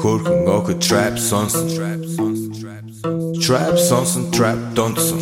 [0.00, 1.68] Хөрхөн охид trap сонсон
[3.44, 5.20] Trap сонсон trap донсон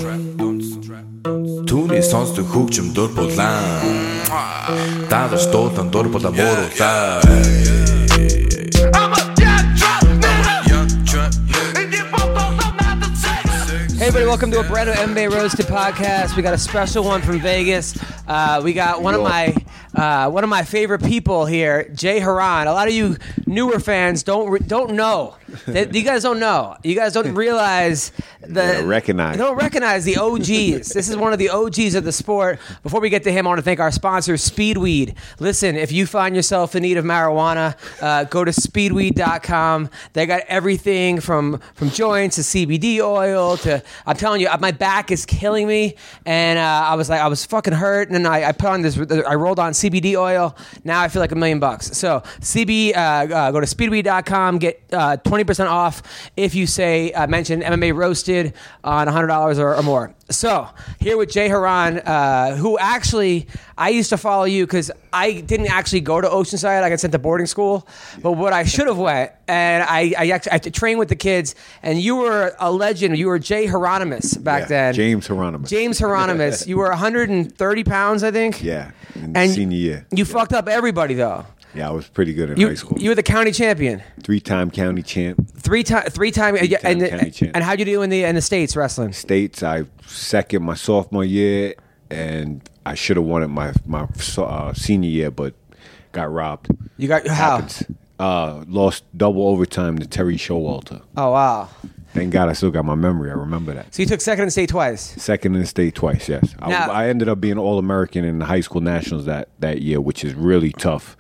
[1.69, 3.85] Түүний сонсдог хөгжим дур булаан
[5.13, 7.21] Дагаж дуулан дур булаа мууруулаа
[14.16, 16.38] everybody, welcome to a brand new MMA Roasted podcast.
[16.38, 18.02] We got a special one from Vegas.
[18.26, 19.54] Uh, we got one of my
[19.94, 22.68] uh, one of my favorite people here, Jay Haran.
[22.68, 25.36] A lot of you newer fans don't re- don't know.
[25.68, 26.76] That you guys don't know.
[26.84, 29.38] You guys don't realize the Yeah, recognize.
[29.38, 30.90] Don't recognize the OGs.
[30.90, 32.60] this is one of the OGs of the sport.
[32.84, 35.16] Before we get to him, I want to thank our sponsor, Speedweed.
[35.40, 39.90] Listen, if you find yourself in need of marijuana, uh, go to speedweed.com.
[40.14, 45.12] They got everything from from joints to CBD oil to I'm telling you, my back
[45.12, 48.50] is killing me, and uh, I was like, I was fucking hurt, and then I,
[48.50, 50.56] I put on this, I rolled on CBD oil.
[50.84, 51.98] Now I feel like a million bucks.
[51.98, 56.04] So CB, uh, uh, go to speedweed.com, get uh, 20% off
[56.38, 60.14] if you say uh, mention MMA roasted on $100 or, or more.
[60.30, 60.68] So
[61.00, 63.46] here with Jay Haran, uh, who actually
[63.78, 66.82] I used to follow you because I didn't actually go to Oceanside.
[66.82, 67.88] I got sent to boarding school,
[68.24, 71.54] but what I should have went, and I I actually I trained with the kids,
[71.84, 73.18] and you were a legend.
[73.20, 74.94] You were Jay Hieronymus back Yeah, then.
[74.96, 75.70] James Hieronymus.
[75.70, 76.66] James Hieronymus.
[76.68, 78.64] you were 130 pounds, I think.
[78.64, 80.08] Yeah, in And senior year.
[80.12, 81.46] You fucked up everybody though.
[81.76, 82.98] Yeah, I was pretty good in You, high school.
[83.00, 85.48] you were the county champion, Three-time county champ.
[85.58, 87.52] three time, three time, Three-time and, county champ.
[87.56, 89.14] and how'd you do in the in the states wrestling?
[89.14, 91.74] States, I second my sophomore year,
[92.10, 94.08] and I should have won it my my
[94.38, 95.54] uh, senior year, but
[96.12, 96.70] got robbed.
[96.98, 97.68] You got how?
[98.18, 101.02] Uh, lost double overtime to Terry Showalter.
[101.18, 101.68] Oh wow!
[102.14, 103.30] Thank God I still got my memory.
[103.30, 103.94] I remember that.
[103.94, 105.22] So you took second in the state twice.
[105.22, 106.30] Second in the state twice.
[106.30, 109.82] Yes, I, I ended up being All American in the high school nationals that that
[109.82, 111.18] year, which is really tough.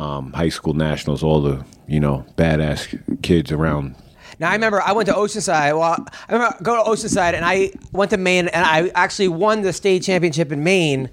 [0.00, 3.96] Um, high school nationals, all the you know badass kids around.
[4.38, 5.78] Now I remember I went to Oceanside.
[5.78, 9.62] Well, I remember go to Oceanside, and I went to Maine, and I actually won
[9.62, 11.10] the state championship in Maine.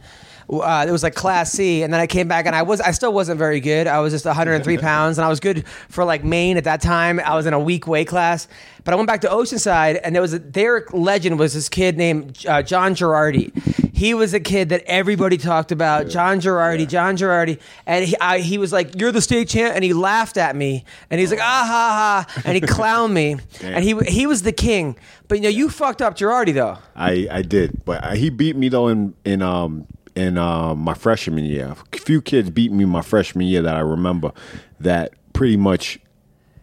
[0.62, 2.92] Uh, it was like Class C, and then I came back, and I was I
[2.92, 3.88] still wasn't very good.
[3.88, 7.20] I was just 103 pounds, and I was good for like Maine at that time.
[7.20, 8.48] I was in a weak weight class,
[8.84, 11.98] but I went back to Oceanside, and there was a, their legend was this kid
[11.98, 13.52] named uh, John Girardi.
[13.96, 18.40] He was a kid that everybody talked about, John Girardi, John Girardi, and he, I,
[18.40, 21.40] he was like, "You're the state champ," and he laughed at me, and he's like,
[21.42, 24.98] "Ah ha ha," and he clowned me, and he he was the king.
[25.28, 26.78] But you know, you fucked up Girardi though.
[26.96, 31.46] I I did, but he beat me though in in um in uh, my freshman
[31.46, 31.76] year.
[31.94, 34.32] A few kids beat me my freshman year that I remember
[34.80, 36.00] that pretty much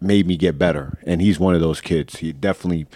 [0.01, 2.19] made me get better, and he's one of those kids.
[2.19, 2.87] He definitely.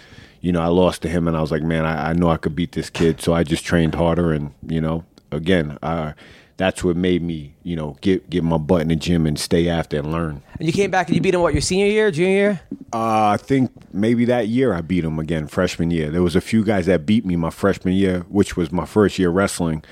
[0.41, 2.37] You know, I lost to him, and I was like, "Man, I, I know I
[2.37, 6.13] could beat this kid." So I just trained harder, and you know, again, uh,
[6.57, 9.67] that's what made me, you know, get get my butt in the gym and stay
[9.67, 10.41] after and learn.
[10.59, 12.61] And you came back and you beat him what your senior year, junior year?
[12.93, 16.09] Uh, I think maybe that year I beat him again, freshman year.
[16.09, 19.19] There was a few guys that beat me my freshman year, which was my first
[19.19, 19.83] year wrestling,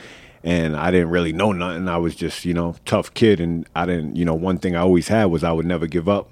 [0.43, 1.87] and I didn't really know nothing.
[1.87, 4.81] I was just, you know, tough kid, and I didn't, you know, one thing I
[4.81, 6.29] always had was I would never give up,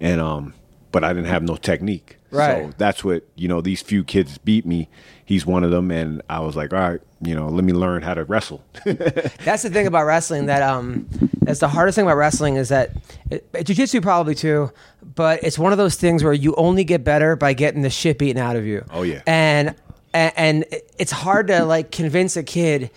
[0.00, 0.54] and um,
[0.90, 2.16] but I didn't have no technique.
[2.30, 2.66] Right.
[2.66, 3.60] So that's what you know.
[3.60, 4.88] These few kids beat me.
[5.24, 8.02] He's one of them, and I was like, all right, you know, let me learn
[8.02, 8.64] how to wrestle.
[8.84, 11.06] That's the thing about wrestling that um
[11.42, 12.90] that's the hardest thing about wrestling is that
[13.30, 14.70] it, jiu-jitsu probably too,
[15.14, 18.18] but it's one of those things where you only get better by getting the shit
[18.18, 18.84] beaten out of you.
[18.90, 19.22] Oh, yeah.
[19.26, 19.74] And
[20.14, 20.64] and, and
[20.98, 22.90] it's hard to like convince a kid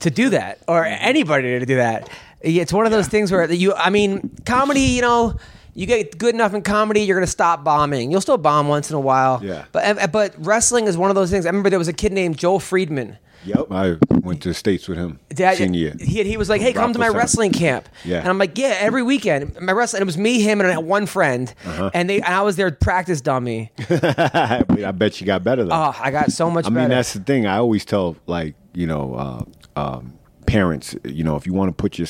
[0.00, 2.08] to do that or anybody to do that.
[2.40, 5.34] It's one of those things where you I mean, comedy, you know,
[5.74, 8.10] you get good enough in comedy, you're gonna stop bombing.
[8.10, 9.40] You'll still bomb once in a while.
[9.44, 9.64] Yeah.
[9.72, 11.46] But but wrestling is one of those things.
[11.46, 13.18] I remember there was a kid named Joel Friedman.
[13.44, 13.66] yep.
[13.70, 15.94] I went to the states with him Dad, senior year.
[16.00, 18.18] He, he was like, "Hey, come to my wrestling camp." Yeah.
[18.18, 20.02] and I'm like, "Yeah, every weekend." My wrestling.
[20.02, 21.90] It was me, him, and one friend, Uh-huh.
[21.94, 22.16] and they.
[22.16, 23.70] And I was their practice dummy.
[23.90, 25.72] I bet you got better though.
[25.74, 26.80] Oh, I got so much I better.
[26.80, 27.46] mean, that's the thing.
[27.46, 29.44] I always tell like you know uh,
[29.78, 32.08] um, parents, you know, if you want to put your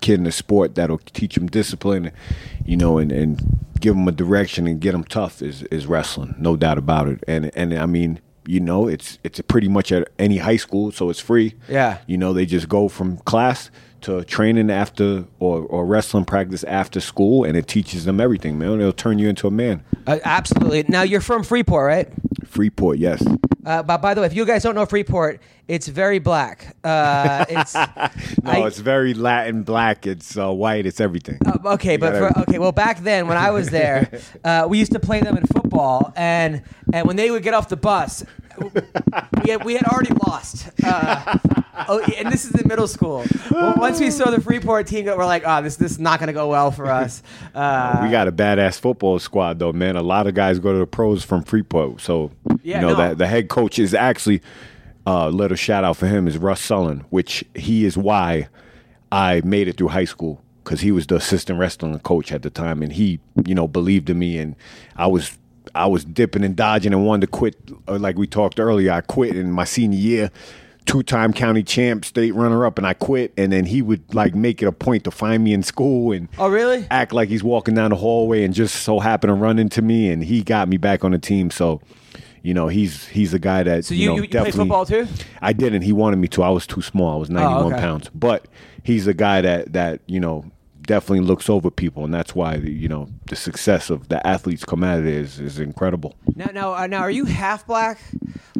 [0.00, 2.12] kid in a sport that'll teach them discipline,
[2.64, 6.34] you know, and, and give them a direction and get them tough is is wrestling,
[6.38, 7.24] no doubt about it.
[7.26, 11.10] And and I mean, you know, it's it's pretty much at any high school, so
[11.10, 11.54] it's free.
[11.68, 11.98] Yeah.
[12.06, 13.70] You know, they just go from class
[14.02, 18.80] to training after or, or wrestling practice after school, and it teaches them everything, man.
[18.80, 19.82] It'll turn you into a man.
[20.06, 20.84] Uh, absolutely.
[20.88, 22.12] Now you're from Freeport, right?
[22.56, 23.24] Freeport, yes.
[23.64, 26.76] Uh, but by the way, if you guys don't know Freeport, it's very black.
[26.84, 27.74] Uh, it's
[28.42, 30.06] No, I- it's very Latin, black.
[30.06, 30.86] It's uh, white.
[30.86, 31.38] It's everything.
[31.44, 34.08] Uh, okay, but gotta- for, okay, well, back then when I was there,
[34.44, 36.62] uh, we used to play them in football, and
[36.92, 38.24] and when they would get off the bus,
[39.44, 40.70] we had, we had already lost.
[40.84, 41.38] Uh,
[41.88, 43.24] oh, and this is in middle school.
[43.50, 46.28] Well, once we saw the Freeport team, we're like, oh, this this is not going
[46.28, 47.22] to go well for us.
[47.54, 49.96] Uh, we got a badass football squad, though, man.
[49.96, 52.30] A lot of guys go to the pros from Freeport, so
[52.62, 52.96] Yeah, you know no.
[52.96, 54.42] that the head coach is actually.
[55.08, 58.48] Uh, little shout out for him is Russ Sullen, which he is why
[59.12, 62.50] I made it through high school because he was the assistant wrestling coach at the
[62.50, 64.56] time, and he, you know, believed in me, and
[64.96, 65.38] I was.
[65.76, 67.56] I was dipping and dodging and wanted to quit.
[67.86, 70.30] Uh, like we talked earlier, I quit in my senior year,
[70.86, 73.32] two-time county champ, state runner-up, and I quit.
[73.36, 76.28] And then he would like make it a point to find me in school and
[76.38, 76.86] oh, really?
[76.90, 80.10] act like he's walking down the hallway and just so happened to run into me
[80.10, 81.80] and he got me back on the team so
[82.42, 85.08] you know he's he's a guy that So you, know, you, you play football too?
[85.42, 87.80] I didn't he wanted me to I was too small I was 91 Oh, okay.
[87.80, 88.46] pounds but
[88.84, 90.44] he's a guy that that you know
[90.86, 94.82] definitely looks over people and that's why you know the success of the athletes come
[94.84, 97.98] out of it is is incredible Now, now, uh, now, are you half black?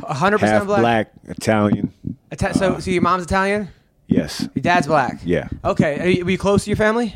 [0.03, 0.81] hundred percent black.
[0.81, 1.93] black Italian
[2.33, 3.69] Ita- so, so your mom's Italian,
[4.09, 5.21] yes your dad's black.
[5.25, 5.99] yeah Okay.
[6.01, 7.15] Are you, were you close to your family?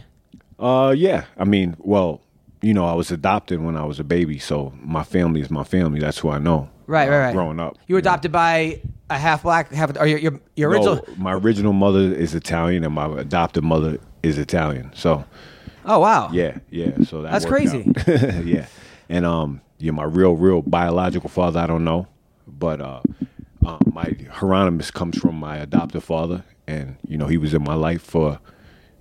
[0.58, 1.24] Uh, yeah.
[1.38, 2.20] I mean, well,
[2.62, 5.64] you know, I was adopted when I was a baby, so my family is my
[5.64, 6.00] family.
[6.00, 6.68] That's who I know.
[6.86, 7.32] Right, uh, right, right.
[7.34, 8.10] Growing up, You were know.
[8.10, 10.96] adopted by a half black, half or your your, your original.
[10.96, 14.93] No, my original mother is Italian, and my adopted mother is Italian.
[14.94, 15.25] So
[15.84, 16.31] Oh wow.
[16.32, 17.02] yeah, yeah.
[17.05, 17.90] So that That's crazy.
[18.44, 18.67] yeah,
[19.08, 22.06] and um, yeah, my real, real biological father, I don't know,
[22.46, 23.00] but uh,
[23.64, 27.75] uh, my Hieronymus comes from my adoptive father, and you know, he was in my
[27.75, 28.38] life for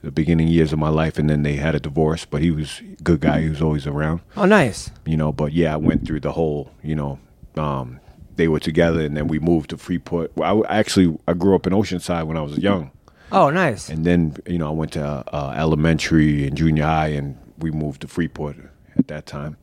[0.01, 2.23] the beginning years of my life, and then they had a divorce.
[2.23, 3.41] But he was a good guy.
[3.41, 4.21] He was always around.
[4.37, 4.89] Oh nice.
[5.05, 7.19] you know but yeah i went through the whole you know
[7.57, 7.99] um
[8.37, 11.67] they were together and then we moved to freeport well, i actually i grew up
[11.67, 12.89] in oceanside when i was young
[13.31, 13.89] Oh nice.
[13.89, 18.01] and then you know i went to uh, elementary and junior high and we moved
[18.01, 18.55] to freeport
[18.97, 19.57] at that time.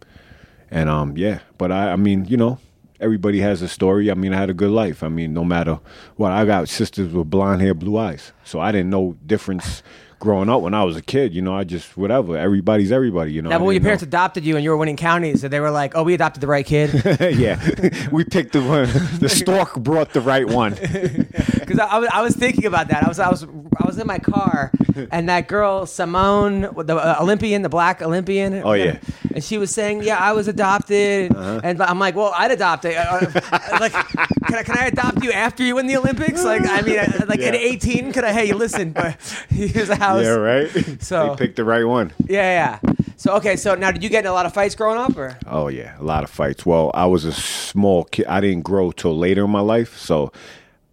[0.70, 2.58] And um yeah but i i mean you know
[3.00, 4.10] everybody has a story.
[4.10, 5.02] I mean i had a good life.
[5.02, 5.80] I mean no matter
[6.16, 8.32] what i got sisters with blonde hair blue eyes.
[8.44, 9.82] So i didn't know difference
[10.18, 13.42] growing up when i was a kid you know i just whatever everybody's everybody you
[13.42, 13.88] know Now, but when your didn't know.
[13.88, 16.40] parents adopted you and you were winning counties, so they were like, "Oh, we adopted
[16.40, 16.90] the right kid."
[17.38, 17.60] yeah,
[18.10, 18.88] we picked the one.
[19.20, 20.72] The stork brought the right one.
[20.74, 23.04] Because I, I, was, I was thinking about that.
[23.04, 24.72] I was I was I was in my car,
[25.10, 28.62] and that girl Simone, the uh, Olympian, the black Olympian.
[28.64, 28.98] Oh, yeah.
[29.34, 31.60] And she was saying, "Yeah, I was adopted," Uh-huh.
[31.62, 32.96] and I'm like, "Well, I'd adopt it.
[32.96, 36.42] Uh, uh, like, can I, can I adopt you after you win the Olympics?
[36.42, 36.96] Like, I mean,
[37.28, 38.32] like at 18, could I?
[38.32, 39.16] Hey, listen, but
[39.50, 40.22] here's a house.
[40.24, 40.70] Yeah, right.
[41.02, 42.12] So- they picked the right one.
[42.26, 42.92] Yeah, yeah.
[43.18, 45.38] So okay, so now did you get in a lot of fights growing up, or?
[45.46, 46.66] Oh yeah, a lot of fights.
[46.66, 48.26] Well, I was a small kid.
[48.26, 49.96] I didn't grow till later in my life.
[49.96, 50.32] So,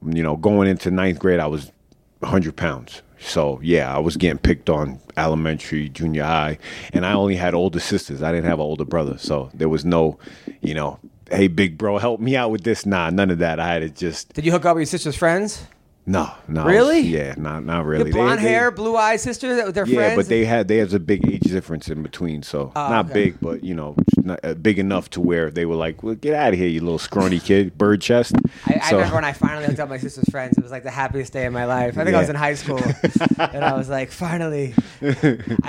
[0.06, 1.71] you know, going into ninth grade, I was
[2.19, 3.01] 100 pounds.
[3.19, 6.57] So yeah, I was getting picked on elementary, junior high,
[6.94, 8.21] and I only had older sisters.
[8.24, 10.18] I didn't have an older brother, so there was no,
[10.62, 11.00] you know,
[11.31, 12.86] hey big bro, help me out with this.
[12.86, 13.59] Nah, none of that.
[13.59, 15.66] I had to just Did you hook up with your sister's friends?
[16.05, 16.65] No, no.
[16.65, 17.00] Really?
[17.00, 18.11] Yeah, not not really.
[18.11, 20.15] Your blonde They- they- hair, blue eyed sister they're Yeah, friends.
[20.17, 23.13] but they had they had a big age difference in between, so not Oh, okay.
[23.13, 26.33] big, but you know, not, uh, big enough to where they were like, "Well, get
[26.35, 28.35] out of here, you little scrawny kid, bird chest."
[28.68, 30.57] I, I remember when I finally hooked up my sister's friends.
[30.57, 31.97] It was like the happiest day of my life.
[31.97, 32.81] I think I was in high school,
[33.39, 34.73] and I was like, finally.
[35.01, 35.16] I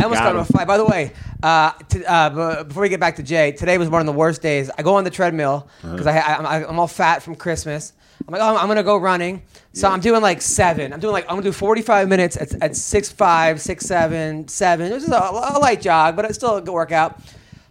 [0.02, 0.66] almost Got got a fight.
[0.66, 1.12] By the way,
[1.44, 4.42] uh, t- uh, before we get back to Jay, today was one of the worst
[4.42, 4.70] days.
[4.76, 7.92] I go on the treadmill because I, I, I'm, I'm all fat from Christmas.
[8.26, 9.42] I'm like, oh, I'm gonna go running.
[9.74, 10.92] So I'm doing like seven.
[10.92, 14.90] I'm doing like I'm gonna do 45 minutes at, at six five, six seven, seven.
[14.90, 17.20] This is a, a light jog, but it's still a good workout.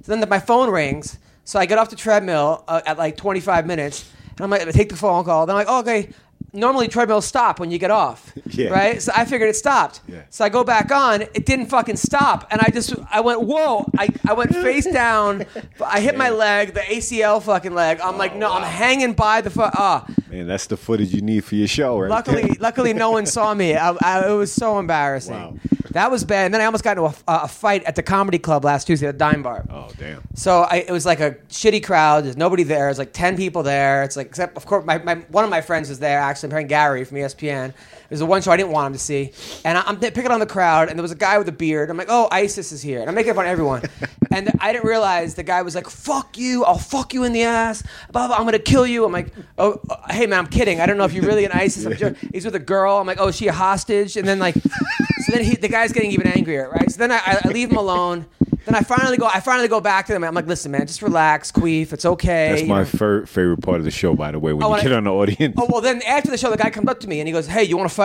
[0.04, 1.18] So then the, my phone rings.
[1.46, 4.72] So I get off the treadmill uh, at like 25 minutes, and I'm like, I
[4.72, 5.46] take the phone call.
[5.46, 6.10] Then I'm like, oh, okay.
[6.56, 8.70] Normally treadmills stop when you get off, Yeah.
[8.70, 9.02] right?
[9.02, 10.02] So I figured it stopped.
[10.08, 10.22] Yeah.
[10.30, 11.24] So I go back on.
[11.24, 13.90] It didn't fucking stop, and I just I went whoa.
[13.98, 15.46] I, I went face down.
[15.84, 18.00] I hit my leg, the ACL fucking leg.
[18.02, 20.06] I'm like no, I'm hanging by the fu- ah.
[20.30, 22.10] Man, that's the footage you need for your show, right?
[22.10, 23.76] Luckily, luckily, no one saw me.
[23.76, 25.34] I, I, it was so embarrassing.
[25.34, 25.56] Wow.
[25.92, 26.46] That was bad.
[26.46, 29.06] And then I almost got into a, a fight at the comedy club last Tuesday
[29.08, 29.64] at the Dime Bar.
[29.70, 30.24] Oh damn.
[30.34, 32.24] So I, it was like a shitty crowd.
[32.26, 32.90] There's nobody there.
[32.90, 34.02] It's like ten people there.
[34.02, 36.18] It's like except of course my, my one of my friends was there.
[36.20, 37.74] Actually, I'm friend Gary from ESPN.
[38.14, 39.32] Was the one show I didn't want him to see.
[39.66, 41.90] And I, I'm picking on the crowd, and there was a guy with a beard.
[41.90, 43.82] I'm like, oh, ISIS is here, and I'm making fun of everyone.
[44.32, 47.44] and I didn't realize the guy was like, fuck you, I'll fuck you in the
[47.44, 47.84] ass.
[48.12, 48.38] Blah blah.
[48.38, 49.04] I'm gonna kill you.
[49.06, 50.80] I'm like, oh, uh, hey man, I'm kidding.
[50.80, 51.86] I don't know if you're really an ISIS.
[51.86, 52.30] I'm joking.
[52.34, 52.98] He's with a girl.
[52.98, 54.16] I'm like, oh, is she a hostage?
[54.18, 56.92] And then like, so then he, the guy's getting even angrier, right?
[56.92, 58.26] So then I, I leave him alone.
[58.66, 59.26] Then I finally go.
[59.28, 60.24] I finally go back to them.
[60.24, 61.92] I'm like, listen, man, just relax, queef.
[61.92, 62.50] It's okay.
[62.56, 64.54] That's my fir- favorite part of the show, by the way.
[64.54, 66.50] When Oh, you and get I- on the audience, Oh well, then after the show,
[66.50, 68.03] the guy comes up to me and he goes, "Hey, you want to fight?"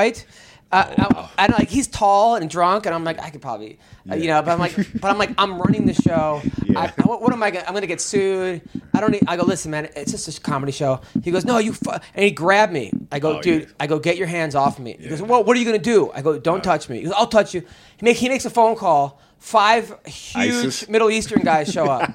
[0.71, 3.79] Uh, I- and like he's tall and drunk, and I'm like, I could probably,
[4.11, 6.43] uh, you know, but I'm like, but I'm like, I'm running the show.
[6.69, 6.93] Yeah.
[6.99, 7.51] I, what, what am I?
[7.51, 8.61] Gonna, I'm gonna get sued.
[8.93, 9.11] I don't.
[9.13, 11.01] Need, I go, listen, man, it's just a comedy show.
[11.25, 11.75] He goes, no, you.
[12.15, 12.93] And he grabbed me.
[13.11, 13.63] I go, Oh, dude.
[13.63, 13.69] yeah.
[13.81, 14.95] I go, get your hands off me.
[15.01, 16.11] He goes, well, what are you gonna do?
[16.13, 16.99] I go, don't touch me.
[16.99, 17.63] He goes, I'll touch you.
[17.97, 19.19] He make he makes a phone call.
[19.39, 20.89] Five huge ISIS?
[20.91, 22.13] Middle Eastern guys show up.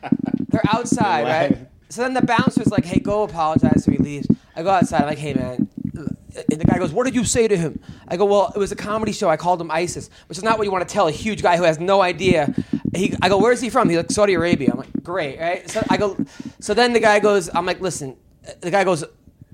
[0.48, 1.68] They're outside, right?
[1.88, 4.28] So then the bouncer's like, "Hey, go apologize." So he leaves.
[4.54, 5.00] I go outside.
[5.02, 8.16] I'm like, "Hey, man." And the guy goes, "What did you say to him?" I
[8.16, 9.28] go, "Well, it was a comedy show.
[9.28, 11.56] I called him ISIS, which is not what you want to tell a huge guy
[11.56, 12.54] who has no idea."
[12.94, 15.82] He, I go, "Where's he from?" He's like, "Saudi Arabia." I'm like, "Great, right?" So
[15.88, 16.16] I go,
[16.60, 18.16] so then the guy goes, "I'm like, listen."
[18.60, 19.02] The guy goes,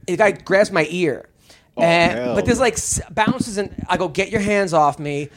[0.07, 1.29] the guy grabs my ear,
[1.79, 4.99] oh, and hell but there's like s- bounces and I go, "Get your hands off
[4.99, 5.31] me."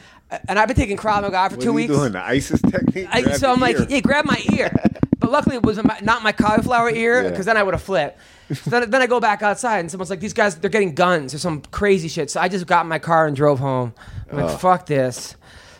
[0.48, 1.94] And I've been taking Krav Maga for what two are you weeks.
[1.94, 2.12] doing?
[2.12, 3.08] The ISIS technique?
[3.10, 4.70] I, so I'm like, yeah, grab my ear.
[5.18, 7.30] But luckily, it was my, not my cauliflower ear Yeah.
[7.30, 8.18] because then I would have flipped.
[8.52, 11.32] So then, then I go back outside and someone's like, these guys, they're getting guns
[11.34, 12.30] or some crazy shit.
[12.30, 13.94] So I just got in my car and drove home.
[14.30, 14.56] I'm like, Oh.
[14.58, 15.34] fuck this.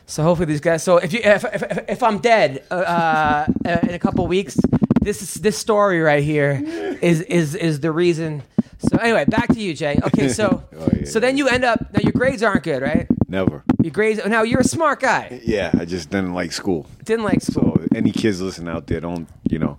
[0.06, 0.82] So hopefully these guys.
[0.82, 3.46] So if you if, if, if, if I'm dead uh, uh,
[3.82, 4.56] in a couple weeks,
[5.02, 6.58] this is this story right here
[7.02, 8.42] is is is the reason.
[8.78, 10.00] So anyway, back to you, Jay.
[10.02, 13.06] Okay, so Oh, yeah, so then you end up now your grades aren't good, right?
[13.28, 13.64] Never.
[13.83, 15.40] Your grades now you're a smart guy.
[15.45, 16.87] Yeah, I just didn't like school.
[17.04, 17.76] Didn't like school.
[17.76, 19.78] So any kids listening out there, don't you know,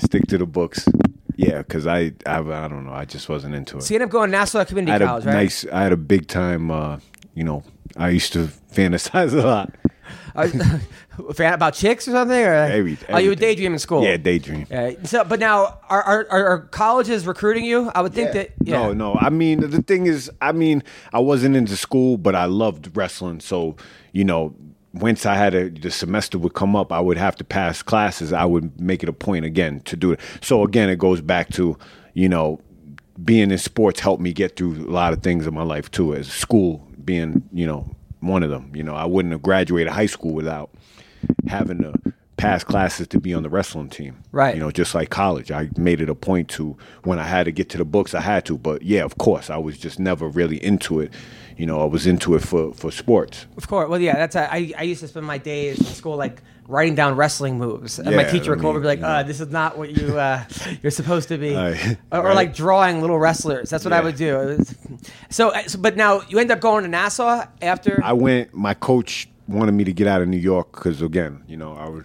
[0.00, 0.88] stick to the books.
[1.36, 3.82] Yeah, because I, I I don't know, I just wasn't into it.
[3.82, 5.34] So you end up going to Nassau I Community had College, a right?
[5.34, 6.70] nice, I had a big time.
[6.70, 6.98] Uh,
[7.34, 7.62] you know,
[7.98, 9.74] I used to fantasize a lot.
[11.34, 12.38] Fan about chicks or something?
[12.38, 14.04] Or Every- oh, you would daydream in school.
[14.04, 14.66] Yeah, daydream.
[14.70, 14.92] Yeah.
[15.02, 17.90] So, but now are, are are colleges recruiting you?
[17.92, 18.50] I would think that.
[18.62, 18.78] Yeah.
[18.78, 19.14] No, no.
[19.14, 23.40] I mean, the thing is, I mean, I wasn't into school, but I loved wrestling.
[23.40, 23.76] So,
[24.12, 24.54] you know,
[24.94, 28.32] once I had a, the semester would come up, I would have to pass classes.
[28.32, 30.20] I would make it a point again to do it.
[30.40, 31.76] So again, it goes back to,
[32.14, 32.60] you know,
[33.24, 36.14] being in sports helped me get through a lot of things in my life too.
[36.14, 38.70] As school being, you know, one of them.
[38.74, 40.68] You know, I wouldn't have graduated high school without
[41.46, 41.94] having to
[42.36, 44.22] pass classes to be on the wrestling team.
[44.30, 44.54] Right.
[44.54, 45.50] You know, just like college.
[45.50, 48.20] I made it a point to when I had to get to the books, I
[48.20, 48.58] had to.
[48.58, 51.14] But yeah, of course, I was just never really into it.
[51.56, 53.46] You know, I was into it for for sports.
[53.56, 53.88] Of course.
[53.88, 54.14] Well, yeah.
[54.14, 54.74] That's I.
[54.76, 58.22] I used to spend my days in school like writing down wrestling moves, and my
[58.22, 60.44] Yeah, teacher would come over and be like, uh, "This is not what you uh,
[60.82, 61.74] you're supposed to be," or,
[62.12, 62.34] or right.
[62.36, 63.70] like drawing little wrestlers.
[63.70, 64.04] That's what I Yeah.
[64.04, 64.38] would do.
[64.40, 64.74] It was-
[65.30, 68.00] so, uh, so, but now you end up going to Nassau after.
[68.04, 68.54] I went.
[68.54, 71.88] My coach wanted me to get out of New York because again, you know, I
[71.88, 72.04] was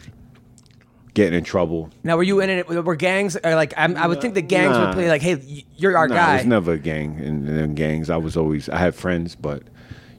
[1.13, 1.91] getting in trouble.
[2.03, 2.67] now, were you in it?
[2.67, 3.37] Were gangs?
[3.43, 4.93] Or like, I'm, I would think the gangs would Nah.
[4.93, 8.09] play like, "Hey, y- you're our guy." it was never a gang in, in gangs.
[8.09, 9.63] I was always I had friends, but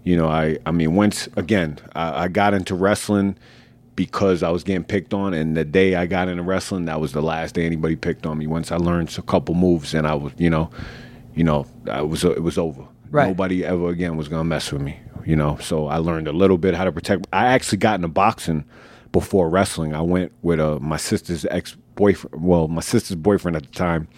[0.05, 3.37] you know, I I mean, once again, I, I got into wrestling
[3.97, 7.13] because I was getting picked on, and the day I got into wrestling, that was
[7.13, 8.47] the last day anybody picked on me.
[8.47, 10.71] Once I learned a couple moves, and I was, you know,
[11.35, 12.85] you know, I was it was over.
[13.11, 13.29] Right.
[13.29, 14.99] Nobody ever again was gonna mess with me.
[15.25, 17.27] You know, so I learned a little bit how to protect.
[17.33, 18.65] I actually got into boxing
[19.13, 19.95] before wrestling.
[19.95, 22.45] I went with uh, my sister's ex boyfriend.
[22.45, 24.09] Well, my sister's boyfriend at the time.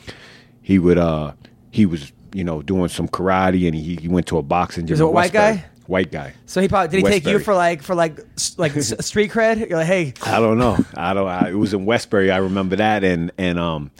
[0.63, 1.33] He would uh
[1.71, 4.95] he was you know doing some karate, and he, he went to a boxing gym.
[4.95, 5.65] Is it a white guy?
[5.87, 6.35] White guy.
[6.47, 7.45] So he probably did he take you Westbury.
[7.45, 9.69] for like for like s- like s- street cred?
[9.69, 10.77] You're like, hey, I don't know.
[10.97, 11.29] I don't.
[11.29, 12.31] I, it was in Westbury.
[12.31, 13.91] I remember that, and and um,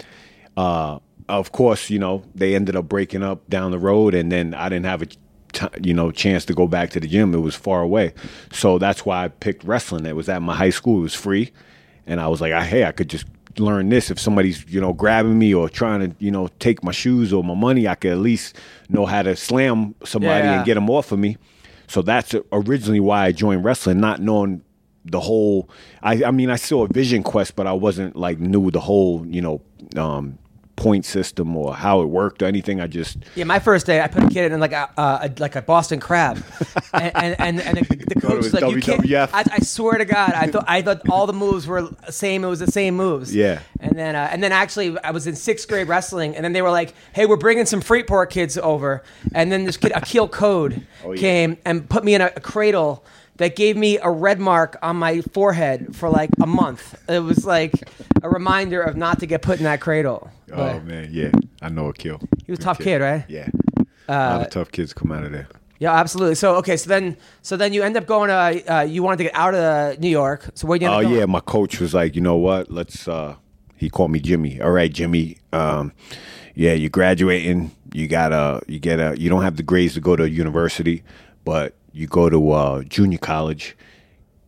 [0.57, 4.55] uh, of course, you know, they ended up breaking up down the road, and then
[4.55, 7.35] I didn't have a, t- you know, chance to go back to the gym.
[7.35, 8.15] It was far away,
[8.53, 10.07] so that's why I picked wrestling.
[10.07, 10.99] It was at my high school.
[11.01, 11.53] It was free,
[12.07, 13.27] and I was like, I, hey, I could just
[13.59, 14.11] learn this.
[14.11, 17.43] If somebody's you know grabbing me or trying to you know take my shoes or
[17.45, 18.57] my money, I could at least
[18.89, 20.57] know how to slam somebody Yeah.
[20.59, 21.37] and get them off of me.
[21.89, 24.63] So that's originally why I joined wrestling, not knowing
[25.05, 25.71] the whole.
[26.03, 29.27] I, I mean, I saw a Vision Quest, but I wasn't like knew the whole,
[29.27, 29.63] you know,
[29.97, 30.39] um,
[30.77, 32.81] point system or how it worked or anything.
[32.81, 35.41] I just Yeah, my first day, I put a kid in like a, uh, a
[35.41, 36.43] like a Boston crab,
[36.93, 39.31] and and and, and the, the coach was like, "You can't." WWF.
[39.33, 42.45] I, I swear to God, I thought I thought all the moves were same.
[42.45, 43.35] It was the same moves.
[43.35, 43.61] Yeah.
[43.81, 46.63] And then uh, and then actually, I was in sixth grade wrestling, and then they
[46.63, 49.03] were like, "Hey, we're bringing some Freeport kids over,"
[49.35, 51.21] and then this kid Akil Code Oh, yeah.
[51.21, 53.05] came and put me in a, a cradle.
[53.37, 56.95] That gave me a red mark on my forehead for like a month.
[57.09, 57.73] It was like
[58.23, 60.31] a reminder of not to get put in that cradle.
[60.53, 61.31] Oh But man, yeah,
[61.63, 62.21] I know a kill.
[62.45, 63.25] he was a tough kid, right?
[63.29, 63.49] Yeah,
[64.09, 65.49] a lot of tough kids come out of there.
[65.79, 66.37] Yeah, absolutely.
[66.37, 69.25] So okay, so then so then you end up going to uh, you wanted to
[69.25, 70.51] get out of uh, New York.
[70.55, 72.71] So where do you Oh yeah, my coach was like, you know what?
[72.71, 73.07] Let's.
[73.07, 73.35] uh
[73.77, 74.59] He called me Jimmy.
[74.61, 75.37] All right, Jimmy.
[75.53, 75.93] Um,
[76.55, 77.73] yeah, you're graduating.
[77.93, 78.63] You gotta.
[78.67, 79.15] You get a.
[79.21, 81.03] You don't have the grades to go to university,
[81.45, 83.77] but you go to uh, junior college.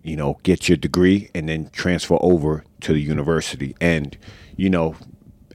[0.03, 3.75] You know, get your degree and then transfer over to the university.
[3.81, 4.17] And
[4.57, 4.95] you know,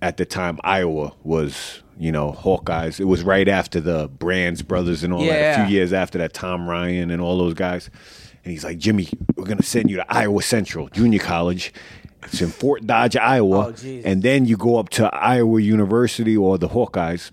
[0.02, 1.80] at the time, Iowa was.
[1.96, 3.00] You know, Hawkeyes.
[3.00, 5.60] It was right after the Brands brothers and all that.
[5.60, 7.92] A few years after that, Tom Ryan and all those guys.
[8.44, 11.72] And he's like, Jimmy, we're gonna send you to Iowa Central Junior College.
[12.24, 13.76] It's in Fort Dodge, Iowa.
[13.78, 17.30] Oh, and then you go up to Iowa University or the Hawkeyes.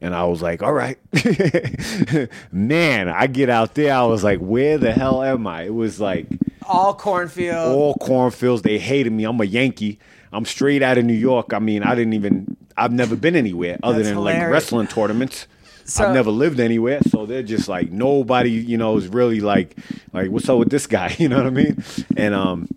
[0.00, 0.96] And I was like, all right.
[2.52, 3.92] Man, I get out there.
[3.94, 5.62] I was like, where the hell am I?
[5.64, 6.26] It was like
[6.66, 7.74] all cornfields.
[7.74, 8.62] all cornfields.
[8.62, 9.24] They hated me.
[9.24, 9.98] I'm a Yankee.
[10.32, 11.52] I'm straight out of New York.
[11.52, 15.46] I mean, I didn't even, I've never been anywhere other That's than like wrestling tournaments.
[15.84, 19.74] So- I've never lived anywhere, so they're just like nobody, you know, is really like,
[20.12, 21.14] like what's up with this guy?
[21.18, 21.82] You know what I mean?
[22.16, 22.68] And um,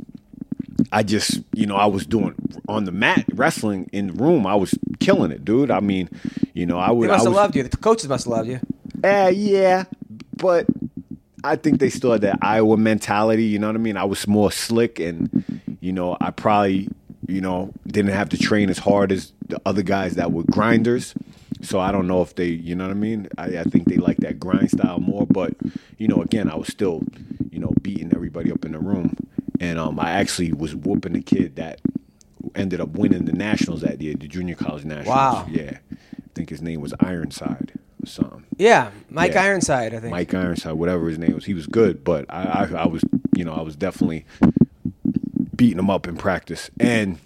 [0.91, 2.35] I just, you know, I was doing
[2.67, 4.45] on the mat wrestling in the room.
[4.47, 5.71] I was killing it, dude.
[5.71, 6.09] I mean,
[6.53, 7.07] you know, I would.
[7.09, 7.63] they must I have was, loved you.
[7.63, 8.59] The coaches must have loved you.
[9.03, 9.85] uh, yeah,
[10.37, 10.65] but
[11.43, 13.45] I think they still had that Iowa mentality.
[13.45, 13.97] You know what I mean?
[13.97, 15.43] I was more slick, and
[15.81, 16.87] you know, I probably,
[17.27, 21.13] you know, didn't have to train as hard as the other guys that were grinders.
[21.61, 23.27] So I don't know if they, you know what I mean?
[23.37, 25.27] I, I think they like that grind style more.
[25.27, 25.53] But
[25.97, 27.03] you know, again, I was still,
[27.51, 29.15] you know, beating everybody up in the room,
[29.61, 31.79] and um, I actually was whooping the kid that
[32.55, 35.07] ended up winning the nationals that year, the junior college nationals.
[35.07, 35.47] Wow.
[35.49, 38.43] Yeah, I think his name was Ironside or something.
[38.57, 39.43] Yeah, Mike Yeah.
[39.43, 40.11] Ironside, I think.
[40.11, 42.41] Mike Ironside, whatever his name was, he was good, but I,
[42.71, 43.03] I, I was,
[43.35, 44.25] you know, I was definitely
[45.55, 46.71] beating him up in practice.
[46.79, 47.19] And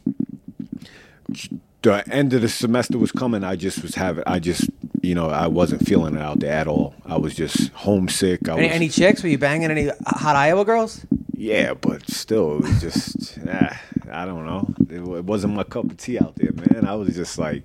[1.82, 3.44] the end of the semester was coming.
[3.44, 4.70] I just was having, I just,
[5.02, 6.96] you know, I wasn't feeling it out there at all.
[7.06, 8.50] I was just homesick.
[8.50, 9.24] I Any, was, any chicks?
[9.24, 11.06] Were you banging any hot Iowa girls?
[11.38, 14.68] Yeah, but still, it was just, ah, I don't know.
[14.90, 16.86] It, it wasn't my cup of tea out there, man.
[16.88, 17.64] I was just like,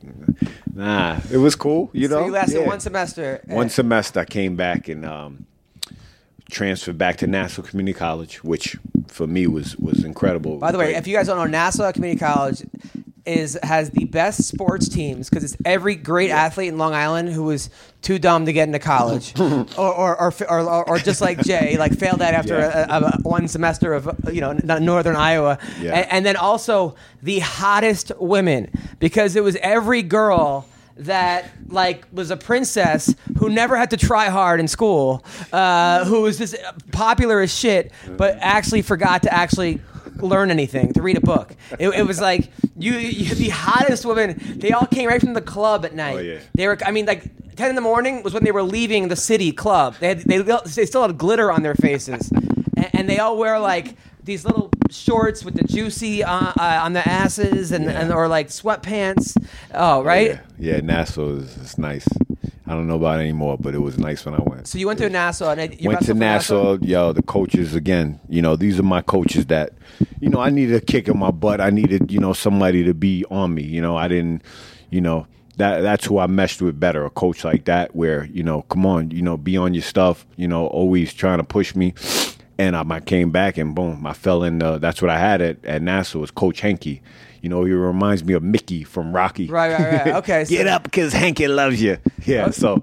[0.75, 2.21] nah, it was cool, you know.
[2.21, 2.67] so you lasted Yeah.
[2.67, 3.41] one semester.
[3.47, 5.47] One semester, I came back and um,
[6.51, 8.77] transferred back to Nassau Community College, which
[9.09, 10.59] for me was was incredible.
[10.59, 12.63] By the way, if you guys don't know, Nassau Community College
[13.27, 17.43] is has the best sports teams because it's every great athlete in Long Island who
[17.45, 17.69] was
[18.03, 21.93] too dumb to get into college, or, or, or, or, or just like Jay, like
[21.99, 22.87] failed that after Yeah.
[22.89, 25.97] a, a, one semester of you know northern Iowa, Yeah.
[25.99, 32.31] and, and then also the hottest women because it was every girl that like was
[32.31, 36.57] a princess who never had to try hard in school, uh, who was just
[36.93, 39.81] popular as shit, but actually forgot to actually
[40.23, 41.55] learn anything to read a book.
[41.79, 44.41] It, it was like you, you, the hottest women.
[44.57, 46.17] They all came right from the club at night.
[46.17, 46.39] Oh, yeah.
[46.55, 46.79] They were.
[46.85, 47.25] I mean, like
[47.57, 49.97] ten in the morning was when they were leaving the city club.
[50.01, 52.31] They had, they they still had glitter on their faces,
[52.77, 53.97] and, and they all wear like.
[54.23, 58.49] These little shorts with the juicy uh, uh, on the asses and, and or like
[58.49, 59.35] sweatpants.
[59.75, 60.39] Oh, right.
[60.59, 62.07] yeah, yeah, Nassau is, is nice.
[62.67, 64.69] I don't know about it anymore, but it was nice when I went.
[64.69, 68.21] So you went to Nassau and you went to for Nassau, yo, the coaches again.
[68.29, 69.73] You know, these are my coaches that,
[70.21, 71.61] you know, I needed a kick in my butt.
[71.61, 73.63] I needed, you know, somebody to be on me.
[73.63, 74.43] You know, I didn't,
[74.91, 77.05] you know, that that's who I meshed with better.
[77.05, 80.27] A coach like that, where you know, come on, you know, be on your stuff.
[80.37, 81.95] You know, always trying to push me.
[82.59, 84.59] And um, I came back and boom, I fell in.
[84.59, 87.01] The, that's what I had at, at Nassau was Coach Henke.
[87.43, 89.47] You know, he reminds me of Mickey from Rocky.
[89.47, 90.15] Right, right, right.
[90.21, 91.97] Okay, so- Get up, because Henke loves you.
[92.27, 92.51] Yeah.
[92.51, 92.83] So,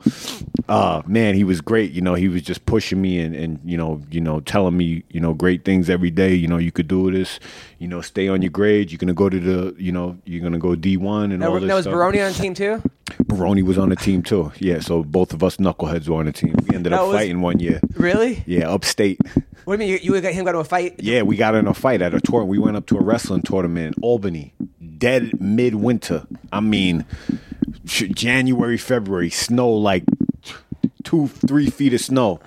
[0.67, 1.91] uh, man, he was great.
[1.91, 5.03] You know, he was just pushing me and, and you know, you know, telling me,
[5.09, 6.33] you know, great things every day.
[6.33, 7.39] You know, you could do this.
[7.79, 8.91] You know, stay on your grades.
[8.91, 11.67] You're gonna go to the, you know, you're gonna go D1 and Now, all this
[11.67, 11.93] now was stuff.
[11.93, 12.81] Baroni on the team too?
[13.27, 14.51] Baroni was on the team too.
[14.57, 14.79] Yeah.
[14.79, 16.55] So both of us knuckleheads were on the team.
[16.67, 17.79] We ended That up was- fighting one year.
[17.95, 18.43] Really?
[18.47, 19.19] Yeah, upstate.
[19.65, 19.99] What do you mean?
[20.03, 20.95] You, you got him got to a fight?
[20.99, 22.43] Yeah, we got in a fight at a tour.
[22.45, 24.53] We went up to a wrestling tournament in Albany,
[24.97, 26.25] dead midwinter.
[26.53, 27.05] I mean,
[27.85, 30.03] January, February, snow like
[31.03, 32.39] two, three feet of snow.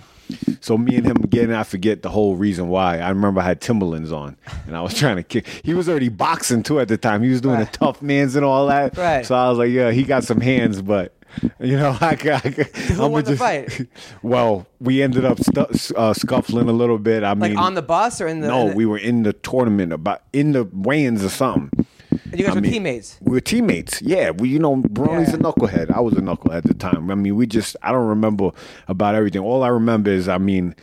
[0.60, 2.98] So me and him again, I forget the whole reason why.
[2.98, 5.46] I remember I had Timberlands on, and I was trying to kick.
[5.64, 7.22] He was already boxing too at the time.
[7.22, 7.70] He was doing Right.
[7.72, 8.96] the tough mans and all that.
[8.96, 9.24] Right.
[9.26, 11.14] So I was like, yeah, he got some hands, but.
[11.60, 13.86] You know, I, got- Who I'm won the just, fight?
[14.22, 17.22] Well, we ended up stu- uh, scuffling a little bit.
[17.22, 18.48] I Like mean, on the bus or in the?
[18.48, 21.86] no, in the- we were in the tournament about in the weigh-ins or something.
[22.30, 23.18] And you guys I were mean, teammates.
[23.22, 24.00] We were teammates.
[24.02, 25.34] Yeah, we you know Baroni's Yeah.
[25.36, 25.90] a knucklehead.
[25.90, 27.10] I was a knucklehead at the time.
[27.10, 28.50] I mean, we just I don't remember
[28.88, 29.42] about everything.
[29.42, 30.74] All I remember is I mean,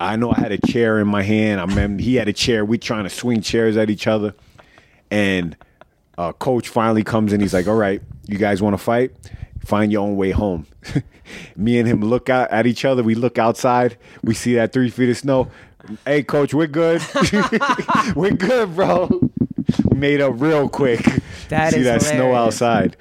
[0.00, 1.60] I know I had a chair in my hand.
[1.60, 2.64] I remember he had a chair.
[2.64, 4.34] We trying to swing chairs at each other,
[5.10, 5.56] and
[6.16, 7.40] uh, coach finally comes in.
[7.40, 9.12] He's like, "All right, you guys want to fight?
[9.64, 10.66] Find your own way home."
[11.56, 13.02] Me and him look out at each other.
[13.02, 13.98] We look outside.
[14.22, 15.50] We see that three feet of snow.
[16.06, 17.02] Hey, coach, we're good.
[18.16, 19.30] we're good, bro.
[19.94, 21.00] Made up real quick.
[21.48, 22.60] That see is that snow hilarious.
[22.60, 22.96] outside.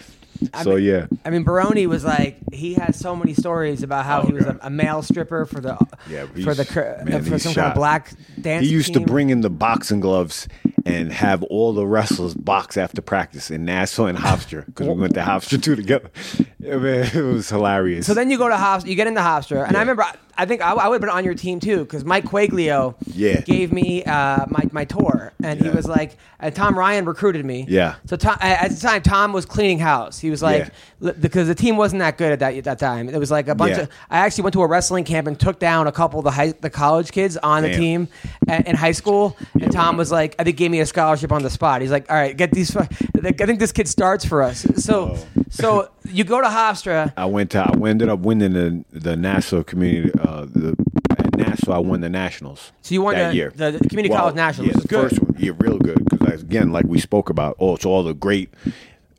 [0.63, 4.21] So mean- yeah, I mean, Baroni was like he has so many stories about how
[4.21, 5.77] Oh, he was a, a male stripper for the
[6.09, 8.65] Yeah, for the uh, man, for some kind of black dance.
[8.65, 9.03] he used team.
[9.03, 10.47] to bring in the boxing gloves
[10.85, 15.13] and have all the wrestlers box after practice in Nassau and Hofstra because we went
[15.15, 16.09] to Hofstra too together.
[16.59, 16.75] Yeah,
[17.13, 18.05] it was hilarious.
[18.05, 20.05] So then you go to Hofstra, you get into Hofstra, and I remember
[20.37, 23.41] I think I, I would have been on your team too because Mike Quaglio Yeah.
[23.41, 25.73] gave me uh, my my tour, and he Yeah.
[25.75, 27.65] was like, and Tom Ryan recruited me.
[27.67, 27.95] Yeah.
[28.05, 30.19] So Tom, at at the time, Tom was cleaning house.
[30.19, 30.69] He was like,
[30.99, 33.09] li- because the team wasn't that good at that at that time.
[33.09, 33.83] It was like a bunch Yeah.
[33.83, 33.89] of.
[34.09, 36.51] I actually went to a wrestling camp and took down a couple of the high,
[36.59, 37.79] the college kids on the Damn.
[37.79, 38.07] team
[38.47, 41.43] a- in high school, and Tom was like, I think gave me a scholarship on
[41.43, 41.81] the spot.
[41.81, 42.71] He's like, all right, get these.
[42.71, 44.65] fu- I think this kid starts for us.
[44.75, 45.27] So Oh.
[45.49, 47.11] so you go to Hofstra.
[47.17, 50.75] I went to I ended up winning the the Nassau community uh, the
[51.17, 52.71] at Nassau I won the nationals.
[52.81, 53.51] So you won that the- year.
[53.55, 55.09] the- the community college nationals, Yeah, the good.
[55.09, 55.35] first one.
[55.39, 58.49] Yeah, real good because again, like we spoke about, oh, it's all the great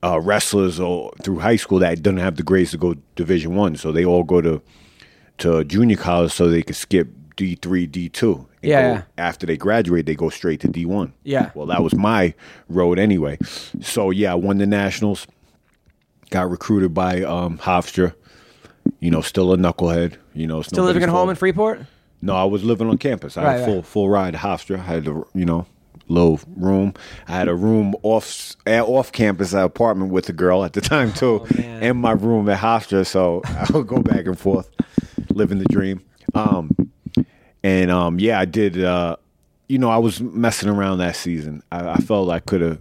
[0.03, 3.77] uh, wrestlers or through high school that don't have the grades to go Division One,
[3.77, 4.61] so they all go to
[5.39, 8.47] to junior college so they can skip D three, D two.
[8.63, 9.03] Yeah, yeah.
[9.17, 11.13] After they graduate, they go straight to D one.
[11.25, 11.51] Yeah.
[11.55, 12.35] Well, that was my
[12.69, 13.39] road anyway.
[13.81, 15.27] So yeah, I won the nationals.
[16.31, 18.15] Got recruited by um, Hofstra.
[19.01, 20.17] You know, still a knucklehead.
[20.35, 21.81] You know, Still living at nobody's home in Freeport?
[22.21, 23.37] No, I was living on campus.
[23.37, 23.87] I Right, had full right.
[23.87, 24.79] full ride to Hofstra.
[24.79, 25.67] I had a you know
[26.09, 26.95] little room.
[27.29, 31.13] I had a room off off campus, an apartment with a girl at the time
[31.13, 33.07] too, Oh, and my room at Hofstra.
[33.07, 34.69] So I would go back and forth,
[35.31, 36.03] living the dream.
[36.35, 36.75] Um,
[37.63, 38.83] and um, yeah, I did.
[38.83, 39.17] Uh,
[39.69, 41.63] you know, I was messing around that season.
[41.71, 42.81] I, I felt I could have.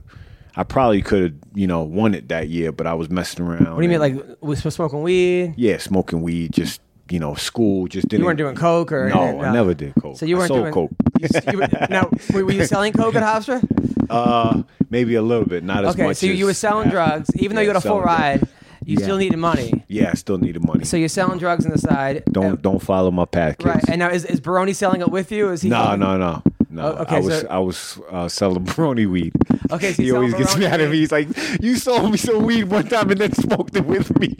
[0.57, 3.75] I probably could have, you know, won it that year, but I was messing around.
[3.75, 5.53] What do you mean, like was smoking weed?
[5.55, 8.21] Yeah, smoking weed, just you know, school, just didn't.
[8.21, 9.45] You weren't doing coke or No, anything?
[9.45, 10.17] I never did coke.
[10.17, 10.91] So you weren't doing coke.
[11.19, 13.63] You, you were, now, were, you selling coke at Hofstra?
[14.07, 16.17] Uh, maybe a little bit, not as Okay, much.
[16.17, 16.95] Okay, so you, were selling after.
[16.95, 18.05] drugs, even though Yeah, you had a full drugs.
[18.43, 18.47] ride.
[18.87, 19.03] You Yeah.
[19.05, 20.85] still needed money, Yeah, I still needed money.
[20.85, 22.23] so you're selling drugs on the side.
[22.31, 23.65] don't Uh, don't follow my path, kids.
[23.75, 23.83] right.
[23.89, 25.49] And now is, is Baroni selling it with you?
[25.49, 25.69] Is he?
[25.69, 26.81] no, no, no, no.
[26.83, 29.33] Oh, okay, I was so- I was uh, selling Baroni weed.
[29.71, 30.97] Okay, so he always gets Baroni mad at me.
[30.99, 31.27] He's like,
[31.61, 34.37] "You sold me some weed one time and then smoked it with me."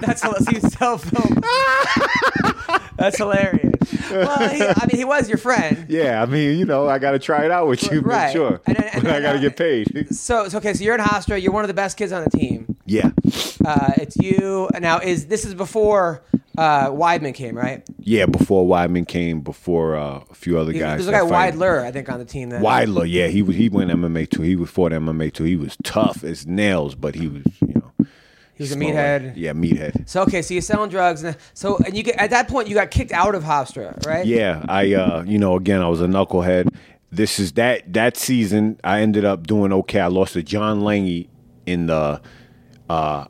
[0.00, 1.42] That's so you sell film.
[2.96, 3.74] That's hilarious.
[4.10, 5.86] Well, he, I mean, he was your friend.
[5.88, 8.32] yeah, I mean, you know, I got to try it out with you, Right.
[8.32, 8.60] sure.
[8.66, 10.14] And then- and but I got to uh, get paid.
[10.14, 11.40] So, so okay, so you're in Hofstra.
[11.40, 12.76] You're one of the best kids on the team.
[12.86, 13.10] yeah,
[13.64, 14.98] Uh, it's you now.
[15.00, 16.22] Is this is before
[16.56, 17.86] uh, Weidman came, right?
[17.98, 18.26] yeah.
[18.26, 21.04] Before Weidman came, before uh, a few other guys.
[21.04, 21.20] There's a guy.
[21.50, 22.48] Weidler, I think, on the team.
[22.50, 22.62] Then.
[22.62, 24.42] Weidler, yeah, he was he went MMA too.
[24.42, 25.44] He was fought MMA too.
[25.44, 27.75] He was tough as nails, but he was, you know,
[28.56, 29.34] He was a meathead.
[29.36, 30.08] Yeah, meathead.
[30.08, 32.74] So okay, so you're selling drugs, and so and you get at that point you
[32.74, 34.24] got kicked out of Hofstra, right?
[34.24, 36.74] Yeah, I uh, you know, again, I was a knucklehead.
[37.12, 38.80] This is that that season.
[38.82, 40.00] I ended up doing okay.
[40.00, 41.28] I lost to John Lange
[41.66, 42.22] in the
[42.88, 43.26] uh,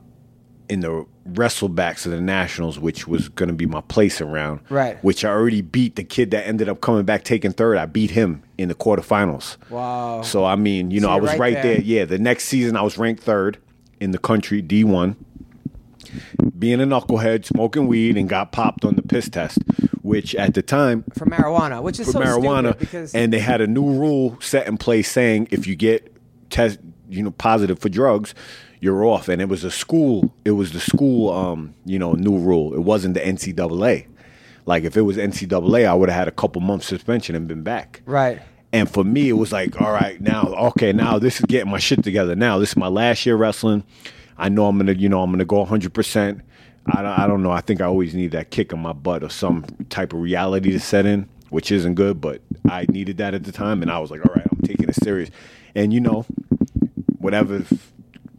[0.68, 4.60] in the wrestlebacks of the Nationals, which was going to be my place around.
[4.68, 5.02] Right.
[5.02, 7.78] Which I already beat the kid that ended up coming back taking third.
[7.78, 9.56] I beat him in the quarterfinals.
[9.70, 10.22] Wow.
[10.22, 11.62] So I mean, you know, So I was right right, there.
[11.74, 11.80] there.
[11.80, 13.58] Yeah, the next season I was ranked third
[14.00, 15.16] in the country, D one.
[16.58, 19.58] Being a knucklehead, smoking weed, and got popped on the piss test,
[20.02, 23.40] which at the time For marijuana, which is for so marijuana, stupid because and they
[23.40, 26.14] had a new rule set in place saying if you get
[26.48, 26.78] test,
[27.08, 28.34] you know, positive for drugs,
[28.80, 29.28] you're off.
[29.28, 30.32] And it was a school.
[30.44, 32.72] It was the school, um, you know, new rule.
[32.74, 34.06] It wasn't the NCAA.
[34.64, 37.62] Like if it was NCAA, I would have had a couple months suspension and been
[37.62, 38.02] back.
[38.06, 38.40] right.
[38.76, 41.78] And for me, it was like, all right, now, okay, now this is getting my
[41.78, 42.36] shit together.
[42.36, 43.84] Now this is my last year wrestling.
[44.36, 45.94] I know I'm gonna, you know, I'm gonna go 100.
[45.94, 46.42] percent
[46.86, 47.52] I don't, I don't know.
[47.52, 50.72] I think I always need that kick in my butt or some type of reality
[50.72, 53.98] to set in, which isn't good, but I needed that at the time, and I
[53.98, 55.30] was like, all right, I'm taking it serious.
[55.74, 56.26] And you know,
[57.18, 57.64] whatever,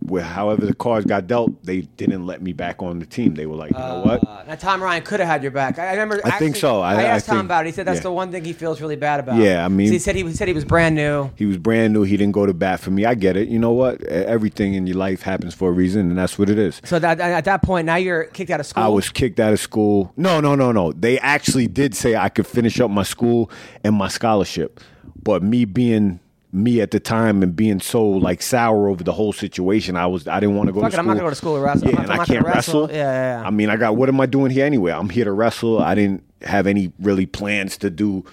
[0.10, 3.36] however the cards got dealt, they didn't let me back on the team.
[3.36, 4.28] They were like, you know what?
[4.28, 5.78] Uh, now Tom Ryan could have had your back.
[5.80, 6.20] I, I remember.
[6.26, 6.82] I think so.
[6.82, 7.70] I- I, I asked Tom think- about it.
[7.70, 8.04] He said that's yeah.
[8.04, 9.38] the one thing he feels really bad about.
[9.38, 11.30] Yeah, I mean- So he said he, was- said he was brand new.
[11.36, 12.04] He was brand new.
[12.04, 13.06] He didn't go to bat for me.
[13.06, 13.48] I get it.
[13.50, 14.02] You know what?
[14.02, 16.82] E- Everything in your life happens for a reason, and that's what it is.
[16.86, 18.84] So that at that point, now you're kicked out of school.
[18.84, 20.13] I was kicked out of school.
[20.17, 20.91] No, no, no, no.
[20.91, 23.50] They actually did say I could finish up my school
[23.84, 24.80] and my scholarship.
[25.22, 26.20] But me being
[26.51, 29.95] me at the time and being so like sour over the whole situation.
[29.95, 30.99] I was I didn't want to go Fuck to it, school.
[31.01, 31.89] I'm not gonna go to school to wrestle.
[31.89, 32.81] Yeah, I'm and not- I'm I can't wrestle.
[32.83, 32.95] wrestle.
[32.97, 33.47] Yeah, yeah, yeah.
[33.47, 34.91] I mean, I got what am I doing here anyway?
[34.91, 35.79] I'm here to wrestle.
[35.79, 38.23] I didn't have any really plans to do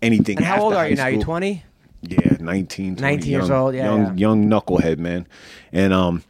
[0.00, 0.38] anything.
[0.38, 1.06] And how old are you now?
[1.06, 1.34] You school.
[1.36, 1.64] 20?
[2.04, 4.12] Yeah, 19, 20, 19 years old, yeah, young, yeah.
[4.14, 5.24] young knucklehead, man.
[5.70, 6.24] And um,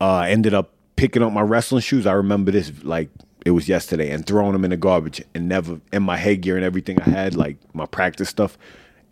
[0.00, 2.06] uh, ended up picking up my wrestling shoes.
[2.06, 3.08] I remember this like
[3.44, 6.64] it was yesterday, and throwing them in the garbage, and never in my headgear and
[6.64, 8.56] everything I had, like my practice stuff,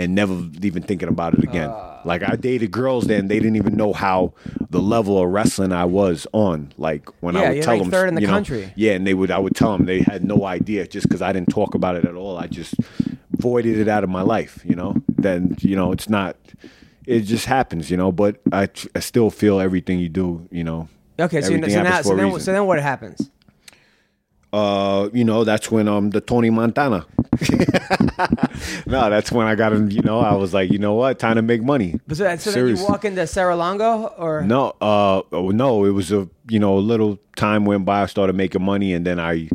[0.03, 1.71] and never even thinking about it again.
[1.71, 2.01] Uh.
[2.05, 4.35] like I dated girls then, they didn't even know how
[4.71, 6.73] the level of wrestling I was on.
[6.77, 8.73] Like when Yeah, I would tell like them, third in the you know, country.
[8.77, 11.33] yeah, and they would I would tell them they had no idea just because I
[11.33, 12.37] didn't talk about it at all.
[12.39, 12.75] I just
[13.39, 14.95] voided it out of my life, you know.
[15.09, 16.37] Then you know it's not.
[17.07, 18.13] It just happens, you know.
[18.13, 20.89] But I, I still feel everything you do, you know.
[21.19, 23.31] Okay, so, you- everything so now, so then, so then what happens?
[24.53, 27.07] uh, you know, that's when um the Tony Montana.
[28.87, 29.91] no, that's when I got him.
[29.91, 31.99] You know, I was like, you know what, time to make money.
[32.13, 36.29] So, so then you walk into Serra-Longo or No, uh, oh, no, it was a
[36.49, 38.03] you know a little time went by.
[38.03, 39.49] I started making money, and then I,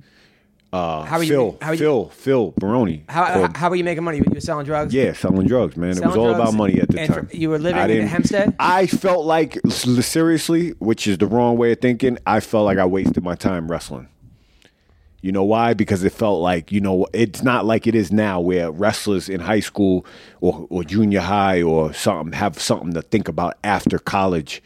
[0.74, 3.04] uh, How are you- Phil, how are you- Phil, Phil Baroni.
[3.08, 4.18] how, how, called- how were you making money?
[4.18, 4.94] You were selling drugs?
[4.94, 5.98] Yeah, selling drugs, man.
[5.98, 7.30] it was all about money at the and time.
[7.32, 8.56] you were living I in Hempstead?
[8.60, 12.86] I felt like, seriously, which is the wrong way of thinking, I felt like I
[12.86, 14.08] wasted my time wrestling.
[15.22, 15.74] You know why?
[15.74, 19.40] Because it felt like, you know, it's not like it is now where wrestlers in
[19.40, 20.06] high school
[20.42, 24.62] or, or junior high or something have something to think about after college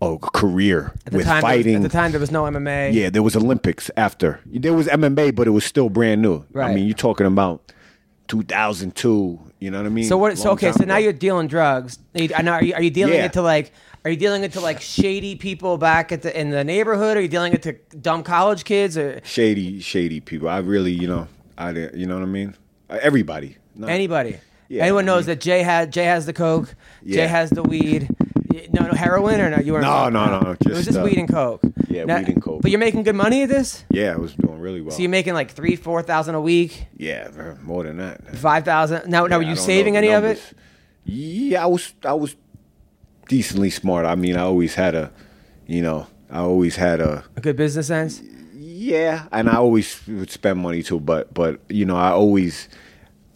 [0.00, 1.76] or career with time, fighting.
[1.76, 2.94] At the time, there was no MMA.
[2.94, 4.40] Yeah, there was Olympics after.
[4.46, 6.44] There was MMA, but it was still brand new.
[6.52, 6.70] Right.
[6.70, 7.72] I mean, you're talking about
[8.28, 9.49] 2002.
[9.60, 10.04] You know what I mean?
[10.04, 10.36] So what?
[10.38, 10.68] So Long okay.
[10.68, 11.04] time So now ago.
[11.04, 11.98] you're dealing drugs.
[12.14, 13.26] You- Are you, are you dealing Yeah.
[13.26, 13.72] it to like?
[14.04, 17.18] Are you dealing it to like shady people back at the in the neighborhood?
[17.18, 20.48] Are you dealing it to dumb college kids or shady, shady people.
[20.48, 21.98] I really, you know, I didn't.
[22.00, 22.56] You know what I mean?
[22.88, 23.58] Uh, Everybody.
[23.76, 24.38] Not- anybody?
[24.68, 26.68] Yeah, Anyone I knows that Jay had Jay has the coke.
[27.04, 27.26] Jay Yeah.
[27.26, 28.08] has the weed.
[28.72, 29.58] No, no heroin or no?
[29.58, 29.84] You weren't.
[29.84, 31.60] No, no, no, it was just, just uh, weed and coke.
[31.90, 32.62] Yeah, weed and coke.
[32.62, 33.84] But you're making good money at this.
[33.90, 34.92] Yeah, I was doing really well.
[34.92, 38.36] So you're making like three, four thousand a week, yeah, uh, more than that.
[38.36, 39.10] five thousand.
[39.10, 40.40] Now, now, were you saving any of it?
[41.04, 41.92] Yeah, I was.
[42.04, 42.36] I was
[43.28, 44.06] decently smart.
[44.06, 45.12] I mean, I always had a,
[45.66, 47.24] you know, I always had a.
[47.36, 48.20] A good business sense.
[48.54, 52.68] Yeah, and I always would spend money too, but but you know, I always,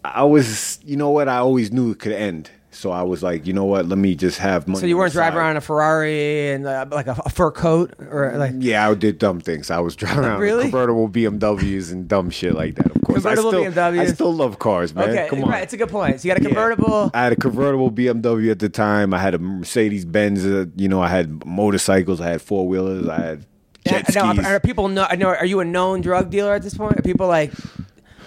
[0.03, 2.49] I was, you know what, I always knew it could end.
[2.75, 4.81] So I was like, you know what, let me just have money.
[4.81, 7.93] So you weren't driving around in a Ferrari and uh, like a, a fur coat
[7.99, 8.53] or like.
[8.57, 9.71] Yeah, I did dumb things.
[9.71, 10.63] I was driving around Really?
[10.63, 12.87] convertible BMWs and dumb shit like that.
[12.87, 13.99] Of course, Convertible I still, BMWs.
[13.99, 15.09] I still love cars, man.
[15.09, 15.49] Okay, Come on.
[15.51, 15.63] right.
[15.63, 16.19] It's a good point.
[16.21, 16.49] So you got a Yeah.
[16.49, 17.11] convertible.
[17.13, 19.13] I had a convertible BMW at the time.
[19.13, 20.45] I had a Mercedes Benz.
[20.45, 22.19] Uh, you know, I had motorcycles.
[22.21, 23.07] I had four wheelers.
[23.07, 23.45] I had
[23.85, 24.43] jet Yeah, skis.
[24.43, 25.07] now, are people know?
[25.09, 25.29] I know.
[25.29, 26.99] Are you a known drug dealer at this point?
[26.99, 27.53] Are people like?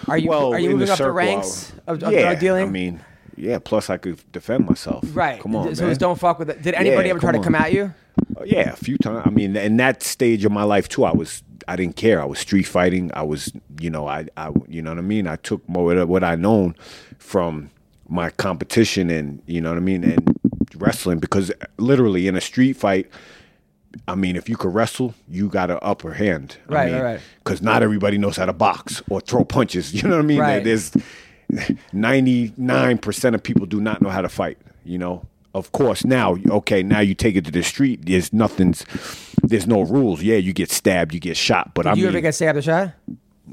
[0.06, 2.66] Are you well, are you moving up circle, the ranks of, of yeah, drug dealing?
[2.68, 3.00] I mean,
[3.38, 3.58] yeah.
[3.58, 5.04] Plus, I could defend myself.
[5.14, 5.40] right.
[5.40, 5.96] Come on, so man.
[5.96, 6.62] don't fuck with it.
[6.62, 7.94] Did anybody Yeah, ever try to come come at you?
[8.38, 9.22] Uh, Yeah, a few times.
[9.24, 12.20] I mean, in that stage of my life too, I was I didn't care.
[12.20, 13.10] I was street fighting.
[13.14, 15.26] I was, you know, I, I you know what I mean.
[15.26, 16.74] I took more of what I known
[17.18, 17.70] from
[18.08, 20.36] my competition, and you know what I mean, and
[20.76, 23.10] wrestling because literally in a street fight.
[24.06, 26.58] I mean, if you could wrestle, you got an upper hand.
[26.68, 27.20] Right, I mean, right, right.
[27.42, 29.94] Because not everybody knows how to box or throw punches.
[30.02, 30.38] You know what I mean?
[30.40, 30.62] Right.
[30.62, 30.92] There's
[31.52, 35.24] 99% of people do not know how to fight, you know?
[35.54, 38.04] Of course, now, okay, now you take it to the street.
[38.04, 38.84] There's nothing's,
[39.42, 40.22] there's no rules.
[40.22, 41.72] Yeah, you get stabbed, you get shot.
[41.74, 42.92] But Did I you mean, ever get stabbed or shot?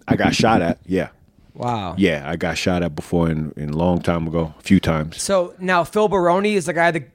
[0.08, 0.80] I got shot at.
[0.86, 1.10] Yeah.
[1.54, 1.96] Wow.
[1.98, 5.22] Yeah, I got shot at before in, in a long time ago, a few times.
[5.22, 7.10] So now Phil Baroni is the guy that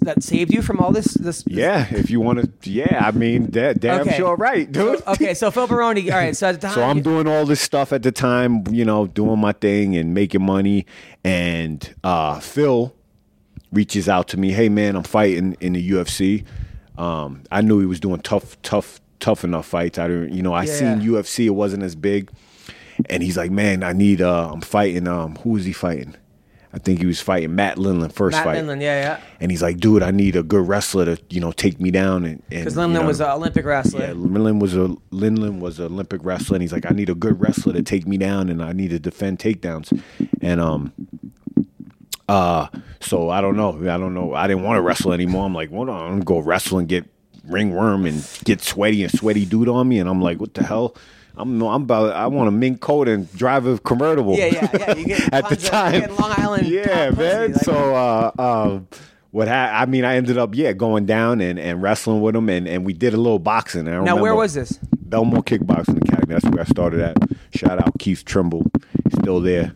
[0.00, 1.14] that saved you from all this.
[1.14, 1.44] This.
[1.46, 4.16] Yeah, if you want to, yeah, I mean, that, damn Okay.
[4.16, 5.02] sure right, dude.
[5.06, 6.10] Okay, so Phil Baroni.
[6.10, 6.36] All right.
[6.36, 6.74] So at the time.
[6.74, 10.14] So I'm doing all this stuff at the time, you know, doing my thing and
[10.14, 10.86] making money.
[11.24, 12.94] And uh, Phil
[13.72, 16.44] reaches out to me, hey man, I'm fighting in the UFC.
[16.98, 19.98] Um, I knew he was doing tough, tough, tough enough fights.
[19.98, 21.00] I didn't, you know, I Yeah, seen.
[21.00, 22.30] UFC, it wasn't as big.
[23.08, 25.08] And he's like, man, I need, uh, I'm fighting.
[25.08, 26.14] Um, who was he fighting?
[26.74, 28.62] I think he was fighting Matt Lindland first Matt fight.
[28.64, 28.80] Lindland.
[28.80, 29.20] Yeah, yeah.
[29.40, 32.24] And he's like, dude, I need a good wrestler to, you know, take me down.
[32.24, 34.00] And Because and, Lindland you know, was an Olympic wrestler.
[34.00, 37.14] yeah, Lindland was a Lindland was an Olympic wrestler, and he's like, I need a
[37.14, 39.92] good wrestler to take me down, and I need to defend takedowns,
[40.40, 40.92] and um,
[42.28, 42.68] uh,
[43.00, 45.44] so I don't know, I don't know, I didn't want to wrestle anymore.
[45.44, 47.04] I'm like, well, no, I'm gonna go wrestle and get
[47.44, 50.96] ringworm and get sweaty and sweaty dude on me, and I'm like, what the hell?
[51.36, 54.34] I'm I'm about I want a mink coat and drive a convertible.
[54.36, 54.94] Yeah, yeah, yeah.
[54.96, 56.14] You get at the time.
[56.16, 57.52] Long Island Yeah, man.
[57.52, 58.88] like- so uh, um,
[59.30, 62.48] what ha- I mean, I ended up yeah going down and, and wrestling with him,
[62.50, 63.84] and, and we did a little boxing.
[63.86, 64.78] Now, where was this?
[65.08, 66.34] Bellmore Kickboxing Academy.
[66.34, 67.16] That's where I started at.
[67.54, 68.64] Shout out Keith Trimble,
[69.20, 69.72] still there,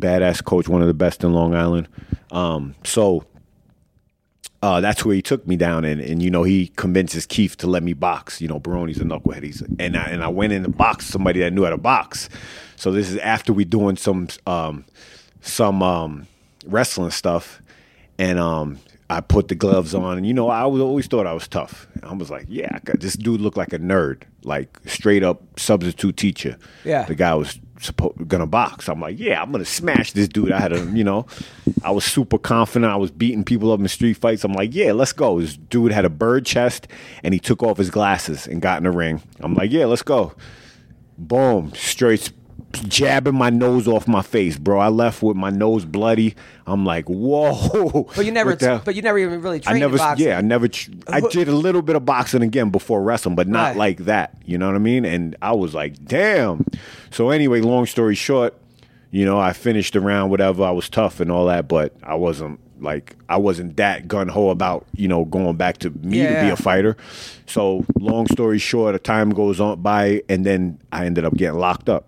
[0.00, 1.88] badass coach, one of the best in Long Island.
[2.32, 3.24] Um, so
[4.62, 7.66] uh, that's where he took me down, and, and you know he convinces Keith to
[7.66, 8.40] let me box.
[8.40, 9.42] You know, Baroni's a knucklehead.
[9.42, 12.28] He's and I, and I went in to box somebody that knew how to box.
[12.76, 14.84] So this is after we doing some um,
[15.40, 16.26] some um,
[16.66, 17.60] wrestling stuff,
[18.18, 18.78] and um,
[19.10, 21.86] I put the gloves on, and you know I was always thought I was tough.
[22.02, 26.56] I was like, yeah, this dude looked like a nerd, like straight up substitute teacher.
[26.84, 27.04] Yeah.
[27.04, 27.58] the guy was
[28.26, 28.88] gonna box.
[28.88, 30.52] I'm like, yeah, I'm gonna smash this dude.
[30.52, 31.26] I had a, you know,
[31.84, 32.92] I was super confident.
[32.92, 34.44] I was beating people up in street fights.
[34.44, 35.40] I'm like, yeah, let's go.
[35.40, 36.88] This dude had a bird chest,
[37.22, 39.22] and he took off his glasses and got in the ring.
[39.40, 40.32] I'm like, yeah, let's go.
[41.18, 42.32] Boom, straight
[42.72, 44.78] jabbing my nose off my face, bro.
[44.78, 46.34] I left with my nose bloody.
[46.66, 48.08] I'm like, whoa.
[48.14, 50.26] But you never, the- but you never even really trained I never, boxing.
[50.26, 50.68] yeah, I never.
[51.08, 53.76] I did a little bit of boxing again before wrestling, but not Right.
[53.76, 54.36] like that.
[54.44, 55.04] You know what I mean?
[55.04, 56.64] And I was like, damn.
[57.10, 58.54] So anyway, long story short,
[59.10, 60.64] you know, I finished the round, whatever.
[60.64, 64.50] I was tough and all that, but I wasn't like I wasn't that gun ho
[64.50, 66.52] about you know going back to me to be yeah.
[66.52, 66.94] a fighter.
[67.46, 71.58] So long story short, a time goes on by, and then I ended up getting
[71.58, 72.04] locked up.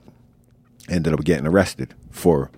[0.88, 2.51] Ended up getting arrested for,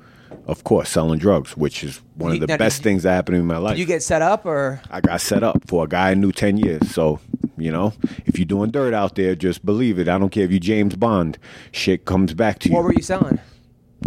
[0.47, 3.13] of course, selling drugs, which is one You- of the now, best did- things that
[3.13, 3.75] happened in my life.
[3.75, 4.81] Did you get set up or?
[4.91, 6.91] I got set up for a guy I knew 10 years.
[6.91, 7.19] So,
[7.59, 7.93] you know,
[8.27, 10.09] if you're doing dirt out there, just believe it.
[10.09, 11.39] I don't care if you James Bond.
[11.73, 12.75] Shit comes back to you.
[12.75, 13.39] What were you selling?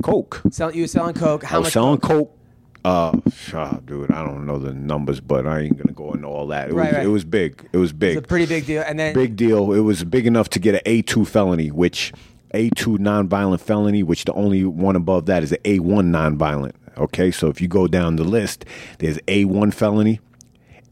[0.01, 0.41] Coke.
[0.49, 1.43] Selling, you were selling coke.
[1.43, 1.73] How I was much?
[1.73, 2.29] selling coke?
[2.29, 2.37] Coke.
[2.85, 3.13] Uh,
[3.53, 6.69] ah, dude, I don't know the numbers, but I ain't gonna go into all that.
[6.69, 7.05] It Right, was right.
[7.05, 7.69] it was big.
[7.71, 8.17] It was big.
[8.17, 8.83] It's a pretty big deal.
[8.85, 9.71] And then big deal.
[9.71, 12.11] It was big enough to get an A2 felony, which
[12.53, 16.73] A2 nonviolent felony, which the only one above that is an A1 nonviolent.
[16.97, 18.65] Okay, so if you go down the list,
[18.99, 20.19] there's A1 felony,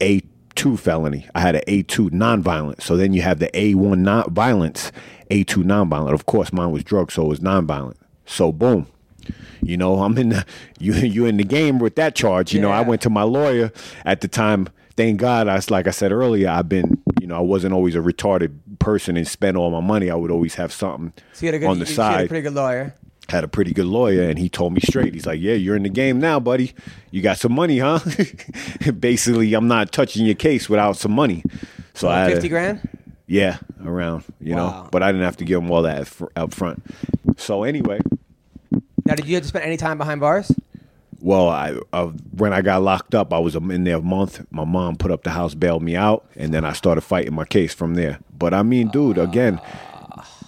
[0.00, 1.28] A2 felony.
[1.34, 2.82] I had an A2 nonviolent.
[2.82, 4.90] So then you have the A1 non- violence,
[5.30, 6.12] A2 nonviolent.
[6.12, 7.96] Of course, mine was drug, so it was nonviolent.
[8.26, 8.88] So boom.
[9.62, 10.44] You know, I'm in the
[10.80, 12.52] you you in the game with that charge.
[12.52, 13.70] You know, I went to my lawyer
[14.04, 14.68] at the time.
[14.96, 18.00] Thank God, I like I said earlier, I've been you know I wasn't always a
[18.00, 20.10] retarded person and spend all my money.
[20.10, 22.14] I would always have something so you had a good, on the you- you had
[22.14, 22.28] a side.
[22.28, 22.94] pretty good lawyer.
[23.28, 25.14] had a pretty good lawyer, and he told me straight.
[25.14, 26.72] He's like, "Yeah, you're in the game now, buddy.
[27.12, 28.00] You got some money, huh?"
[28.98, 31.44] Basically, I'm not touching your case without some money.
[31.94, 32.80] So I had a- Fifty grand.
[33.26, 34.82] yeah, around, you Wow.
[34.82, 34.88] know.
[34.90, 36.82] But I didn't have to give him all that up front.
[37.36, 38.00] So anyway,
[39.06, 40.50] Now, did you have to spend any time behind bars?
[41.22, 44.44] Well, I uh, when I got locked up, I was in there a month.
[44.50, 47.44] My mom put up the house, bailed me out, and then I started fighting my
[47.44, 48.18] case from there.
[48.36, 49.60] But I mean, dude, again,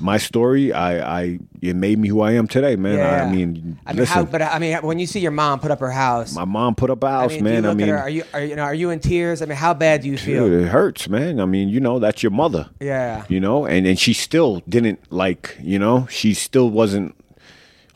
[0.00, 2.98] my story, I, I it made me who I am today, man.
[2.98, 5.60] I, I mean, I mean, listen, how, but I mean, when you see your mom
[5.60, 7.66] put up her house, my mom put up a house, I mean, man.
[7.66, 9.42] I mean, her, are you, are you know, are you in tears?
[9.42, 10.48] I mean, how bad do you feel?
[10.48, 11.40] Dude, it hurts, man.
[11.40, 12.68] I mean, you know, that's your mother.
[12.80, 13.24] Yeah.
[13.28, 17.14] You know, and and she still didn't like, you know, she still wasn't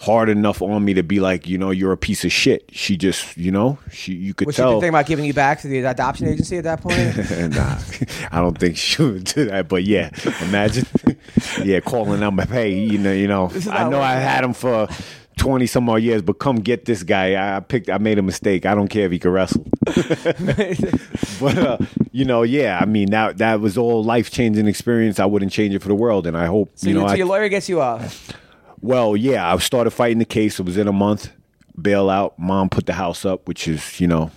[0.00, 2.64] hard enough on me to be like, you know, you're a piece of shit.
[2.70, 4.72] She just, you know, she you could Was she tell.
[4.72, 7.16] thinking about giving you back to the adoption agency at that point?
[7.54, 7.78] nah,
[8.36, 9.68] I don't think she would do that.
[9.68, 10.10] But yeah,
[10.42, 10.86] imagine,
[11.64, 14.88] yeah, calling them, hey, you know, you know, I know I had him for
[15.36, 17.56] twenty some more years, but come get this guy.
[17.56, 18.66] I picked, I made a mistake.
[18.66, 19.66] I don't care if he can wrestle.
[21.40, 21.78] but uh,
[22.12, 25.18] you know, yeah, I mean that that was all life changing experience.
[25.18, 27.06] I wouldn't change it for the world, and I hope so, you know.
[27.06, 28.32] I, your lawyer gets you off.
[28.80, 30.58] Well, yeah, I started fighting the case.
[30.58, 31.30] It was in a month.
[31.80, 32.38] Bail out.
[32.38, 34.30] Mom put the house up, which is you know.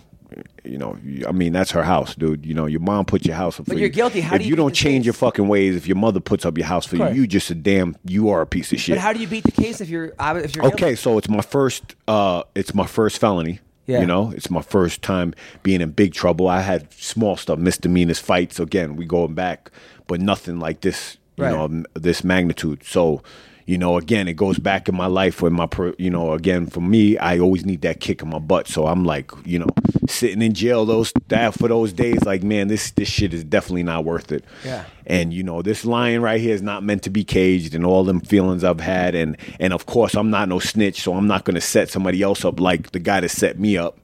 [0.64, 0.96] You know,
[1.28, 2.46] I mean that's her house, dude.
[2.46, 3.66] You know, your mom put your house up.
[3.66, 3.94] But for you're you.
[3.94, 4.22] guilty.
[4.22, 5.06] How if do you, you don't change case?
[5.08, 7.56] your fucking ways, if your mother puts up your house for you, you just a
[7.56, 7.96] damn.
[8.06, 8.96] You are a piece of shit.
[8.96, 10.96] But how do you beat the case if you're uh, if you're Okay, guilty?
[10.98, 13.60] so it's my first uh it's my first felony.
[13.88, 14.02] Yeah.
[14.02, 16.48] You know, it's my first time being in big trouble.
[16.48, 18.60] I had small stuff, misdemeanors, fights.
[18.60, 19.72] Again, we going back,
[20.08, 21.52] but nothing like this, you Right.
[21.72, 22.84] know, this magnitude.
[22.86, 23.24] So,
[23.72, 25.66] you know, again, it goes back in my life when my,
[25.98, 28.68] you know, again, for me, I always need that kick in my butt.
[28.68, 29.70] So I'm like, you know,
[30.10, 33.84] sitting in jail those that for those days, like, man, this this shit is definitely
[33.84, 34.44] not worth it.
[34.66, 34.84] Yeah.
[35.06, 38.04] And you know, this lion right here is not meant to be caged, and all
[38.04, 41.46] them feelings I've had, and and of course I'm not no snitch, so I'm not
[41.46, 43.98] going to set somebody else up like the guy that set me up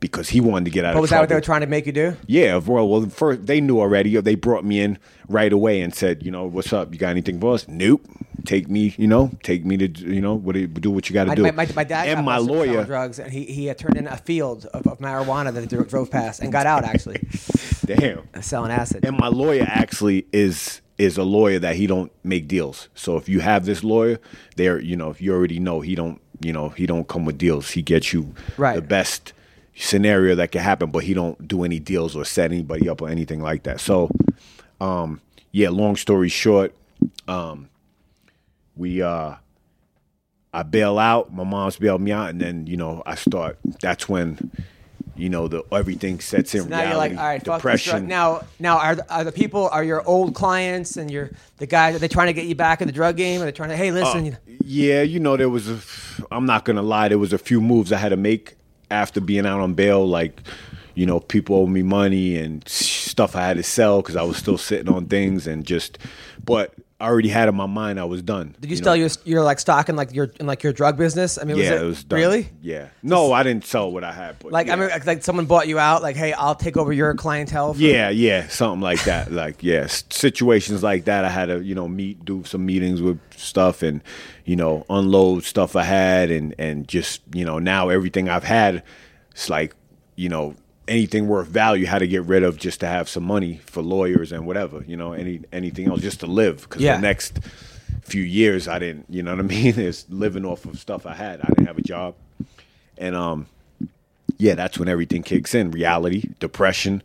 [0.00, 1.66] because he wanted to get out But of was that what they were trying to
[1.66, 2.16] make you do?
[2.26, 4.16] Yeah, well, well, first they knew already.
[4.20, 6.92] They brought me in right away and said, you know, what's up?
[6.92, 7.68] You got anything for us?
[7.68, 8.06] Nope.
[8.46, 11.24] Take me, you know, take me to, you know, what do, do what you got
[11.24, 11.42] to do.
[11.42, 13.76] my, my, my dad and my busted for selling lawyer, drugs, and he he had
[13.76, 17.22] turned in a field of, of marijuana that he drove past and got out actually
[17.84, 18.26] damn.
[18.40, 19.04] selling acid.
[19.04, 22.88] And my lawyer actually is is a lawyer that he don't make deals.
[22.94, 24.18] So if you have this lawyer,
[24.56, 27.36] there, you know, if you already know he don't, you know, he don't come with
[27.36, 27.70] deals.
[27.72, 28.74] He gets you Right.
[28.76, 29.34] the best
[29.74, 33.08] scenario that could happen, but he don't do any deals or set anybody up or
[33.08, 33.80] anything like that.
[33.80, 34.10] So,
[34.80, 35.20] um,
[35.52, 35.70] yeah.
[35.70, 36.74] Long story short,
[37.28, 37.68] um,
[38.76, 39.34] we uh,
[40.52, 41.32] I bail out.
[41.32, 43.58] My mom's bailed me out, and then you know I start.
[43.80, 44.50] That's when
[45.20, 47.90] you know, the everything sets in now you're like, all right, fuck depression.
[47.90, 48.08] drug.
[48.08, 51.94] Now, now are the, are the people are your old clients and your the guys?
[51.94, 53.42] Are they trying to get you back in the drug game?
[53.42, 53.76] Are they trying to?
[53.76, 54.30] Hey, listen.
[54.30, 55.80] know, Yeah, you know, there was a.
[56.30, 58.56] I'm not gonna lie, there was a few moves I had to make
[58.90, 60.06] after being out on bail.
[60.06, 60.40] Like,
[60.94, 64.36] you know, people owe me money and stuff I had to sell because I was
[64.36, 65.98] still sitting on things and just.
[66.44, 68.54] But I already had in my mind I was done.
[68.60, 68.82] did you, know?
[68.82, 71.38] sell your your like stock in like your in like your drug business?
[71.38, 72.18] I mean, was Yeah, it, it was done.
[72.18, 72.88] really Yeah.
[73.02, 74.38] No, I didn't sell what I had.
[74.38, 74.74] But like yeah.
[74.74, 76.02] I mean like, someone bought you out.
[76.02, 77.72] Like, hey, I'll take over your clientele.
[77.72, 79.32] For, Yeah, yeah, something like that.
[79.32, 81.24] like, yeah, situations like that.
[81.24, 84.02] I had to, you know, meet, do some meetings with stuff, and
[84.44, 88.82] you know, unload stuff I had, and and just, you know, now everything I've had,
[89.30, 89.74] it's like,
[90.16, 90.54] you know,
[90.90, 94.32] anything worth value, had to get rid of just to have some money for lawyers
[94.32, 96.62] and whatever, you know, any anything else just to live.
[96.62, 96.96] Because Yeah.
[96.96, 97.38] the next
[98.02, 99.78] few years, I didn't, you know what I mean?
[99.78, 101.40] It's living off of stuff I had.
[101.40, 102.14] I didn't have a job,
[102.98, 103.46] and um,
[104.36, 105.70] yeah, that's when everything kicks in.
[105.70, 107.02] Reality, depression.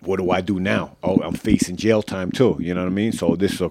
[0.00, 0.96] What do I do now?
[1.02, 2.56] Oh, I'm facing jail time too.
[2.60, 3.12] You know what I mean?
[3.12, 3.68] So this uh,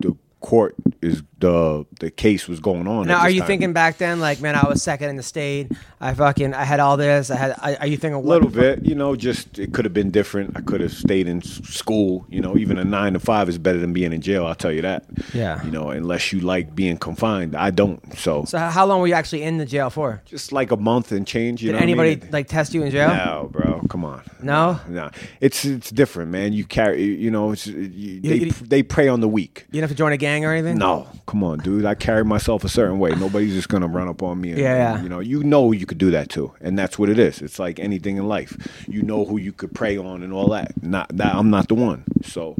[0.00, 3.06] the court is the the case was going on.
[3.06, 3.46] Now, are you time.
[3.48, 5.72] thinking back then, like, man, I was second in the state.
[6.00, 7.30] I fucking, I had all this.
[7.30, 7.56] I had.
[7.60, 8.84] I, are you thinking a little bit?
[8.84, 10.56] You know, just it could have been different.
[10.56, 12.26] I could have stayed in school.
[12.28, 14.46] You know, even a nine to five is better than being in jail.
[14.46, 15.04] I'll tell you that.
[15.32, 15.64] Yeah.
[15.64, 18.00] You know, unless you like being confined, I don't.
[18.18, 20.22] So, So, how long were you actually in the jail for?
[20.26, 21.62] just like a month and change.
[21.62, 22.30] You Did know, what I anybody mean?
[22.32, 23.08] like test you in jail?
[23.08, 23.80] No, bro.
[23.88, 24.22] Come on.
[24.42, 24.78] No?
[24.88, 25.10] no.
[25.40, 26.52] It's it's different, man.
[26.52, 29.66] You carry, you know, it's, you, they you- they prey on the weak.
[29.72, 30.78] You have to join a gang or anything?
[30.78, 31.84] No, come on, dude.
[31.84, 33.10] I carry myself a certain way.
[33.10, 34.50] Nobody's just gonna run up on me.
[34.50, 35.02] And, Yeah, yeah.
[35.02, 37.40] You know, you know you could do that too, and that's what it is.
[37.42, 38.56] It's like anything in life.
[38.88, 40.82] You know who you could prey on and all that.
[40.82, 42.04] Not that I'm not the one.
[42.24, 42.56] So,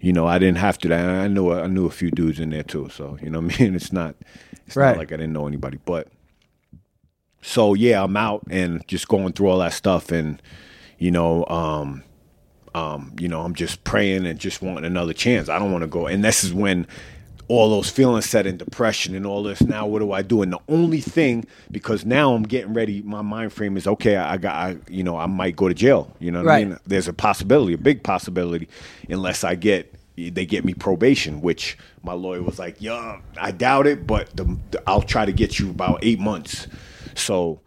[0.00, 0.88] you know, I didn't have to.
[0.88, 2.88] That I knew I knew a few dudes in there too.
[2.92, 4.14] So you know, what I mean, it's not.
[4.66, 4.90] It's Right.
[4.90, 6.08] not like I didn't know anybody, but.
[7.42, 10.40] So yeah, I'm out and just going through all that stuff, and
[10.98, 12.02] you know, um,
[12.74, 15.48] um, you know, I'm just praying and just wanting another chance.
[15.48, 16.06] I don't want to go.
[16.06, 16.86] And this is when
[17.48, 19.60] all those feelings set in depression and all this.
[19.60, 20.42] Now, what do I do?
[20.42, 24.16] And the only thing, because now I'm getting ready, my mind frame is okay.
[24.16, 26.14] I, got, I, you know, I might go to jail.
[26.20, 26.66] You know what Right.
[26.66, 26.78] I mean?
[26.86, 28.68] There's a possibility, a big possibility,
[29.08, 29.94] unless I get.
[30.16, 34.44] They get me probation, which my lawyer was like, "Yeah, I doubt it, but the,
[34.70, 36.66] the- I'll try to get you about eight months."
[37.14, 37.60] So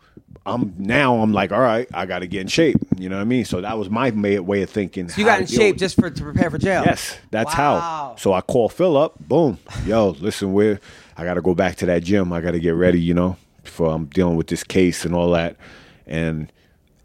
[0.46, 2.78] I'm now I'm like, all right, I got to get in shape.
[2.98, 3.46] You know what I mean?
[3.46, 5.10] So that was my way of thinking.
[5.16, 6.84] You got in shape just for to prepare for jail.
[6.84, 7.80] Yes, that's Wow.
[7.80, 8.16] how.
[8.18, 9.18] So I call Phil up.
[9.20, 10.80] Boom, yo, listen, we're
[11.16, 12.34] I got to go back to that gym.
[12.34, 13.00] I got to get ready.
[13.00, 15.56] You know, for I'm dealing with this case and all that,
[16.06, 16.52] and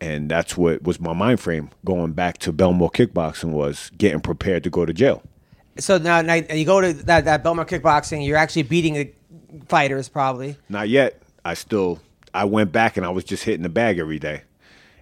[0.01, 4.65] and that's what was my mind frame going back to Bellmore kickboxing was getting prepared
[4.65, 5.23] to go to jail.
[5.79, 8.27] So now, now you go to that that Bellmore kickboxing.
[8.27, 9.13] You're actually beating the
[9.69, 10.57] fighters, probably.
[10.69, 11.23] Not yet.
[11.45, 12.01] I still
[12.39, 14.43] I went back and I was just hitting the bag every day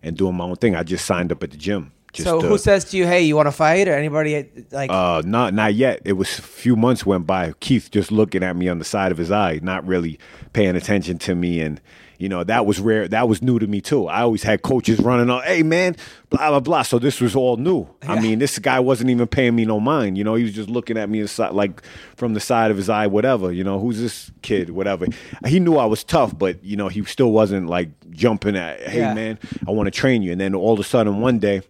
[0.03, 0.75] and doing my own thing.
[0.75, 1.93] I just signed up at the gym.
[2.13, 4.91] Just so to- who says to you, "Hey, you want to fight?" Or anybody like?
[4.91, 6.01] Uh, not not yet.
[6.05, 7.53] It was a few months went by.
[7.61, 10.19] Keith just looking at me on the side of his eye, not really
[10.55, 11.79] paying attention to me, and
[12.19, 13.07] you know that was rare.
[13.09, 14.07] That was new to me too.
[14.09, 15.97] I always had coaches running on, "Hey man,
[16.31, 17.87] blah blah blah." So this was all new.
[18.03, 20.17] I mean, this guy wasn't even paying me no mind.
[20.19, 21.83] You know, he was just looking at me like
[22.17, 23.53] from the side of his eye, whatever.
[23.53, 24.71] You know, who's this kid?
[24.71, 25.07] Whatever.
[25.47, 29.01] He knew I was tough, but you know, he still wasn't like jumping at, "Hey
[29.01, 29.15] Yeah.
[29.15, 31.63] man, I want to train you." And then all of a sudden, one day.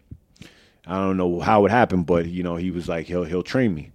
[0.89, 3.75] I don't know how it happened, but you know, he was like, he'll he'll train
[3.75, 3.91] me,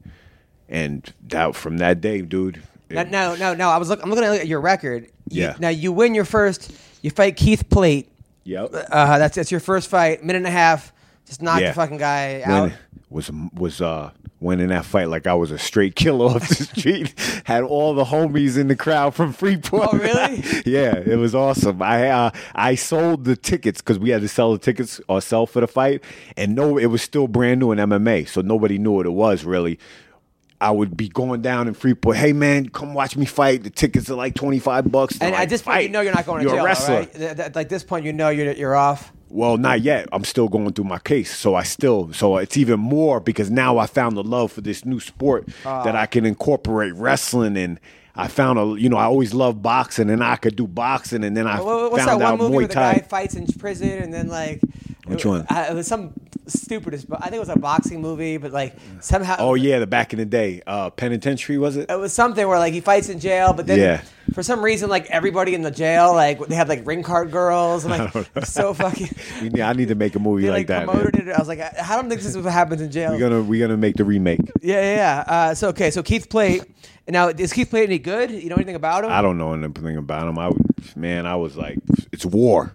[0.68, 2.62] and that from that day, dude.
[2.94, 3.70] No, no, no, no.
[3.70, 5.08] I was look, I'm looking at your record.
[5.30, 5.56] You, Yeah.
[5.60, 6.72] Now you win your first.
[7.02, 8.10] You fight Keith Plate.
[8.44, 8.70] Yep.
[8.92, 10.24] Uh, that's that's your first fight.
[10.24, 10.92] Minute and a half.
[11.26, 11.70] Just knock Yeah.
[11.70, 12.62] the fucking guy out.
[12.64, 12.74] When,
[13.10, 17.14] was was uh winning that fight like I was a straight killer off the street.
[17.46, 19.90] Had all the homies in the crowd from Freeport.
[19.94, 20.44] Oh, really?
[20.66, 21.82] yeah, it was awesome.
[21.82, 25.60] I uh, I sold the tickets because we had to sell the tickets ourselves for
[25.62, 26.04] the fight,
[26.38, 29.44] and no, it was still brand new in MMA, so nobody knew what it was
[29.44, 29.78] really.
[30.62, 32.16] I would be going down in Freeport.
[32.18, 33.64] Hey man, come watch me fight.
[33.64, 35.18] The tickets are like twenty five bucks.
[35.20, 36.64] and Like, at this point, you know you're not going to You're jail.
[36.64, 36.96] a wrestler.
[37.00, 37.14] Right?
[37.14, 39.12] Th- th- Like this point, you know you're you're off.
[39.30, 40.08] Well, not yet.
[40.12, 41.34] I'm still going through my case.
[41.36, 44.84] So I still, so it's even more because now I found the love for this
[44.86, 45.84] new sport Ah.
[45.84, 47.80] that I can incorporate wrestling and
[48.14, 51.36] I found a, you know, I always loved boxing and I could do boxing and
[51.38, 53.48] then I What- What's that found one out movie where Muay the guy fights in
[53.48, 54.60] prison and then like
[55.12, 55.46] Which one?
[55.50, 56.14] Uh, it was some
[56.48, 59.36] stupidest, but I think it was a boxing movie, but like somehow.
[59.40, 61.90] Oh yeah, the back in the day, uh, penitentiary was it?
[61.90, 64.02] It was something where like he fights in jail, but then Yeah.
[64.34, 67.86] for some reason like everybody in the jail like they have like ring card girls
[67.86, 69.10] and like so fucking.
[69.42, 70.86] Need- I need to make a movie They like, like, that.
[70.88, 71.28] promoted Man.
[71.30, 71.36] it.
[71.36, 73.12] I was like, I I don't think this is what happens in jail.
[73.12, 74.40] We're gonna we're gonna make the remake.
[74.62, 75.24] yeah, yeah, yeah.
[75.28, 76.64] Uh, so okay, so Keith Plate.
[77.08, 78.32] Now is Keith Plate any good?
[78.32, 79.12] You know anything about him?
[79.12, 80.38] I don't know anything about him.
[80.40, 80.52] I
[80.96, 81.80] man, I was like,
[82.12, 82.74] it's war.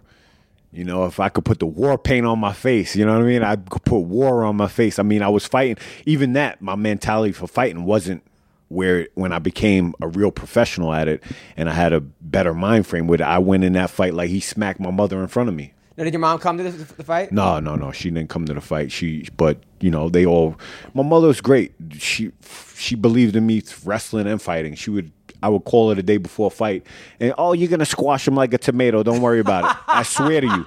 [0.71, 3.23] You know, if I could put the war paint on my face, you know what
[3.23, 3.41] I mean?
[3.41, 4.99] I could put war on my face.
[4.99, 5.77] I mean, I was fighting.
[6.05, 8.21] Even that, my mentality for fighting wasn't
[8.69, 11.23] where when I became a real professional at it
[11.55, 13.23] and I had a better mind frame with it.
[13.23, 15.73] I went in that fight like he smacked my mother in front of me.
[15.97, 17.31] Now, did your mom come to the, the fight?
[17.31, 17.91] No, no, no.
[17.91, 18.91] She didn't come to the fight.
[18.91, 20.55] She, but you know, they all.
[20.93, 21.73] My mother was great.
[21.93, 22.31] She,
[22.75, 24.75] she believed in me wrestling and fighting.
[24.75, 25.11] She would.
[25.41, 26.85] I would call her the day before a fight,
[27.19, 29.03] and oh, you're gonna squash him like a tomato.
[29.03, 29.77] Don't worry about it.
[29.87, 30.65] I swear to you.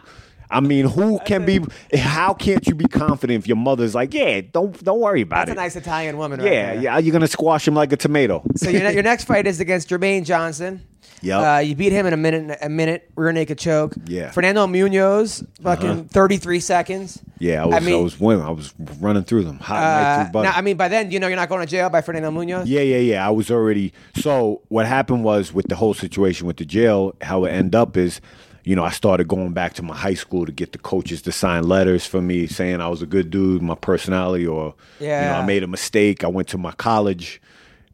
[0.51, 1.61] I mean, who can be?
[1.97, 5.55] How can't you be confident if your mother's like, yeah, don't don't worry about it?
[5.55, 6.41] That's a nice Italian woman.
[6.41, 6.83] right yeah, there.
[6.83, 8.43] yeah, you're gonna squash him like a tomato.
[8.57, 10.85] So your, your next fight is against Jermaine Johnson.
[11.23, 11.41] Yep.
[11.41, 13.95] Uh, you beat him in a minute, a minute rear naked choke.
[14.07, 14.23] Yeah.
[14.23, 14.33] Uh-huh.
[14.33, 17.23] Fernando Munoz, fucking 33 seconds.
[17.39, 18.43] Yeah, I was, I, mean, was winning.
[18.45, 20.49] I was running through them, hot uh, through butter.
[20.49, 22.69] now, I mean, by then, you know, you're not going to jail by Fernando Munoz.
[22.69, 23.27] Yeah, yeah, yeah.
[23.27, 23.93] I was already.
[24.17, 27.97] So what happened was with the whole situation with the jail, how it ended up
[27.97, 28.21] is,
[28.65, 31.33] you know, I started going back to my high school to get the coaches to
[31.33, 35.13] sign letters for me saying I was a good dude, my personality, or you know,
[35.13, 35.41] Yeah.
[35.41, 36.25] I made a mistake.
[36.25, 37.41] I went to my college.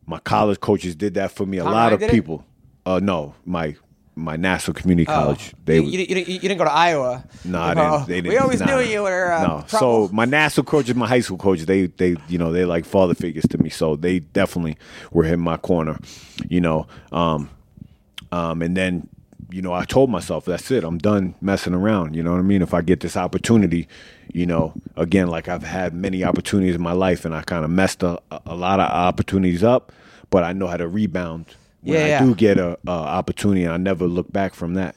[0.06, 1.58] My college coaches did that for me.
[1.58, 2.40] A lot of people.
[2.40, 2.55] it?
[2.86, 3.74] Uh, no, my
[4.18, 5.12] my Nassau Community Oh.
[5.14, 5.52] College.
[5.66, 7.22] They you, you, you, didn't- you didn't go to Iowa.
[7.44, 8.06] no, Oh, I didn't.
[8.08, 8.28] They didn't.
[8.30, 8.66] We always nah.
[8.66, 9.32] knew you were.
[9.32, 9.64] Uh, no.
[9.66, 13.14] So my Nassau coaches, my high school coaches, they they you know they like father
[13.14, 13.68] figures to me.
[13.68, 14.78] So they definitely
[15.12, 15.98] were in my corner.
[16.48, 17.50] You know, um,
[18.32, 19.08] um, and then
[19.50, 20.82] you know I told myself that's it.
[20.84, 22.14] I'm done messing around.
[22.16, 22.62] You know what I mean?
[22.62, 23.86] If I get this opportunity,
[24.32, 27.70] you know, again, like I've had many opportunities in my life, and I kind of
[27.70, 29.92] messed a, a lot of opportunities up,
[30.30, 31.46] but I know how to rebound.
[31.86, 32.20] When Yeah, I yeah.
[32.24, 34.94] do get a, a opportunity, I never look back from that.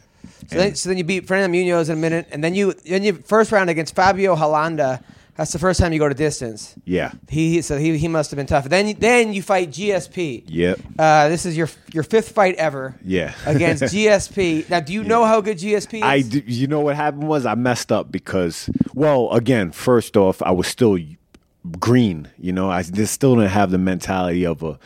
[0.49, 3.03] So then, so then you beat Fernando Munoz in a minute, and then you then
[3.03, 5.01] you first round against Fabio Holanda.
[5.35, 6.75] That's the first time you go to distance.
[6.83, 7.13] Yeah.
[7.29, 8.67] He so he, he must have been tough.
[8.67, 10.43] Then then you fight GSP.
[10.47, 10.79] Yep.
[10.97, 12.95] Uh, this is your your fifth fight ever.
[13.05, 13.33] Yeah.
[13.45, 14.69] Against GSP.
[14.69, 16.03] Now, do you know how good GSP is?
[16.03, 20.41] I, d- you know what happened was I messed up because, well, again, first off,
[20.41, 20.97] I was still
[21.79, 22.29] green.
[22.37, 24.77] You know, I just still didn't have the mentality of a,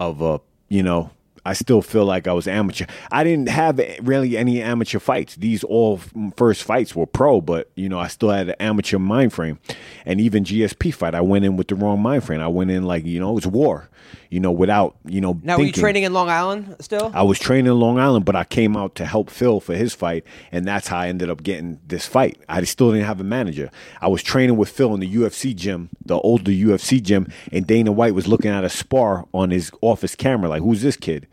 [0.00, 1.10] of a, you know,
[1.44, 2.86] I still feel like I was amateur.
[3.12, 5.36] I didn't have really any amateur fights.
[5.36, 6.00] These all
[6.36, 9.58] first fights were pro, but you know, I still had an amateur mind frame.
[10.06, 12.40] And even GSP fight, I went in with the wrong mind frame.
[12.40, 13.90] I went in like, you know, it was war.
[14.30, 17.12] You know, without, you know, now, were you training in Long Island still?
[17.14, 19.94] I was training in Long Island, but I came out to help Phil for his
[19.94, 22.38] fight, and that's how I ended up getting this fight.
[22.48, 23.70] I still didn't have a manager.
[24.00, 27.92] I was training with Phil in the UFC gym, the older UFC gym, and Dana
[27.92, 31.28] White was looking at a spar on his office camera, like, "Who's this kid?"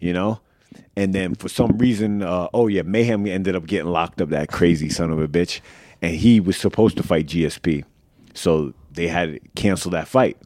[0.00, 0.40] You know.
[0.96, 4.30] And then for some reason, uh, oh yeah, Mayhem ended up getting locked up.
[4.30, 5.60] That crazy son of a bitch,
[6.02, 7.84] and he was supposed to fight GSP,
[8.34, 10.36] so they had to cancel that fight.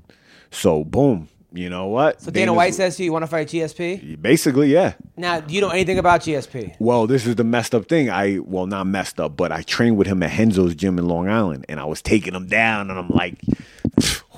[0.50, 2.20] So boom, you know what?
[2.20, 4.20] so Dana White says to you, you want to fight GSP?
[4.20, 4.94] basically, yeah.
[5.16, 6.76] Now, do you know anything about GSP?
[6.78, 8.10] Well, this is the messed up thing.
[8.10, 11.28] I well, not messed up, but I trained with him at Renzo's gym in Long
[11.28, 13.40] Island, and I was taking him down, and I'm like,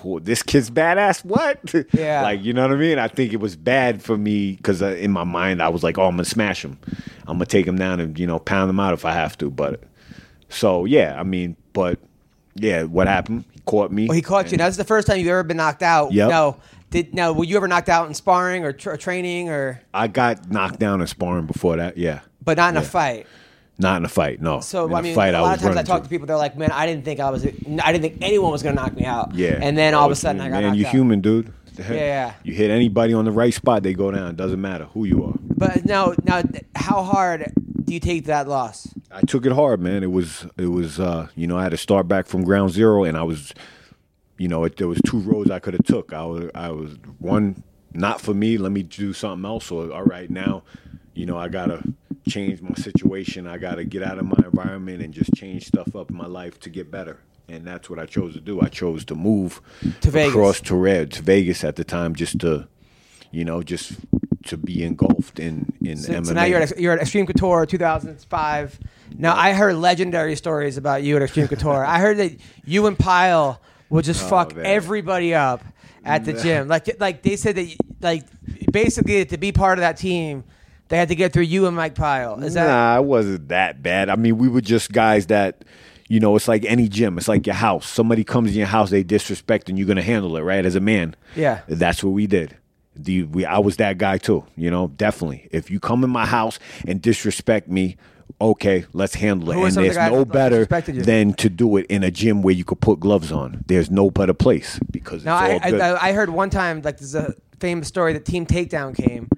[0.04, 1.60] "Oh, "This kid's badass." What?
[1.92, 2.22] Yeah.
[2.22, 2.98] like you know what I mean?
[2.98, 5.98] I think it was bad for me because uh, in my mind I was like,
[5.98, 6.78] "Oh, I'm gonna smash him.
[7.26, 9.50] I'm gonna take him down and you know pound him out if I have to."
[9.50, 9.82] But
[10.48, 11.98] so yeah, I mean, but
[12.54, 13.44] yeah, what happened?
[13.52, 14.06] He caught me.
[14.06, 14.58] Well, he caught you.
[14.58, 16.12] Now, this is the first time you've ever been knocked out.
[16.12, 16.28] Yeah.
[16.28, 16.56] No.
[16.90, 17.32] Did now?
[17.32, 21.00] Were you ever knocked out in sparring or tra- training, or I got knocked down
[21.00, 21.96] in sparring before that.
[21.96, 23.26] Yeah, but not in a fight?
[23.80, 24.40] Not in a fight.
[24.40, 24.60] No.
[24.60, 26.26] So in I a mean, fight, a lot of times I talk to- people.
[26.26, 27.44] They're like, "Man, I didn't think I was.
[27.44, 27.48] I
[27.92, 29.58] didn't think anyone was going to knock me out." Yeah.
[29.60, 30.92] And then all of a Oh, sudden, I got man, knocked you out.
[30.92, 31.52] human, dude.
[31.78, 32.34] yeah.
[32.42, 34.36] You hit anybody on the right spot, they go down.
[34.36, 35.34] Doesn't matter who you are.
[35.56, 36.42] But now, now,
[36.76, 37.52] how hard
[37.84, 38.88] do you take that loss?
[39.10, 40.02] I took it hard, man.
[40.02, 43.04] It was it was uh, you know, I had to start back from ground zero
[43.04, 43.52] and I was
[44.38, 46.12] you know, it, there was two roads I could have took.
[46.12, 47.62] I was I was one
[47.92, 50.62] not for me, let me do something else or all right now,
[51.14, 51.82] you know, I got to
[52.30, 53.46] change my situation.
[53.46, 56.26] I got to get out of my environment and just change stuff up in my
[56.26, 57.18] life to get better.
[57.48, 58.60] And that's what I chose to do.
[58.60, 59.60] I chose to move
[60.02, 60.30] To Vegas.
[60.32, 62.68] across to red to Vegas at the time just to
[63.32, 63.92] you know, just
[64.46, 66.26] to be engulfed in in So, MMA.
[66.26, 68.78] so now you're at, you're at Extreme Couture 2005.
[69.18, 71.84] Now I heard legendary stories about you at Extreme Couture.
[71.84, 72.32] I heard that
[72.64, 74.66] you and Pyle would just oh, fuck Oh, man.
[74.66, 75.62] everybody up
[76.04, 76.68] at the gym.
[76.68, 77.68] Like like they said that
[78.00, 78.24] like
[78.72, 80.44] basically to be part of that team,
[80.90, 82.38] they had to get through you and Mike Pyle.
[82.44, 84.08] Is that nah, it wasn't that bad.
[84.10, 85.64] I mean, we were just guys that,
[86.08, 87.16] you know, it's like any gym.
[87.16, 87.88] It's like your house.
[87.88, 90.66] Somebody comes in your house, they disrespect, and you're gonna handle it, right?
[90.66, 91.60] As a man, Yeah.
[91.68, 92.56] that's what we did.
[92.96, 94.44] The we, I was that guy too.
[94.56, 95.48] You know, definitely.
[95.52, 97.96] If you come in my house and disrespect me.
[98.40, 99.54] Okay, let's handle it.
[99.54, 101.02] Who are and some of the there's guys no that, better disrespected you?
[101.02, 103.64] than to do it in a gym where you could put gloves on.
[103.66, 105.80] There's no better place because Now it's I, all good.
[105.80, 109.28] I I heard one time like there's a famous story that Team Takedown came,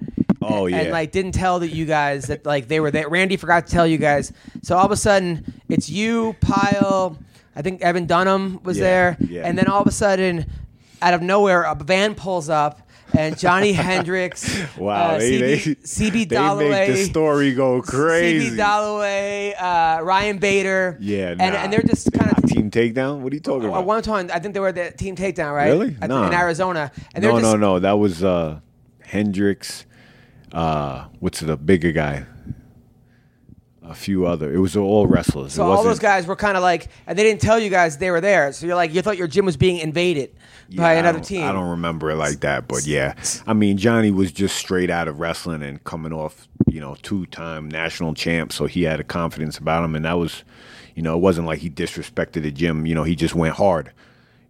[0.44, 0.78] Oh, yeah.
[0.78, 3.08] and like didn't tell that you guys that like they were there.
[3.08, 4.32] Randy forgot to tell you guys.
[4.62, 7.18] So all of a sudden, it's you, Pyle.
[7.54, 9.42] I think Evan Dunham was Yeah, there, yeah.
[9.46, 10.46] and then all of a sudden,
[11.02, 12.80] out of nowhere, a van pulls up.
[13.14, 17.82] And Johnny Hendricks, Wow, uh, they, CB, they, CB they Dollaway, make the story go
[17.82, 18.56] crazy.
[18.56, 20.96] CB Dollaway, uh, Ryan Bader.
[20.98, 21.44] yeah, and, nah.
[21.44, 23.18] and they're just kind of team takedown.
[23.18, 23.84] What are you talking at about?
[23.84, 24.30] one time.
[24.32, 25.66] I think they were the team takedown, right?
[25.68, 25.94] Really?
[26.00, 26.28] Nah.
[26.28, 27.78] In Arizona, and no, just no, no.
[27.80, 28.60] That was uh,
[29.02, 29.84] Hendricks.
[30.52, 32.24] Uh, what's the bigger guy?
[33.84, 34.52] A few other.
[34.54, 35.54] It was all wrestlers.
[35.54, 37.68] So it all wasn't- those guys were kind of like, and they didn't tell you
[37.68, 38.52] guys they were there.
[38.52, 40.30] So you're like, you thought your gym was being invaded
[40.68, 41.42] by Yeah, I another don't- team.
[41.44, 43.14] I don't remember it like that, but yeah.
[43.46, 47.68] I mean, Johnny was just straight out of wrestling and coming off, you know, two-time
[47.68, 50.44] national champ, so he had a confidence about him, and that was,
[50.94, 52.86] you know, it wasn't like he disrespected the gym.
[52.86, 53.90] You know, he just went hard.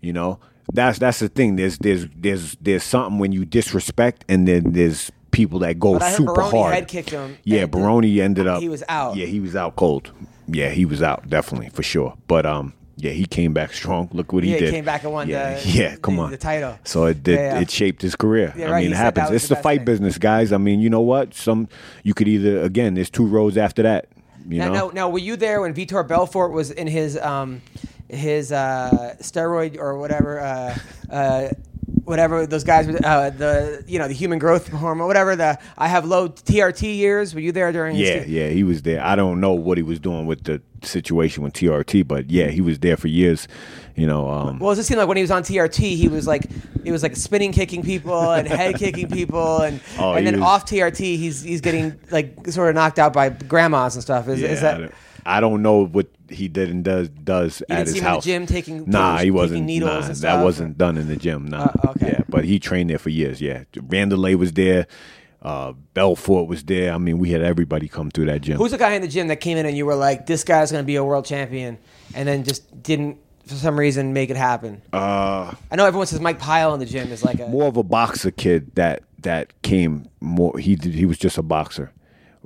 [0.03, 0.40] You know,
[0.72, 1.57] that's that's the thing.
[1.57, 6.03] There's there's there's there's something when you disrespect, and then there's people that go But
[6.03, 6.74] I heard super Baroni hard.
[6.74, 8.61] head kicked him, Yeah, Baroni ended up.
[8.62, 9.16] he was out.
[9.16, 10.12] Yeah, he was out cold.
[10.47, 12.14] Yeah, he was out definitely for sure.
[12.28, 14.09] But um, yeah, he came back strong.
[14.12, 14.70] Look what he Yeah, he did.
[14.74, 15.97] came back and won yeah, the- yeah.
[15.97, 16.78] Come the- on, the title.
[16.85, 17.37] So it did.
[17.37, 17.61] Yeah, yeah.
[17.61, 18.53] It shaped his career.
[18.57, 19.30] Yeah, I right, mean, he it happens.
[19.30, 19.87] It's the the, fight thing.
[19.87, 20.53] business, guys.
[20.53, 21.35] I mean, you know what?
[21.35, 21.68] Some
[22.05, 22.95] you could either again.
[22.95, 24.07] There's two roads after that.
[24.49, 24.72] You now, know.
[24.74, 27.62] now, now, were you there when Vitor Belfort was in his um,
[28.09, 30.41] his uh, steroid or whatever?
[30.41, 30.78] Uh,
[31.11, 31.49] uh,
[32.05, 36.05] Whatever those guys, uh, the you know the human growth hormone, whatever the I have
[36.05, 37.34] low TRT years.
[37.34, 37.97] Were you there during?
[37.97, 39.03] his- Yeah, yeah, he was there.
[39.05, 42.61] I don't know what he was doing with the situation with TRT, but yeah, he
[42.61, 43.47] was there for years.
[43.95, 46.26] You know, um, Well, it just seemed like when he was on TRT, he was
[46.26, 46.47] like,
[46.84, 50.43] it was like spinning kicking people and head kicking people, and Oh, and then was-
[50.49, 54.28] off TRT, he's he's getting like sort of knocked out by grandmas and stuff.
[54.28, 54.78] Is, yeah, is I that?
[54.78, 58.05] don't- I don't know what he did and does does You at his see him
[58.05, 58.24] in the house.
[58.24, 59.66] gym taking- nah, he wasn't.
[59.68, 61.47] nah, that wasn't done in the gym.
[61.49, 62.07] Nah, Uh, okay.
[62.12, 63.41] yeah, but he trained there for years.
[63.41, 64.87] Yeah, Vanderlei was there.
[65.43, 66.93] Uh, Belfort was there.
[66.93, 68.59] I mean, we had everybody come through that gym.
[68.59, 70.70] Who's the guy in the gym that came in and you were like, this guy's
[70.70, 71.78] going to be a world champion,
[72.14, 74.80] and then just didn't for some reason make it happen?
[74.93, 77.76] uh, I know everyone says Mike Pyle in the gym is like a more of
[77.76, 80.57] a boxer kid that that came more.
[80.59, 81.91] He did, he was just a boxer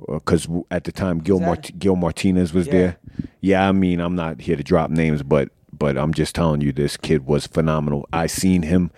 [0.07, 2.73] Uh, because at the time Gil Mart- Gil Martinez was Yeah.
[2.73, 2.97] there.
[3.41, 6.71] Yeah, I mean I'm not here to drop names, but but I'm just telling you
[6.71, 8.07] this kid was phenomenal.
[8.13, 8.91] I seen him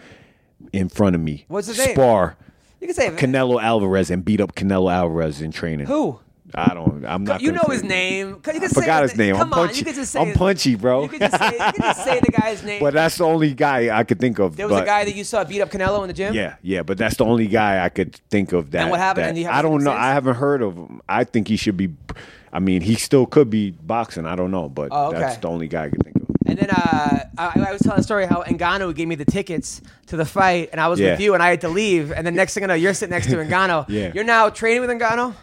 [0.74, 1.94] in front of me What's his name?
[1.96, 2.36] spar
[2.82, 5.88] you can say Canelo Alvarez and beat up Canelo Alvarez in training.
[5.88, 6.20] who.
[6.56, 7.06] I don't.
[7.06, 7.42] I'm not.
[7.42, 8.30] You know his name.
[8.30, 9.36] You can I forgot his name.
[9.36, 9.80] Come I'm on, punchy.
[9.80, 11.04] you can just say I'm punchy, bro.
[11.04, 12.80] You can just say, you can just say the guy's name.
[12.82, 14.56] But that's the only guy I could think of.
[14.56, 16.34] there was a guy that you saw beat up Canelo in the gym.
[16.34, 18.82] Yeah, yeah, but that's the only guy I could think of that.
[18.82, 19.38] And what happened?
[19.38, 19.92] that- I don't know.
[19.92, 20.00] since?
[20.02, 21.02] I haven't heard of him.
[21.08, 21.90] I think he should be.
[22.52, 24.26] I mean, he still could be boxing.
[24.26, 25.20] I don't know, but Oh, okay.
[25.20, 26.24] that's the only guy I could think of.
[26.48, 29.84] And then uh, I, I was telling a story how Ngannou gave me the tickets
[30.08, 31.12] to the fight, and I was Yeah.
[31.12, 32.12] with you, and I had to leave.
[32.12, 33.86] And the next thing I know, you're sitting next to Ngannou.
[33.88, 34.12] Yeah.
[34.16, 35.36] You're now training with Ngannou,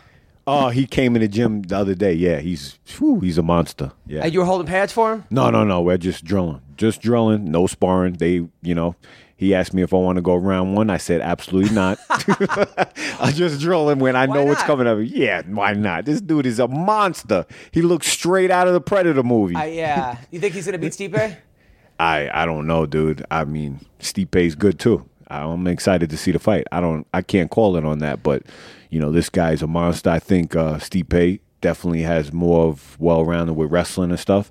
[0.47, 2.13] Oh, he came in the gym the other day.
[2.13, 3.93] Yeah, he's whew, he's a monster.
[4.07, 4.23] Yeah.
[4.23, 5.25] and you were holding pads for him.
[5.31, 5.81] no, no, no.
[5.81, 7.51] We're just drilling, just drilling.
[7.51, 8.15] No sparring.
[8.15, 8.95] They, you know.
[9.39, 10.89] He asked me if I want to go round one.
[10.89, 11.99] I said absolutely not.
[12.09, 14.99] I just drilling when I Why know what's coming up.
[15.03, 16.07] Yeah, why not?
[16.07, 17.45] This dude is a monster.
[17.71, 19.55] He looks straight out of the Predator movie.
[19.55, 20.19] I, yeah.
[20.31, 21.37] You think he's gonna beat Stipe?
[22.01, 23.27] I I don't know, dude.
[23.31, 25.07] I mean, Stipe's good too.
[25.29, 26.67] I'm excited to see the fight.
[26.73, 28.43] I don't I can't call it on that, but
[28.91, 30.11] you know, this guy's a monster.
[30.11, 34.51] I think uh Stipe definitely has more of well rounded with wrestling and stuff.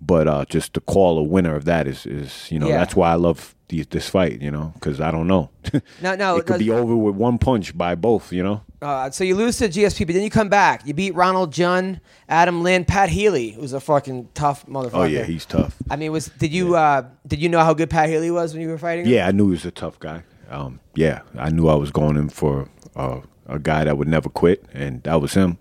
[0.00, 2.78] But uh just to call a winner of that is is you know, Yeah.
[2.78, 5.50] that's why I love the, this fight, you know, cuz I don't know.
[6.02, 6.36] No, no.
[6.36, 8.60] it could be over with one punch by both, you know.
[8.80, 10.86] Uh, so you lose to GSP, but then you come back.
[10.86, 11.98] You beat Ronald Jhun,
[12.28, 14.90] Adam Lynn, Pat Healy, who's a fucking tough motherfucker.
[14.92, 15.76] Oh yeah, he's tough.
[15.90, 18.62] I mean, was did you uh, did you know how good Pat Healy was when
[18.62, 19.06] you were fighting?
[19.06, 19.12] him?
[19.12, 20.22] Yeah, I knew he was a tough guy.
[20.50, 24.28] Um, yeah, I knew I was going in for uh, a guy that would never
[24.28, 25.58] quit, and that was him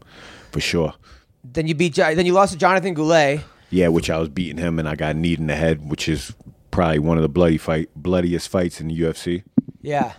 [0.51, 0.93] for sure.
[1.43, 1.95] Then you beat.
[1.95, 3.41] Then you lost to Jonathan Goulet.
[3.69, 6.33] Yeah, which I was beating him, and I got kneed in the head, which is
[6.71, 9.43] probably one of the bloody fight, bloodiest fights in the UFC.
[9.81, 10.13] Yeah.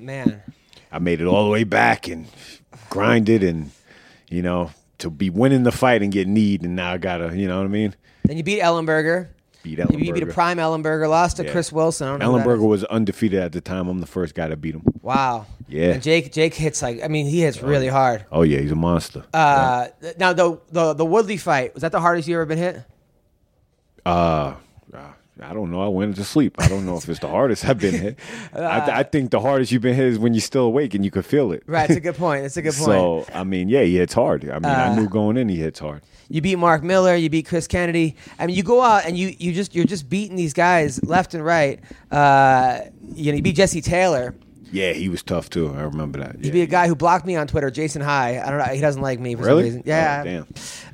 [0.00, 0.42] Man.
[0.92, 2.26] I made it all the way back and
[2.90, 3.70] grinded, and
[4.28, 7.46] you know, to be winning the fight and get kneed, and now I gotta, you
[7.46, 7.94] know what I mean?
[8.24, 9.28] Then you beat Ellenberger.
[9.66, 11.08] Beat You beat, you beat a prime Ellenberger.
[11.08, 11.50] Lost to Yeah.
[11.50, 12.22] Chris Wilson.
[12.22, 13.88] I Ellenberger was undefeated at the time.
[13.88, 14.82] I'm the first guy to beat him.
[15.02, 15.46] Wow.
[15.66, 15.94] Yeah.
[15.94, 18.24] And Jake Jake hits like I mean he hits really hard.
[18.30, 19.24] Oh yeah, he's a monster.
[19.34, 19.88] Uh,
[20.18, 22.84] now the the the Woodley fight was that the hardest you ever been hit?
[24.04, 24.54] Uh,
[25.40, 25.82] I don't know.
[25.82, 26.54] I went to sleep.
[26.58, 28.18] I don't know if it's the hardest I've been hit.
[28.54, 31.10] I, I think the hardest you've been hit is when you're still awake and you
[31.10, 31.62] can feel it.
[31.66, 31.88] Right.
[31.90, 32.44] It's a good point.
[32.46, 32.86] It's a good point.
[32.86, 34.44] So I mean, yeah, he hits hard.
[34.48, 36.02] I mean, I Uh, knew going in he hits hard.
[36.28, 37.14] You beat Mark Miller.
[37.14, 38.16] You beat Chris Kennedy.
[38.38, 41.34] I mean, you go out and you you just you're just beating these guys left
[41.34, 41.80] and right.
[42.10, 42.80] Uh,
[43.14, 44.34] you know, you beat Jesse Taylor.
[44.72, 45.72] Yeah, he was tough too.
[45.74, 46.36] I remember that.
[46.36, 46.52] He'd Yeah.
[46.52, 48.40] be a guy who blocked me on Twitter, Jason High.
[48.44, 48.64] I don't know.
[48.74, 49.62] He doesn't like me for Really?
[49.62, 49.82] some reason.
[49.86, 50.18] Yeah.
[50.20, 50.46] Oh, damn.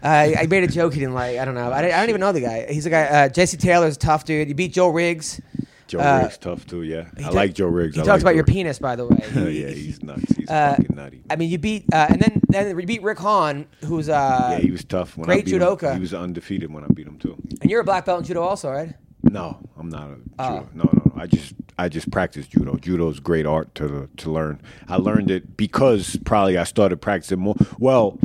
[0.02, 1.38] Uh, I made a joke he didn't like.
[1.38, 1.70] I don't know.
[1.70, 2.66] I, I don't even know the guy.
[2.70, 3.04] He's a guy.
[3.04, 4.48] Uh, Jesse Taylor's a tough dude.
[4.48, 5.40] You beat Joe Riggs.
[5.88, 6.82] Joe Uh, Riggs tough too.
[6.82, 7.96] Yeah, I ta- like Joe Riggs.
[7.96, 8.52] He I talks like about Joe your Riggs.
[8.54, 9.18] penis, by the way.
[9.34, 10.22] Yeah, he's nuts.
[10.36, 11.22] He's uh, fucking nutty.
[11.30, 14.58] I mean, you beat, uh, and then then you beat Rick Hahn, who's uh, yeah,
[14.58, 15.16] he was tough.
[15.18, 15.60] When I great beat him.
[15.60, 15.94] judoka.
[15.94, 17.36] He was undefeated when I beat him too.
[17.60, 18.94] and you're a black belt in judo also, right?
[19.22, 20.48] No, I'm not a Oh.
[20.60, 20.68] judo.
[20.74, 21.22] No, no, no.
[21.22, 22.76] I just I just practice judo.
[22.76, 24.60] Judo is great art to to learn.
[24.88, 27.56] I learned it because probably I started practicing more.
[27.78, 28.18] Well,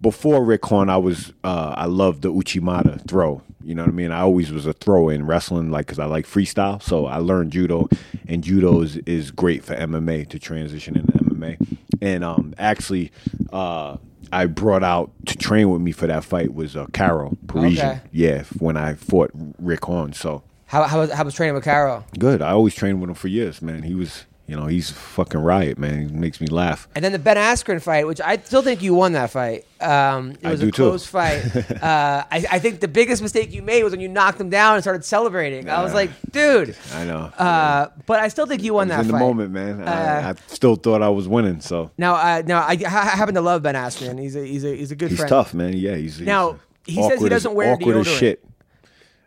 [0.00, 3.42] before Rick Hahn, I was uh, I loved the Uchimata throw.
[3.62, 4.10] You know what I mean?
[4.10, 6.82] I always was a thrower in wrestling, like because I like freestyle.
[6.82, 7.88] So I learned judo,
[8.26, 11.78] and judo is, is great for MMA to transition into MMA.
[12.00, 13.12] And um, actually,
[13.52, 13.98] uh,
[14.32, 17.78] I brought out to train with me for that fight was uh, Karo Parisyan.
[17.78, 18.00] Okay.
[18.12, 20.14] Yeah, when I fought Rick Hahn.
[20.14, 22.04] So How how was, how was training with Karo?
[22.18, 22.42] Good.
[22.42, 23.82] I always trained with him for years, man.
[23.82, 26.08] He was, you know, he's a fucking riot, man.
[26.08, 26.86] He makes me laugh.
[26.94, 29.66] And then the Ben Askren fight, which I still think you won that fight.
[29.80, 30.82] Um, it I was do a too.
[30.88, 31.44] close fight.
[31.82, 34.74] uh, I, I think the biggest mistake you made was when you knocked him down
[34.74, 35.68] and started celebrating.
[35.68, 36.76] I was like, dude.
[36.94, 37.32] I know.
[37.36, 39.18] Uh, but I still think you won that in fight.
[39.18, 39.82] the moment, man.
[39.82, 43.34] Uh, I, I still thought I was winning, so Now, uh, now I, I happen
[43.34, 44.20] to love Ben Askren.
[44.20, 45.28] He's a he's a he's a good he's friend.
[45.30, 45.72] tough, man.
[45.72, 48.18] Yeah, he's he's Now, he says he doesn't wear awkward as deodorant.
[48.20, 48.44] shit.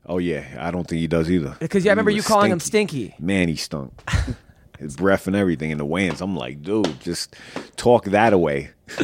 [0.06, 1.56] Oh yeah, I don't think he does either.
[1.60, 3.16] Because, yeah, I remember you calling him stinky.
[3.20, 3.94] Man, he stunk.
[4.80, 6.20] His breath and everything in the weigh-ins.
[6.20, 7.36] I'm like, dude, just
[7.78, 8.72] talk that away.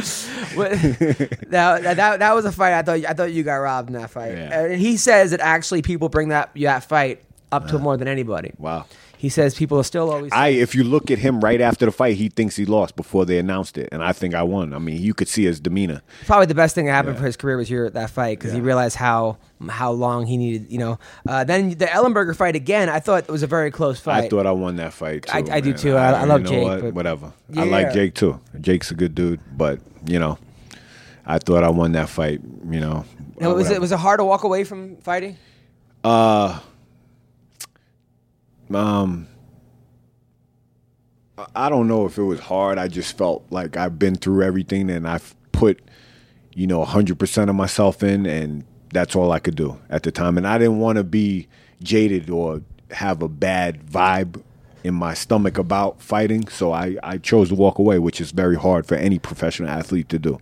[1.50, 2.74] Now, that, that that was a fight.
[2.74, 4.32] I thought I thought you got robbed in that fight.
[4.32, 4.64] Yeah.
[4.64, 8.08] And he says that actually people bring that that fight up to him more than
[8.08, 8.52] anybody.
[8.58, 8.86] Wow.
[9.20, 10.32] He says people are still always.
[10.32, 13.26] I, if you look at him right after the fight, he thinks he lost before
[13.26, 14.72] they announced it, and I think I won.
[14.72, 16.00] I mean, you could see his demeanor.
[16.24, 17.20] probably the best thing that happened Yeah.
[17.20, 19.36] for his career was here at that fight because he realized how
[19.68, 20.72] how long he needed.
[20.72, 20.98] You know,
[21.28, 22.88] uh, then the Ellenberger fight again.
[22.88, 24.24] I thought it was a very close fight.
[24.24, 25.24] I thought I won that fight.
[25.26, 25.96] Too, I- I do too.
[25.96, 26.80] I- I love you know Jake, what?
[26.80, 27.32] but- Whatever.
[27.50, 27.60] Yeah.
[27.60, 28.40] I like Jake too.
[28.58, 30.38] Jake's a good dude, but you know,
[31.26, 32.40] I thought I won that fight.
[32.70, 33.04] You know,
[33.38, 35.36] Now, uh, was it was it hard to walk away from fighting?
[38.74, 39.26] Um.
[41.54, 42.76] I don't know if it was hard.
[42.76, 45.80] I just felt like I've been through everything and I've put,
[46.54, 50.36] you know, 100% of myself in, and that's all I could do at the time.
[50.36, 51.48] And I didn't want to be
[51.82, 54.42] jaded or have a bad vibe
[54.84, 56.48] in my stomach about fighting.
[56.48, 60.08] So I, I chose to walk away, which is very hard for any professional athlete
[60.10, 60.38] to do.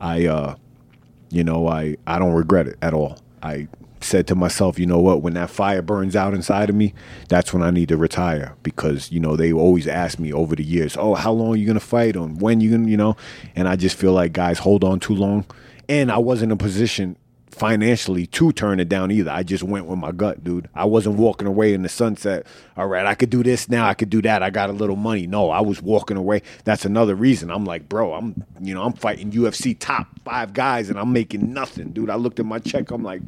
[0.00, 0.56] I, uh,
[1.30, 3.18] you know, I, I don't regret it at all.
[3.42, 3.68] I
[4.04, 6.94] said to myself, you know what, when that fire burns out inside of me,
[7.28, 10.64] that's when I need to retire because, you know, they always ask me over the
[10.64, 12.16] years, oh, how long are you going to fight?
[12.16, 13.16] On when you going to, you know,
[13.56, 15.44] and I just feel like guys hold on too long.
[15.88, 17.16] And I wasn't in a position
[17.54, 19.30] financially to turn it down either.
[19.30, 20.68] I just went with my gut, dude.
[20.74, 22.46] I wasn't walking away in the sunset.
[22.76, 23.86] All right, I could do this now.
[23.88, 24.42] I could do that.
[24.42, 25.26] I got a little money.
[25.26, 26.42] No, I was walking away.
[26.64, 27.50] That's another reason.
[27.50, 31.52] I'm like, bro, I'm, you know, I'm fighting UFC top five guys and I'm making
[31.52, 32.10] nothing, dude.
[32.10, 32.90] I looked at my check.
[32.90, 33.22] I'm like,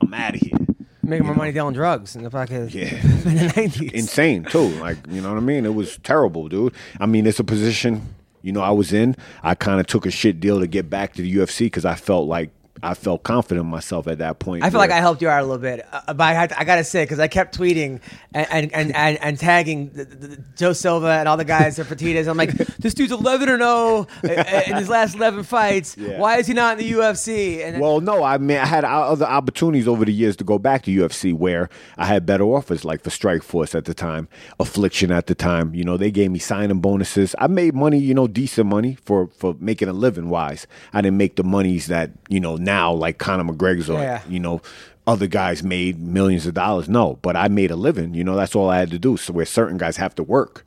[0.00, 0.56] I'm out of here.
[1.02, 2.94] Making more money dealing drugs in the fucking Yeah.
[2.96, 3.92] in the nineties.
[3.92, 4.68] Insane too.
[4.80, 5.64] Like, you know what I mean?
[5.64, 6.74] It was terrible, dude.
[6.98, 8.02] I mean, it's a position,
[8.42, 9.14] you know, I was in.
[9.44, 11.94] I kind of took a shit deal to get back to the UFC because I
[11.94, 12.50] felt like
[12.82, 14.64] I felt confident in myself at that point.
[14.64, 16.52] I feel like I helped you out a little bit, uh, uh but I, had
[16.52, 18.00] I gotta say because I kept tweeting
[18.34, 21.78] and and and, and, and tagging the, the, the Joe Silva and all the guys
[21.78, 22.28] at Fertitas.
[22.28, 25.96] I'm like, this dude's 11 or 0 uh, uh, in his last 11 fights.
[25.96, 26.18] Yeah.
[26.18, 27.64] Why is he not in the UFC?
[27.64, 30.82] And Well, no, I mean I had other opportunities over the years to go back
[30.84, 34.28] to UFC where I had better offers, like for Strikeforce at the time,
[34.60, 35.74] Affliction at the time.
[35.74, 37.34] You know, they gave me signing bonuses.
[37.38, 40.28] I made money, you know, decent money for for making a living.
[40.28, 44.20] Wise, I didn't make the monies that you know now, like Conor McGregor's or Yeah.
[44.28, 44.60] you know
[45.06, 46.88] other guys made millions of dollars.
[46.88, 48.12] No, but I made a living.
[48.12, 49.16] You know, that's all I had to do.
[49.16, 50.66] So where certain guys have to work.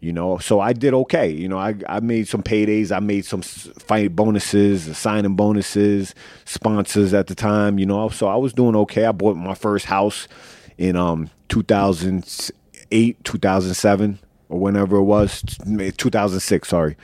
[0.00, 1.28] You know, so I did okay.
[1.28, 2.92] You know, I, I made some paydays.
[2.92, 7.80] I made some fight bonuses, signing bonuses, sponsors at the time.
[7.80, 9.06] You know, so I was doing okay.
[9.06, 10.28] I bought my first house
[10.76, 14.18] in um 2008, 2007,
[14.48, 16.68] or whenever it was, 2006.
[16.68, 16.96] Sorry,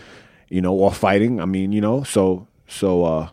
[0.48, 1.40] you know, off fighting.
[1.40, 3.04] I mean, you know, so so.
[3.04, 3.28] uh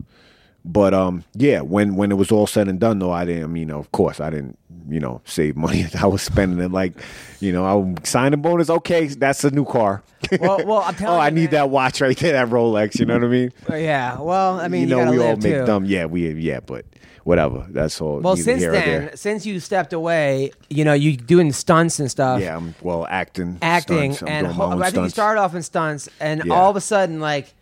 [0.66, 3.44] but um, yeah, when when it was all said and done, though, I didn't.
[3.44, 4.58] I mean, of course, I didn't.
[4.90, 5.86] You know, save money.
[6.02, 6.94] I was spending it like,
[7.40, 8.70] you know, I signing bonus.
[8.70, 10.02] Okay, that's a new car.
[10.40, 11.52] Well- well, I'm telling oh, I you, need man.
[11.52, 13.00] that watch right there, that Rolex.
[13.00, 13.52] You know what I mean?
[13.70, 15.66] Yeah, well, I mean, you you, know, we all make too.
[15.66, 15.86] dumb.
[15.86, 16.86] Yeah, we yeah, but
[17.24, 17.66] whatever.
[17.70, 18.20] That's all.
[18.20, 22.42] Well, since then, since you stepped away, you know, you doing stunts and stuff.
[22.42, 24.22] yeah, I'm well acting, acting stunts.
[24.24, 26.54] I'm and ho- I think you started off in stunts and Yeah.
[26.54, 27.54] all of a sudden like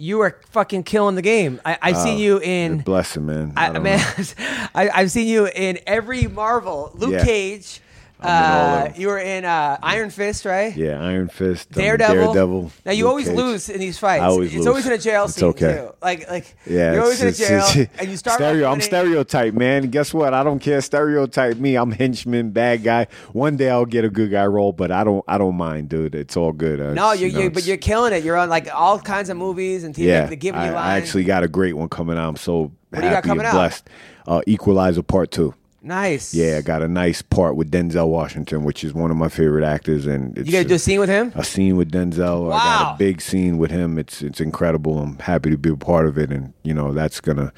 [0.00, 1.60] you are fucking killing the game.
[1.64, 3.52] I, I've seen you in Bless him, man.
[3.56, 4.00] I, I man,
[4.74, 6.90] I, I've seen you in every Marvel.
[6.94, 7.24] Luke Yeah.
[7.24, 7.80] Cage, I'm in all
[8.22, 10.76] Uh, you were in uh, Iron Fist, right?
[10.76, 12.32] Yeah, Iron Fist, um, Daredevil.
[12.34, 12.72] Daredevil.
[12.84, 13.36] Now you Luke always Cage.
[13.36, 14.22] lose in these fights.
[14.22, 14.66] I always it's lose.
[14.66, 15.74] always in a jail It's scene okay.
[15.76, 15.94] too.
[16.02, 18.66] Like like Yeah, you're always in a jail it's- and you start stereo.
[18.66, 18.84] I'm winning.
[18.86, 19.88] stereotype, man.
[19.90, 20.34] Guess what?
[20.34, 20.80] I don't care.
[20.80, 21.76] Stereotype me.
[21.76, 23.06] I'm henchman, bad guy.
[23.32, 25.24] One day I'll get a good guy role, but I don't.
[25.26, 26.14] I don't mind, dude.
[26.14, 26.80] It's all good.
[26.80, 28.24] Uh, No, you're, you know, you're but you're killing it.
[28.24, 30.06] You're on like all kinds of movies and TV.
[30.06, 30.26] yeah.
[30.26, 30.72] they're giving I.
[30.74, 32.28] I actually got a great one coming out.
[32.28, 33.88] I'm so got happy and blessed.
[34.26, 35.54] Uh, Equalizer Part Two.
[35.82, 36.34] Nice.
[36.34, 39.64] Yeah, I got a nice part with Denzel Washington, which is one of my favorite
[39.64, 41.32] actors, and it's You gotta do a scene with him.
[41.34, 42.48] a scene with Denzel.
[42.48, 42.56] Wow.
[42.56, 43.98] I got a big scene with him.
[43.98, 44.98] It's it's incredible.
[44.98, 47.52] I'm happy to be a part of it, and you know that's gonna.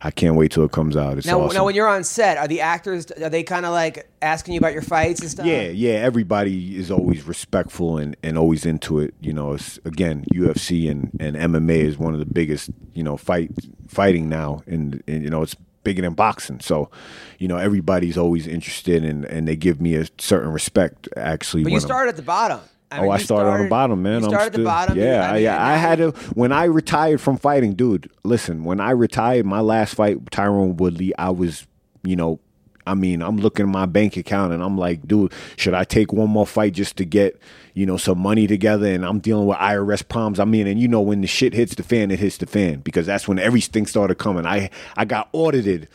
[0.00, 1.18] I can't wait till it comes out.
[1.18, 1.56] It's Now, awesome.
[1.56, 4.58] now, when you're on set, are the actors are they kind of like asking you
[4.58, 5.44] about your fights and stuff?
[5.44, 5.94] yeah, yeah.
[5.94, 9.12] Everybody is always respectful and, and always into it.
[9.20, 13.16] You know, it's, again, UFC and, and MMA is one of the biggest you know
[13.16, 13.50] fight
[13.88, 15.56] fighting now, and, and you know it's
[15.88, 16.60] bigger than boxing.
[16.60, 16.90] So,
[17.38, 21.08] you know, everybody's always interested, and and they give me a certain respect.
[21.16, 22.60] Actually, But you I'm- started at the bottom.
[22.90, 24.20] I oh, mean, I you started, on the bottom, man.
[24.20, 24.98] You I'm started at the bottom.
[24.98, 26.10] Yeah, I, mean, I, had to.
[26.32, 28.10] When I retired from fighting, dude.
[28.24, 31.66] Listen, when I retired, my last fight, Tyrone Woodley, I was,
[32.02, 32.40] you know,
[32.88, 36.12] I mean, I'm looking at my bank account and I'm like, dude, should I take
[36.12, 37.40] one more fight just to get,
[37.74, 38.86] you know, some money together?
[38.86, 40.40] And I'm dealing with IRS problems.
[40.40, 42.80] I mean, and you know, when the shit hits the fan, it hits the fan
[42.80, 44.46] because that's when everything started coming.
[44.46, 45.88] I I got audited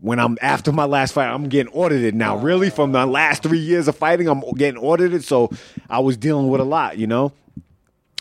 [0.00, 2.36] when I'm after my last fight, I'm getting audited now.
[2.36, 5.24] Really, from the last three years of fighting, I'm getting audited.
[5.24, 5.50] So
[5.90, 7.32] I was dealing with a lot, you know.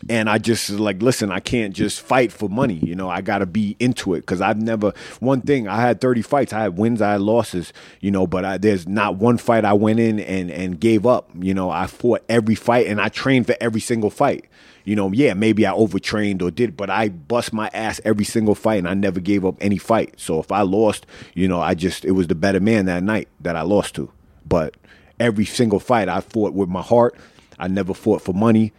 [0.09, 2.75] And I just like, listen, I can't just fight for money.
[2.75, 4.93] You know, I got to be into it because I've never.
[5.19, 6.53] One thing, I had 30 fights.
[6.53, 7.73] I had wins, I had losses.
[7.99, 11.31] You know, but I, there's not one fight I went in and and gave up.
[11.37, 14.45] You know, I fought every fight and I trained for every single fight.
[14.85, 18.55] You know, yeah, maybe I overtrained or did, but I bust my ass every single
[18.55, 20.13] fight and I never gave up any fight.
[20.17, 23.27] So if I lost, you know, I just it was the better man that night
[23.41, 24.11] that I lost to.
[24.47, 24.77] But
[25.19, 27.15] every single fight I fought with my heart.
[27.59, 28.71] I never fought for money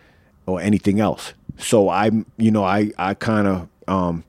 [0.49, 1.35] or anything else.
[1.59, 4.25] So I'm, you know, I I kind of, um,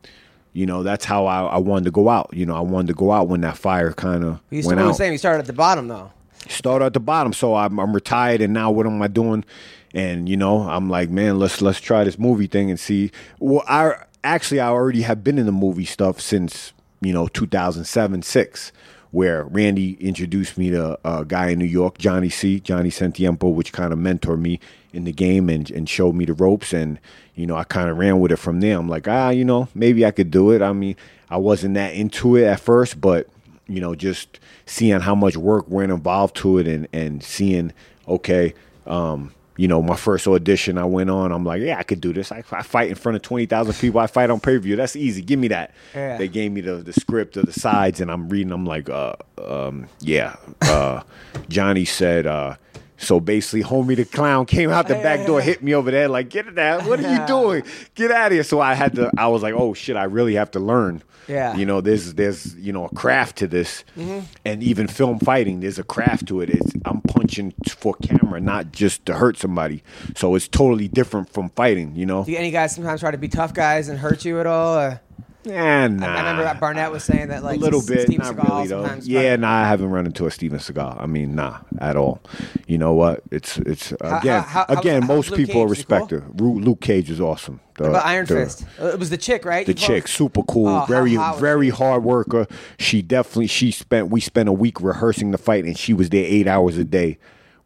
[0.54, 2.30] you know, that's how I, I wanted to go out.
[2.34, 4.90] You know, I wanted to go out when that fire kind of You went still
[4.90, 5.12] out same.
[5.12, 6.12] You started at the bottom though.
[6.48, 7.34] start at the bottom.
[7.34, 9.46] So I'm, I'm retired, and now what am I doing?
[9.94, 13.12] And you know, I'm like, man, let's let's try this movie thing and see.
[13.40, 18.22] Well, I actually I already have been in the movie stuff since you know 2007
[18.24, 18.72] six,
[19.12, 23.74] where Randy introduced me to a guy in New York, Johnny C, Johnny Sentiempo, which
[23.74, 24.60] kind of mentored me
[24.94, 27.00] in the game and and showed me the ropes, and
[27.36, 28.78] you know, I kind of ran with it from there.
[28.78, 30.62] I'm like, ah, you know, maybe I could do it.
[30.62, 30.96] I mean,
[31.30, 33.28] I wasn't that into it at first, but
[33.68, 37.72] you know, just seeing how much work went involved to it and, and seeing,
[38.08, 38.54] okay,
[38.88, 42.14] um, you know, my first audition I went on, I'm like, yeah, I could do
[42.14, 42.32] this.
[42.32, 44.00] I, I fight in front of 20,000 people.
[44.00, 44.78] I fight on pay per view.
[44.78, 45.22] That's easy.
[45.22, 45.74] Give me that.
[45.94, 46.16] Yeah.
[46.16, 48.54] They gave me the, the script of the sides and I'm reading.
[48.54, 50.38] I'm like, uh, um, yeah.
[50.62, 51.02] Uh,
[51.50, 52.56] Johnny said, uh,
[53.00, 56.30] so basically, homie the clown came out the back door, hit me over there, like,
[56.30, 56.86] get it out.
[56.86, 57.64] What are you doing?
[57.96, 58.44] Get out of here.
[58.44, 61.02] So I had to, I was like, oh shit, I really have to learn.
[61.28, 61.56] Yeah.
[61.56, 64.26] You know, there's there's you know a craft to this, Mm-hmm.
[64.46, 66.50] and even film fighting, there's a craft to it.
[66.50, 69.84] It's I'm punching for camera, not just to hurt somebody.
[70.16, 71.96] So it's totally different from fighting.
[71.96, 72.24] You know.
[72.26, 74.76] Do any guys sometimes try to be tough guys and hurt you at all?
[74.80, 75.02] Or?
[75.50, 76.06] Yeah, nah.
[76.08, 78.68] I remember that Barnett was saying that like a little bit, Steve not Seagal really
[78.68, 79.00] though.
[79.04, 81.02] Yeah, nah, I haven't run into a Steven Seagal.
[81.02, 82.22] I mean, nah, at all.
[82.68, 83.22] You know what?
[83.32, 85.02] It's it's again, how- how- again.
[85.02, 85.56] how's most Luke people Cage?
[85.56, 85.68] He cool?
[85.68, 86.24] respect her.
[86.38, 87.60] Luke Cage is awesome.
[87.78, 88.66] The, about Iron the- Fist?
[88.82, 89.66] Uh, It was the chick, right?
[89.66, 92.46] the You both- chick super cool Oh, very hot was very hard worker
[92.78, 96.26] she definitely she spent we spent a week rehearsing the fight and she was there
[96.26, 97.18] eight hours a day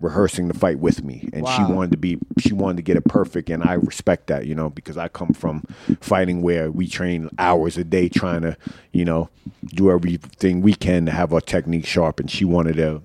[0.04, 1.30] rehearsing the fight with me.
[1.34, 4.46] And she wanted to be she wanted to get it perfect and i respect that
[4.46, 5.64] you know because i come from
[6.02, 8.58] fighting where we train hours a day trying to
[8.92, 9.30] you know
[9.66, 12.20] do everything we can to have our technique sharp.
[12.20, 13.02] And she wanted to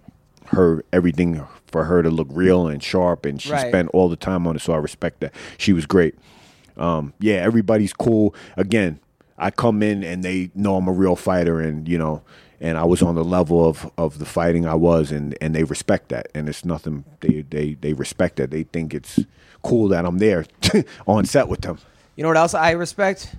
[0.47, 3.69] her everything for her to look real and sharp and she Right.
[3.69, 5.33] spent all the time on it so i respect that.
[5.57, 6.15] She was great.
[6.77, 8.35] Um, yeah, everybody's cool.
[8.57, 8.99] Again,
[9.37, 12.23] I come in and they know I'm a real fighter, and you know,
[12.61, 15.65] and I was on the level of of the fighting I was, and and they
[15.65, 17.05] respect that, and it's nothing.
[17.21, 18.51] They they they respect that.
[18.51, 19.21] They think it's
[19.63, 20.47] cool that I'm there
[21.07, 21.79] on set with them.
[22.17, 23.35] You know what else I respect?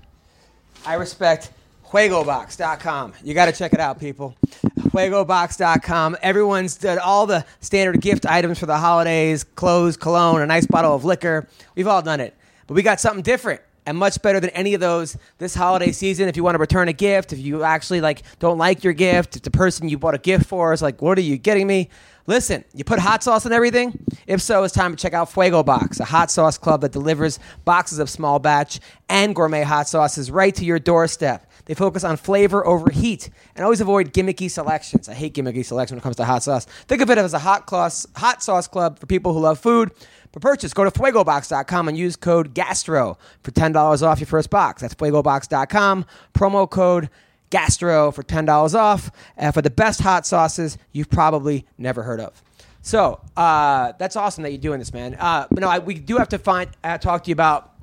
[0.86, 1.51] I respect
[1.91, 3.13] FuegoBox.com.
[3.24, 4.36] You got to check it out, people.
[4.80, 6.17] FuegoBox.com.
[6.22, 10.93] Everyone's done all the standard gift items for the holidays clothes, cologne, a nice bottle
[10.93, 11.47] of liquor.
[11.76, 12.36] We've all done it.
[12.67, 16.29] But we got something different and much better than any of those this holiday season.
[16.29, 19.35] If you want to return a gift, if you actually like don't like your gift,
[19.35, 21.89] if the person you bought a gift for is like, what are you getting me?
[22.27, 24.05] Listen, you put hot sauce on everything?
[24.27, 27.39] If so, it's time to check out Fuego Box, a hot sauce club that delivers
[27.65, 28.79] boxes of small batch
[29.09, 31.48] and gourmet hot sauces right to your doorstep.
[31.70, 35.07] They focus on flavor over heat and always avoid gimmicky selections.
[35.07, 36.65] I hate gimmicky selections when it comes to hot sauce.
[36.65, 39.91] Think of it as a hot, class, hot sauce club for people who love food.
[40.34, 44.82] For purchase, go to fuegobox.com and use code GASTRO for $10 off your first box.
[44.82, 47.11] That's fuegobox.com, promo code
[47.51, 52.41] GASTRO for $10 off and for the best hot sauces you've probably never heard of.
[52.82, 55.13] So uh, that's awesome that you're doing this, man.
[55.20, 57.76] Uh, but no, I, we do have to find uh, talk to you about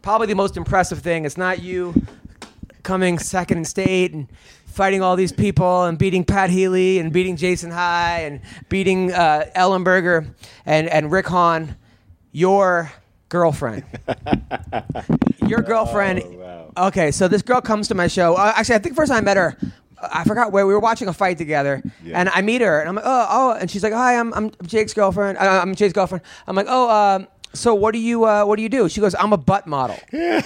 [0.00, 1.26] probably the most impressive thing.
[1.26, 1.92] It's not you
[2.84, 4.28] coming second in state and
[4.66, 9.46] fighting all these people and beating Pat Healy and beating Jason High and beating uh,
[9.56, 10.32] Ellenberger
[10.64, 11.76] and and Rick Hahn.
[12.30, 12.92] Your
[13.28, 13.84] girlfriend.
[15.46, 16.22] Your girlfriend.
[16.76, 18.34] Okay, so this girl comes to my show.
[18.34, 19.56] Uh, actually, I think first time I met her.
[20.02, 22.18] I forgot where we were watching a fight together, Yeah.
[22.20, 24.50] and I meet her, and I'm like, oh, oh, and she's like, hi, I'm, I'm
[24.66, 25.38] Jake's girlfriend.
[25.38, 26.22] Uh, I'm Jake's girlfriend.
[26.46, 28.88] I'm like, oh, um, so what do you, uh, what do you do?
[28.88, 29.98] She goes, I'm a butt model.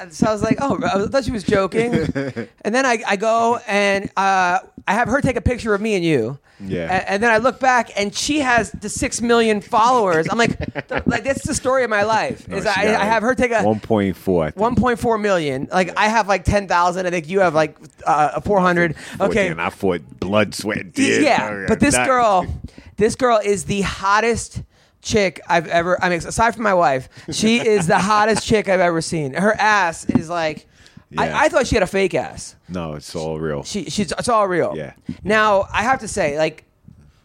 [0.00, 1.92] And so I was like, oh, I thought she was joking.
[1.94, 5.94] and then I, I go and uh, I have her take a picture of me
[5.94, 6.38] and you.
[6.60, 6.86] Yeah.
[6.90, 10.26] A- And, then I look back and she has the six million followers.
[10.28, 12.48] I'm like, th- like that's the story of my life.
[12.48, 14.46] No, is I, I have her take a 1.4.
[14.48, 15.68] I 1.4 million.
[15.72, 17.06] Like I have like 10,000.
[17.06, 18.96] I think you have like uh, 400.
[19.20, 19.48] Okay.
[19.48, 21.22] And I fought blood, sweat, tears.
[21.22, 22.46] Yeah, Oh, but this girl,
[22.96, 24.62] this girl is the hottest
[25.04, 26.02] chick I've ever.
[26.02, 29.34] I mean, aside from my wife, she is the hottest chick I've ever seen.
[29.34, 30.66] Her ass is like.
[31.10, 31.20] Yeah.
[31.22, 32.56] I, I thought she had a fake ass.
[32.68, 33.62] No, it's all real.
[33.62, 34.72] She, she's it's all real.
[34.76, 34.94] Yeah.
[35.22, 36.64] Now I have to say, like,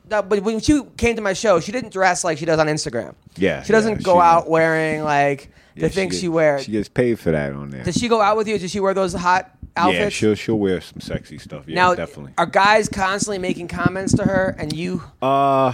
[0.08, 3.16] but when she came to my show, she didn't dress like she does on Instagram.
[3.36, 6.66] Yeah, She doesn't yeah, go she- out wearing like the Yeah, things get- she wears.
[6.66, 7.84] She gets paid for that on there.
[7.84, 8.60] Does she go out with you?
[8.60, 10.00] Does she wear those hot outfits?
[10.00, 11.64] Yeah, she'll she'll wear some sexy stuff.
[11.68, 12.34] Yeah, now, definitely.
[12.38, 15.02] are guys constantly making comments to her, and you?
[15.20, 15.74] Uh,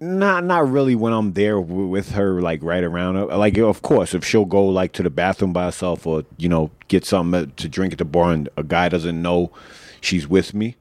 [0.00, 3.26] not not really when I'm there with her, like right around her.
[3.26, 6.70] Like, of course, if she'll go like to the bathroom by herself, or you know,
[6.88, 9.52] get something uh, to drink at the bar, and a guy doesn't know
[10.00, 10.76] she's with me.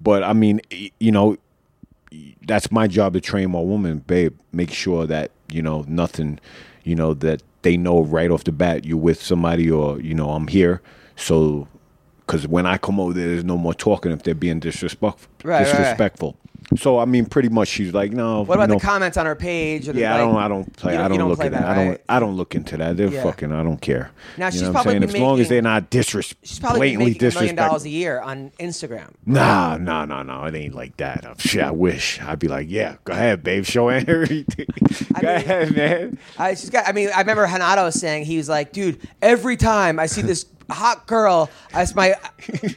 [0.00, 0.60] But I mean,
[0.98, 1.36] you know,
[2.46, 4.36] that's my job to train my woman, babe.
[4.52, 6.40] Make sure that you know nothing,
[6.82, 10.30] you know that they know right off the bat you're with somebody, or you know
[10.30, 10.82] I'm here.
[11.14, 11.68] So,
[12.20, 15.30] because when I come over there, there's no more talking if they're being disrespectful.
[15.44, 15.72] Right, right,
[16.32, 16.36] right.
[16.76, 18.42] So I mean, pretty much she's like, no.
[18.42, 19.88] What about know, the comments on her page?
[19.88, 20.36] Or the, Yeah, I don't.
[20.36, 20.94] I don't play.
[20.94, 21.62] you I don't, you look at that.
[21.62, 21.68] that.
[21.78, 22.00] I don't.
[22.08, 22.96] I don't look into that.
[22.96, 23.22] They're Yeah.
[23.22, 23.52] fucking.
[23.52, 24.10] I don't care.
[24.36, 25.00] Now, you she's know what I'm probably saying?
[25.00, 27.84] been As long as making- they're not disres- She's probably blatantly making a million dollars
[27.84, 29.10] a year on Instagram.
[29.24, 30.44] Nah, nah, nah, nah.
[30.46, 31.24] It ain't like that.
[31.26, 31.62] I'm shit.
[31.62, 32.20] I wish.
[32.20, 33.64] I'd be like, yeah, go ahead, babe.
[33.64, 34.66] Show everything.
[34.66, 36.18] go mean- ahead, man.
[36.38, 36.88] I she's got.
[36.88, 40.44] I mean, I remember Hanato saying he was like, "Dude, every time I see this
[40.70, 42.14] hot girl, I my,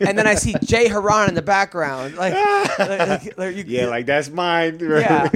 [0.02, 2.34] and then I see Jay Hieron in the background, like,
[2.80, 4.78] like, like, you, Yeah, like that's mine.
[4.82, 5.30] yeah."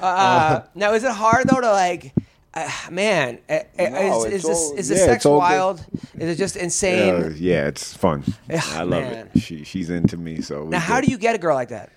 [0.00, 2.12] Uh, now, is it hard though to like?
[2.54, 5.38] Uh, man, uh, No, is, is this all- is this yeah, sex all good.
[5.38, 5.86] wild?
[6.18, 7.14] Is it just insane?
[7.14, 8.24] Uh, yeah, it's fun.
[8.52, 9.30] Ugh, I love man.
[9.34, 9.40] it.
[9.40, 10.42] She she's into me.
[10.42, 11.06] So now, how good.
[11.06, 11.90] do you get a girl like that?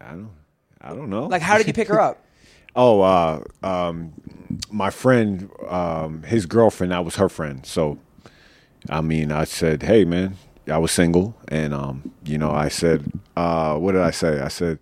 [0.00, 0.30] I don't.
[0.80, 1.26] I don't know.
[1.26, 2.24] Like, how did you pick her up?
[2.76, 4.12] Oh, uh, um,
[4.70, 7.66] my friend, um, his girlfriend, that was her friend.
[7.66, 7.98] So,
[8.88, 10.36] I mean, I said, hey, man,
[10.70, 11.36] I was single.
[11.48, 14.40] And, um, you know, I said, uh, what did I say?
[14.40, 14.78] I said,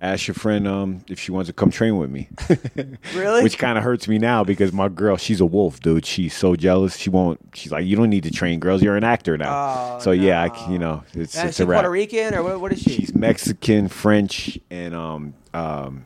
[0.00, 2.28] ask your friend um, if she wants to come train with me.
[3.14, 3.42] Really?
[3.42, 6.06] Which kind of hurts me now because my girl, she's a wolf, dude.
[6.06, 6.96] She's so jealous.
[6.96, 8.82] She won't, she's like, you don't need to train girls.
[8.82, 9.96] You're an actor now.
[9.96, 11.78] Oh, so, yeah, I, you know, it's, it's a wrap.
[11.78, 12.90] Puerto Rican or what, what is she?
[12.90, 16.04] She's Mexican, French, and um, um,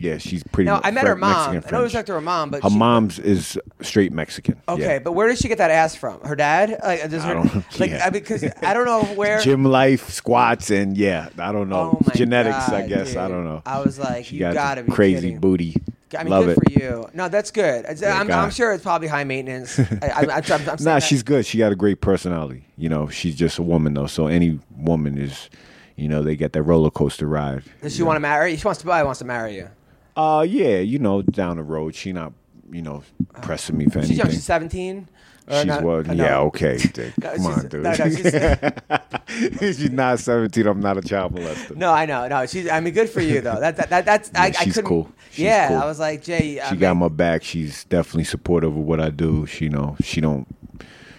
[0.00, 0.66] yeah, she's pretty.
[0.70, 1.54] No, I met her mom.
[1.54, 1.92] Mexican, I know we French.
[1.92, 4.60] talked to her mom, but Her she, mom's is straight Mexican.
[4.68, 4.98] Okay, yeah.
[4.98, 6.20] but where did she get that ass from?
[6.22, 6.78] Her dad?
[6.82, 8.06] Like, does I don't- like yeah.
[8.06, 9.40] I because I don't know where.
[9.42, 12.68] gym life, squats, and yeah, I don't know Oh my genetics.
[12.68, 13.36] I God, guess I dude.
[13.36, 13.62] don't know.
[13.66, 15.38] I was like, she you got gotta be crazy kidding.
[15.40, 15.76] booty.
[16.18, 16.64] I mean, Love good it.
[16.64, 17.08] for you.
[17.14, 17.84] No, that's good.
[17.84, 19.78] It's- I'm, I'm sure it's probably high maintenance.
[19.78, 21.46] I, I, I'm, I'm saying Nah, that- she's good.
[21.46, 22.64] She got a great personality.
[22.76, 24.08] You know, she's just a woman though.
[24.08, 25.48] So any woman is,
[25.94, 27.62] you know, they get that roller coaster ride.
[27.80, 28.56] Does she want to marry?
[28.56, 29.02] She wants to buy.
[29.04, 29.68] Wants to marry you.
[30.20, 32.32] Uh, yeah, you know, down the road, she not,
[32.70, 33.02] you know,
[33.42, 34.16] pressing me for She's anything.
[34.18, 34.30] young.
[34.30, 35.08] She's 17.
[35.48, 36.08] Or She's not- what?
[36.08, 36.24] uh, no.
[36.24, 36.78] Yeah, okay.
[37.22, 37.82] No, Come on, dude.
[37.82, 38.72] no, no, she's-
[39.78, 40.66] she's not 17.
[40.66, 41.74] I'm not a child molester.
[41.76, 42.28] No, I know.
[42.28, 42.68] No, she's.
[42.68, 43.58] I mean, good for you though.
[43.58, 44.30] That, that, that that's.
[44.34, 44.88] I, I she's couldn't.
[44.88, 45.10] cool.
[45.30, 45.78] She's yeah, cool.
[45.78, 46.60] I was like, Jay.
[46.60, 47.42] I She got my back.
[47.42, 49.46] She's definitely supportive of what I do.
[49.46, 50.46] She, you know, she don't.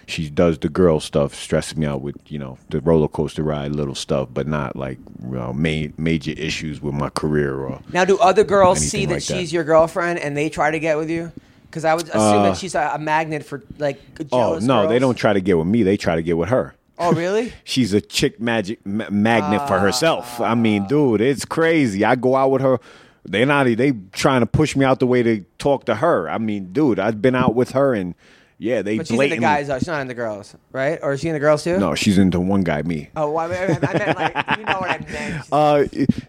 [0.06, 3.72] She does the girl stuff, stressing me out with you know the roller coaster ride,
[3.72, 7.80] little stuff, but not like you know, ma- major issues with my career or.
[7.92, 9.38] Now, do other girls see that like that.
[9.38, 11.32] she's your girlfriend and they try to get with you?
[11.66, 14.00] Because I would assume Uh, that she's a, a magnet for like
[14.30, 15.82] Oh no, they don't try to get with me.
[15.82, 16.74] They try to get with her.
[16.98, 17.52] Oh, really?
[17.64, 20.40] She's a chick magic ma- magnet for herself.
[20.40, 22.04] I mean, dude, it's crazy.
[22.04, 22.78] I go out with her.
[23.24, 26.28] They're not they trying to push me out the way to talk to her.
[26.28, 28.14] I mean, dude, I've been out with her and
[28.62, 29.36] Yeah, they But she's blatantly.
[29.38, 29.78] into guys though.
[29.80, 30.98] She's not into girls, right?
[31.02, 31.78] Or is she into girls too?
[31.80, 33.08] No, she's into one guy, me.
[33.16, 35.46] Oh, well, I, mean, I meant like you know what I meant.
[35.52, 35.84] Uh,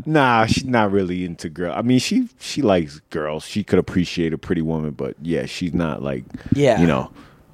[0.07, 1.73] nah, she's not really into girl.
[1.75, 3.45] I mean, she she likes girls.
[3.45, 6.23] She could appreciate a pretty woman, but yeah, she's not like
[6.53, 6.81] Yeah.
[6.81, 7.11] you know.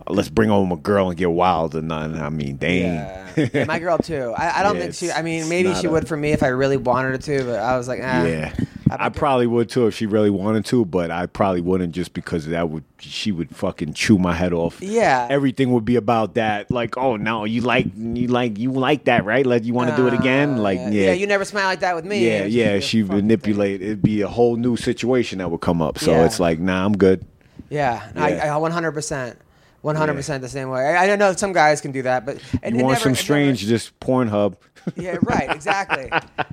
[0.07, 2.15] Let's bring home a girl and get wild and none.
[2.19, 2.81] I mean, dang.
[2.95, 3.49] Yeah.
[3.53, 4.33] Yeah, my girl too.
[4.35, 5.11] I, I don't Yeah, think she.
[5.19, 7.59] I mean, maybe she a- would for me if I really wanted her to, but
[7.59, 8.23] I was like, ah.
[8.23, 8.53] Yeah,
[8.91, 12.45] I- probably would too if she really wanted to, but I probably wouldn't just because
[12.47, 14.81] that would she would fucking chew my head off.
[14.81, 15.27] Yeah.
[15.29, 16.69] everything would be about that.
[16.71, 19.45] Like, oh no, you like you like you like that, right?
[19.45, 20.55] Like, you want to do it again?
[20.55, 20.89] Uh, Like, yeah.
[21.07, 22.25] yeah, you never smile like that with me.
[22.27, 22.79] yeah, yeah.
[22.79, 23.81] She manipulate.
[23.81, 25.99] It'd be a whole new situation that would come up.
[25.99, 26.25] So Yeah.
[26.25, 27.25] it's like, nah, I'm good.
[27.69, 28.23] Yeah, Yeah.
[28.23, 29.35] I, I 100%.
[29.83, 30.81] 100% the same way.
[30.85, 33.13] I, I know some guys can do that, but it, You want never- some it
[33.13, 34.55] never- strange, just Pornhub.
[34.95, 35.49] Yeah, right.
[35.49, 36.09] Exactly.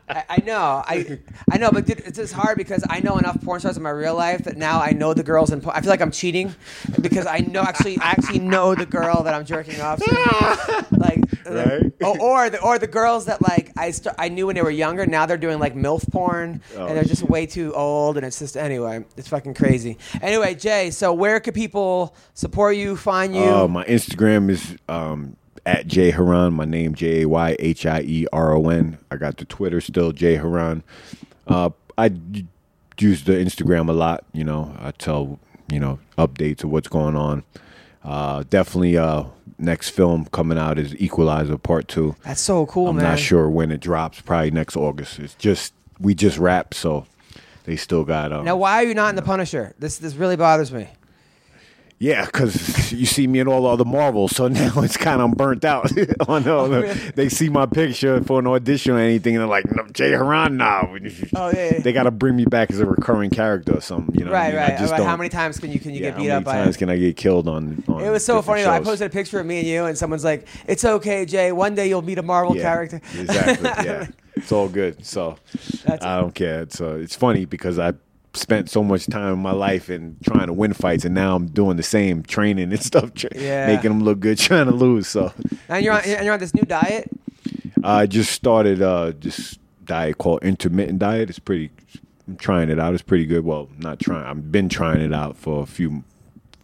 [0.09, 0.83] I, I know.
[0.87, 1.19] I
[1.51, 3.91] I know, but dude, it's just hard because I know enough porn stars in my
[3.91, 5.61] real life that now I know the girls in.
[5.61, 5.77] porn.
[5.77, 6.55] I feel like I'm cheating
[7.01, 10.87] because I know actually I actually know the girl that I'm jerking off to.
[10.97, 11.93] Like, Right.
[12.03, 14.71] or, or the or the girls that like I st- I knew when they were
[14.71, 15.07] younger.
[15.07, 18.39] Now they're doing like milf porn, Oh, and they're just way too old, and it's
[18.41, 19.97] just anyway, it's fucking crazy.
[20.21, 23.43] Anyway, Jay, so where could people support you, find you?
[23.43, 25.37] Uh, my Instagram is um,
[25.67, 26.53] at Jay Hieron.
[26.55, 28.99] My name J A Y H I E R O N.
[29.11, 30.83] I got the Twitter still Jay Hieron.
[31.47, 32.13] Uh, I
[32.99, 34.25] use the Instagram a lot.
[34.33, 35.39] You know, I tell
[35.71, 37.45] you know updates of what's going on.
[38.05, 39.25] Uh, definitely, uh,
[39.59, 42.15] next film coming out is Equalizer Part Two.
[42.25, 43.05] That's so cool, I'm man.
[43.05, 44.21] not sure when it drops.
[44.21, 45.19] Probably next August.
[45.19, 47.07] It's just we just wrapped, so
[47.65, 48.33] they still got.
[48.33, 49.75] Um, Now, why are you not in the Punisher?
[49.79, 50.89] This this really bothers me.
[51.99, 55.31] Yeah, because you see me in all the other Marvels, so now it's kind of
[55.35, 55.91] burnt out.
[56.29, 56.95] on all the, really?
[57.15, 60.57] They see my picture for an audition or anything, and they're like, no, "Jay Hieron
[60.57, 60.95] now."
[61.35, 61.79] Oh, yeah, yeah.
[61.79, 64.15] They got to bring me back as a recurring character or something.
[64.15, 64.63] You know, what I Right, mean?
[64.63, 64.79] Right.
[64.79, 66.53] just Right, How many times can you can you yeah, get beat many up by?
[66.57, 67.83] times can I get killed on?
[67.89, 68.71] on It was so funny though.
[68.73, 71.51] I posted a picture of me and you, and someone's like, "It's okay, Jay.
[71.51, 73.71] One day you'll meet a Marvel yeah, character." Exactly.
[73.87, 75.03] Yeah, it's all good.
[75.07, 75.39] So
[75.87, 76.61] That's- I don't care.
[76.61, 77.95] It's uh, it's funny because I
[78.37, 81.47] spent so much time in my life and trying to win fights, and now I'm
[81.47, 83.67] doing the same training and stuff, tra- Yeah.
[83.67, 85.09] making them look good, trying to lose.
[85.09, 85.33] So
[85.69, 87.11] and you're on, and you're on this new diet.
[87.85, 91.31] I just started uh, this diet called intermittent diet.
[91.31, 91.71] It's pretty.
[92.29, 92.93] I'm trying it out.
[92.95, 93.45] It's pretty good.
[93.45, 94.25] Well, not trying.
[94.27, 96.03] I've been trying it out for a few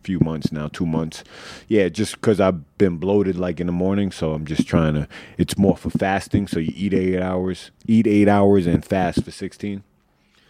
[0.03, 1.23] few months now, two months.
[1.69, 5.07] Yeah, just because I've been bloated like in the morning, so I'm just trying to.
[5.39, 6.49] It's more for fasting.
[6.49, 9.85] So you eat eight hours, eat eight hours, and fast for sixteen.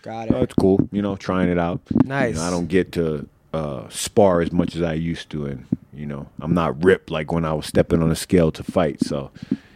[0.02, 0.34] Got it.
[0.34, 0.88] Oh, it's cool.
[0.90, 1.80] You know, trying it out.
[2.04, 2.34] Nice.
[2.34, 5.66] You know, I don't get to uh, spar as much as I used to, and
[5.92, 9.00] you know, I'm not ripped like when I was stepping on a scale to fight.
[9.00, 9.30] So,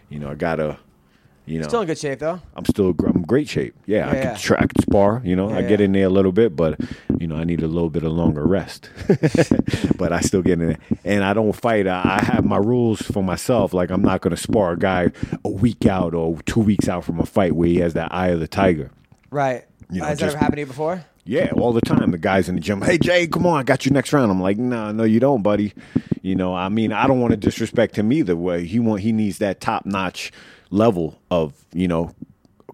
[0.08, 0.78] you know, I gotta.
[1.48, 2.40] You know, Still in good shape though.
[2.56, 3.76] I'm still I'm in great shape.
[3.86, 4.66] Yeah, I can yeah.
[4.66, 5.22] can spar.
[5.24, 5.84] You know, Yeah, I get yeah.
[5.84, 6.80] in there a little bit, but
[7.20, 8.90] you know, I need a little bit of longer rest.
[9.96, 11.86] but I still get in there, and I don't fight.
[11.86, 13.72] I, I have my rules for myself.
[13.72, 15.12] Like I'm not going to spar a guy
[15.44, 18.30] a week out or two weeks out from a fight where he has that eye
[18.30, 18.90] of the tiger.
[19.30, 19.66] Right.
[19.90, 21.04] You know, Has that ever happened to you before?
[21.24, 22.10] Yeah, all the time.
[22.10, 24.30] The guys in the gym, hey Jay, come on, I got you next round.
[24.30, 25.72] I'm like, no, no, you don't, buddy.
[26.22, 28.36] You know, I mean, I don't want to disrespect him either.
[28.36, 30.32] Way he want, he needs that top notch
[30.70, 32.14] level of you know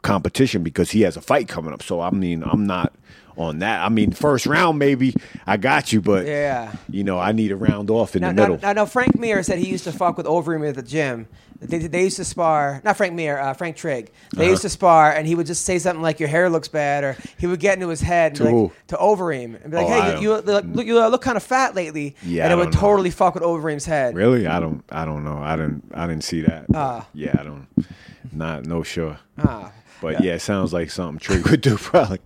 [0.02, 1.82] competition because he has a fight coming up.
[1.82, 2.92] So I mean, I'm not
[3.36, 3.84] on that.
[3.84, 5.14] I mean, first round maybe
[5.46, 6.72] I got you, but Yeah.
[6.90, 8.58] you know, I need a round off in Now, the middle.
[8.62, 11.26] now, now, Frank Mir said he used to fuck with Overeem at the gym.
[11.60, 12.80] They, they used to spar.
[12.84, 14.10] Not Frank Mir, uh, Frank Trigg.
[14.34, 14.50] They Uh-huh.
[14.50, 17.16] used to spar, and he would just say something like, "Your hair looks bad," or
[17.38, 19.88] he would get into his head and To like, to Overeem and be like, Oh,
[20.02, 22.74] "Hey, you, you, look, you look kind of fat lately," Yeah, and I it would
[22.74, 22.80] know.
[22.80, 24.16] totally fuck with Overeem's head.
[24.16, 25.38] really, I don't, I don't know.
[25.40, 26.64] I didn't, I didn't see that.
[26.74, 27.06] Ah.
[27.14, 27.68] yeah, I don't,
[28.32, 29.18] not no sure.
[29.38, 29.70] Ah.
[30.00, 32.18] But yeah, it sounds like something Trigg would do probably.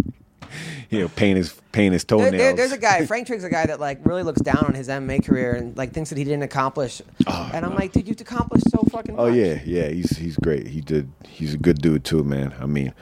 [0.91, 2.31] You know, paint his paint his toenails.
[2.33, 4.89] there- there's a guy, Frank Trigg's a guy that like really looks down on his
[4.89, 7.03] MMA career and like thinks that he didn't accomplish.
[7.27, 9.23] and I'm like, dude, you've accomplished so fucking much.
[9.23, 9.89] Oh yeah, yeah.
[9.89, 10.69] He's he's great.
[10.69, 11.11] He did.
[11.27, 12.55] He's a good dude too, man.
[12.61, 12.95] I mean,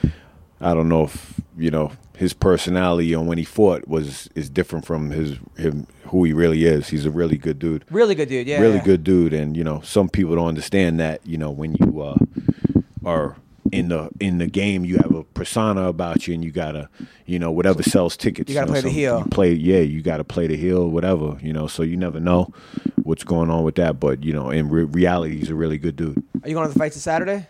[0.61, 4.86] I don't know if you know his personality on when he fought was is different
[4.86, 6.88] from his him who he really is.
[6.88, 7.84] He's a really good dude.
[7.90, 8.46] Really good dude.
[8.46, 8.61] Yeah.
[8.61, 8.84] really yeah.
[8.84, 9.32] good dude.
[9.34, 11.20] And you know, some people don't understand that.
[11.26, 12.16] You know, when you uh,
[13.05, 13.36] are
[13.72, 16.88] in the in the game, you have a persona about you, and you gotta,
[17.26, 18.48] you know, whatever sells tickets.
[18.50, 19.18] You gotta know, play the heel.
[19.20, 21.38] You play, yeah, you gotta play the heel, whatever.
[21.42, 22.53] You know, so you never know
[23.03, 23.99] what's going on with that.
[24.00, 26.22] But you know, in re- reality, he's a really good dude.
[26.42, 27.46] Are you going to the fights this Saturday?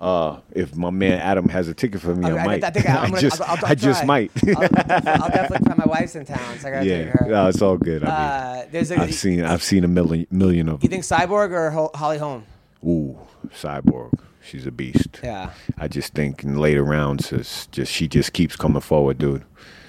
[0.00, 2.62] Uh, if my man Adam has a ticket for me, I, I, might.
[2.62, 4.30] I think I, am gonna, just, I'll, I'll, I'll I just might.
[4.46, 4.68] I'll, I'll
[5.28, 5.74] definitely try.
[5.76, 7.26] My wife's in town, so I gotta yeah, take her.
[7.28, 8.04] no, it's all good.
[8.04, 9.00] I mean, Uh, there's a.
[9.00, 11.02] I've seen, I've seen a million, million of You them.
[11.02, 12.44] think Cyborg or Holly Holm?
[12.84, 13.18] Ooh,
[13.48, 14.16] Cyborg,
[14.48, 15.20] she's a beast.
[15.22, 15.50] Yeah.
[15.76, 19.44] I just think in later rounds, it's just she just keeps coming forward, dude.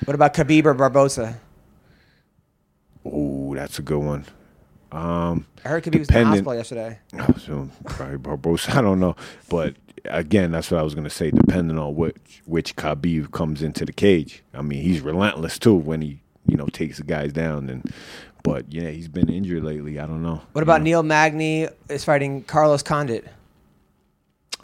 [0.06, 1.38] What about Khabib or Barbosa?
[3.06, 4.26] Ooh, that's a good one.
[4.92, 7.00] Um, I heard Khabib was in the hospital yesterday.
[7.18, 8.76] Oh, so probably Barbosa.
[8.76, 9.16] I don't know,
[9.50, 9.76] but
[10.06, 11.32] again, that's what I was gonna say.
[11.32, 16.02] Depending on which which Khabib comes into the cage, I mean, he's relentless too when
[16.02, 17.70] he you know takes the guys down.
[17.70, 17.92] And
[18.44, 20.00] but yeah, he's been injured lately.
[20.00, 20.42] I don't know.
[20.54, 23.28] What about Neil Magny is fighting Carlos Condit?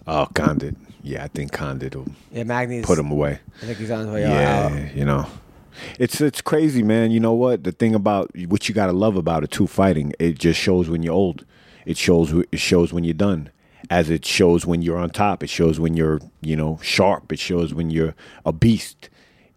[0.07, 0.75] Oh, Condit.
[1.03, 3.39] Yeah, I think Condit will Yeah, Magny's put him away.
[3.61, 4.95] I think he's on his way Yeah, out.
[4.95, 5.27] you know.
[5.99, 7.11] It's it's crazy, man.
[7.11, 7.63] You know what?
[7.63, 10.89] The thing about what you got to love about it too, fighting, it just shows
[10.89, 11.45] when you're old.
[11.85, 13.49] It shows it shows when you're done.
[13.89, 15.43] As it shows when you're on top.
[15.43, 17.31] It shows when you're, you know, sharp.
[17.31, 18.15] It shows when you're
[18.45, 19.09] a beast.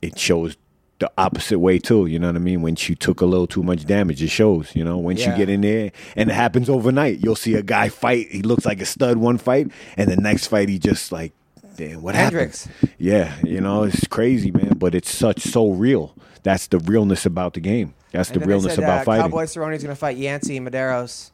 [0.02, 0.56] It shows
[0.98, 2.06] the opposite way too.
[2.06, 2.60] You know what I mean?
[2.62, 4.74] When you took a little too much damage, it shows.
[4.74, 5.30] You know, once Yeah.
[5.32, 7.20] you get in there, and it happens overnight.
[7.22, 8.28] You'll see a guy fight.
[8.30, 11.32] He looks like a stud one fight, and the next fight he just like,
[11.76, 12.66] damn, what Hendricks.
[12.66, 12.92] happened?
[12.98, 14.74] Yeah, you know, it's crazy, man.
[14.76, 16.14] But it's such so real.
[16.42, 17.94] That's the realness about the game.
[18.10, 19.22] That's And the realness said, about uh, fighting.
[19.24, 21.30] Cowboy Cerrone's going to fight Yancey Medeiros.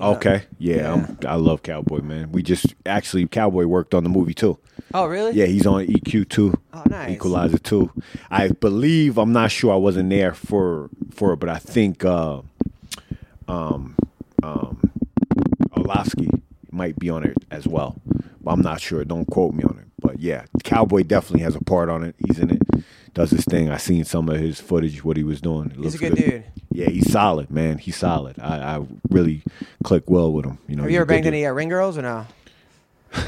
[0.00, 1.06] Okay, yeah, Yeah.
[1.30, 2.32] I love Cowboy, man.
[2.32, 4.58] We just actually Cowboy worked on the movie too.
[4.94, 5.32] Oh, really?
[5.32, 6.54] Yeah, he's on EQ too.
[6.72, 7.10] Oh, nice.
[7.10, 7.90] Equalizer too.
[8.30, 12.40] I believe I'm not sure I wasn't there for for it, but I think uh,
[13.48, 13.94] um
[14.42, 14.90] um
[15.76, 16.40] Arlovski
[16.70, 18.00] might be on it as well.
[18.40, 19.04] But I'm not sure.
[19.04, 19.91] Don't quote me on it.
[20.12, 22.14] But yeah, Cowboy definitely has a part on it.
[22.26, 22.84] He's in it.
[23.14, 23.70] Does his thing.
[23.70, 25.70] I seen some of his footage, what he was doing.
[25.70, 26.44] It He's a good dude.
[26.70, 27.78] Yeah, he's solid, man.
[27.78, 28.38] He's solid.
[28.38, 29.42] I, I really
[29.82, 30.58] click well with him.
[30.68, 32.26] You know, Have you ever banged any uh, ring girls or no?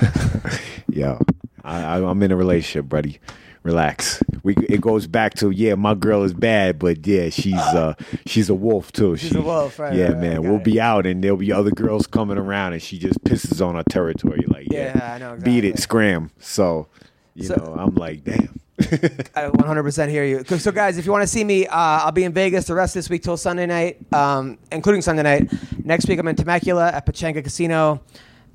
[0.93, 1.19] Yeah,
[1.65, 3.19] I, I, I'm in a relationship, buddy.
[3.65, 4.23] Relax.
[4.43, 7.95] We it goes back to yeah, my girl is bad, but yeah, she's uh
[8.27, 9.17] she's a wolf too.
[9.17, 10.43] She's a wolf, right, Yeah, right, man.
[10.43, 10.65] We'll it.
[10.65, 13.83] be out and there'll be other girls coming around, and she just pisses on our
[13.85, 14.45] territory.
[14.47, 16.31] Like yeah, Yeah, I know beat it, scram.
[16.39, 16.89] So
[17.35, 18.61] you So- know, I'm like, damn.
[18.81, 20.45] I 100% hear you.
[20.45, 22.95] So, guys, if you want to see me, uh, I'll be in Vegas the rest
[22.97, 25.53] of this week till Sunday night, um, including Sunday night.
[25.85, 28.03] Next week, I'm in Temecula at Pechanga Casino.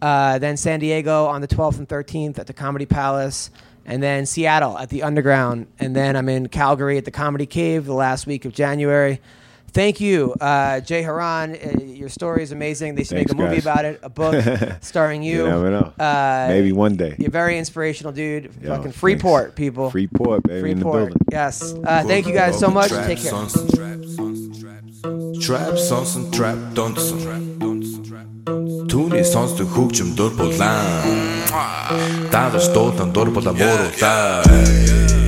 [0.01, 3.49] Uh, then San Diego on the 12th and 13th at the Comedy Palace
[3.85, 7.85] and then Seattle at the Underground, and then I'm in Calgary at the Comedy Cave
[7.85, 9.19] the last week of January.
[9.71, 11.53] Thank you, uh, Jay Hieron.
[11.53, 12.95] Uh, your story is amazing.
[12.95, 13.65] They should Thanks, make a movie guys.
[13.65, 14.43] about it, a book
[14.81, 15.43] starring you.
[15.43, 15.93] you never know.
[16.03, 17.15] Uh, Maybe one day.
[17.19, 18.51] You're very inspirational, dude.
[18.63, 19.55] Yo, Fucking Freeport, thanks.
[19.57, 19.91] people.
[19.91, 20.73] Freeport, baby.
[20.73, 21.13] Freeport.
[21.31, 21.73] Yes.
[21.73, 22.89] Uh, thank you guys so much.
[22.89, 23.31] Take care.
[25.39, 25.77] Trap,
[26.31, 27.78] trap, don't
[28.89, 30.87] Түүний сонсдог хөгжим дур булаан
[32.33, 35.18] Даадаж дуулан дур булаа мууруулаа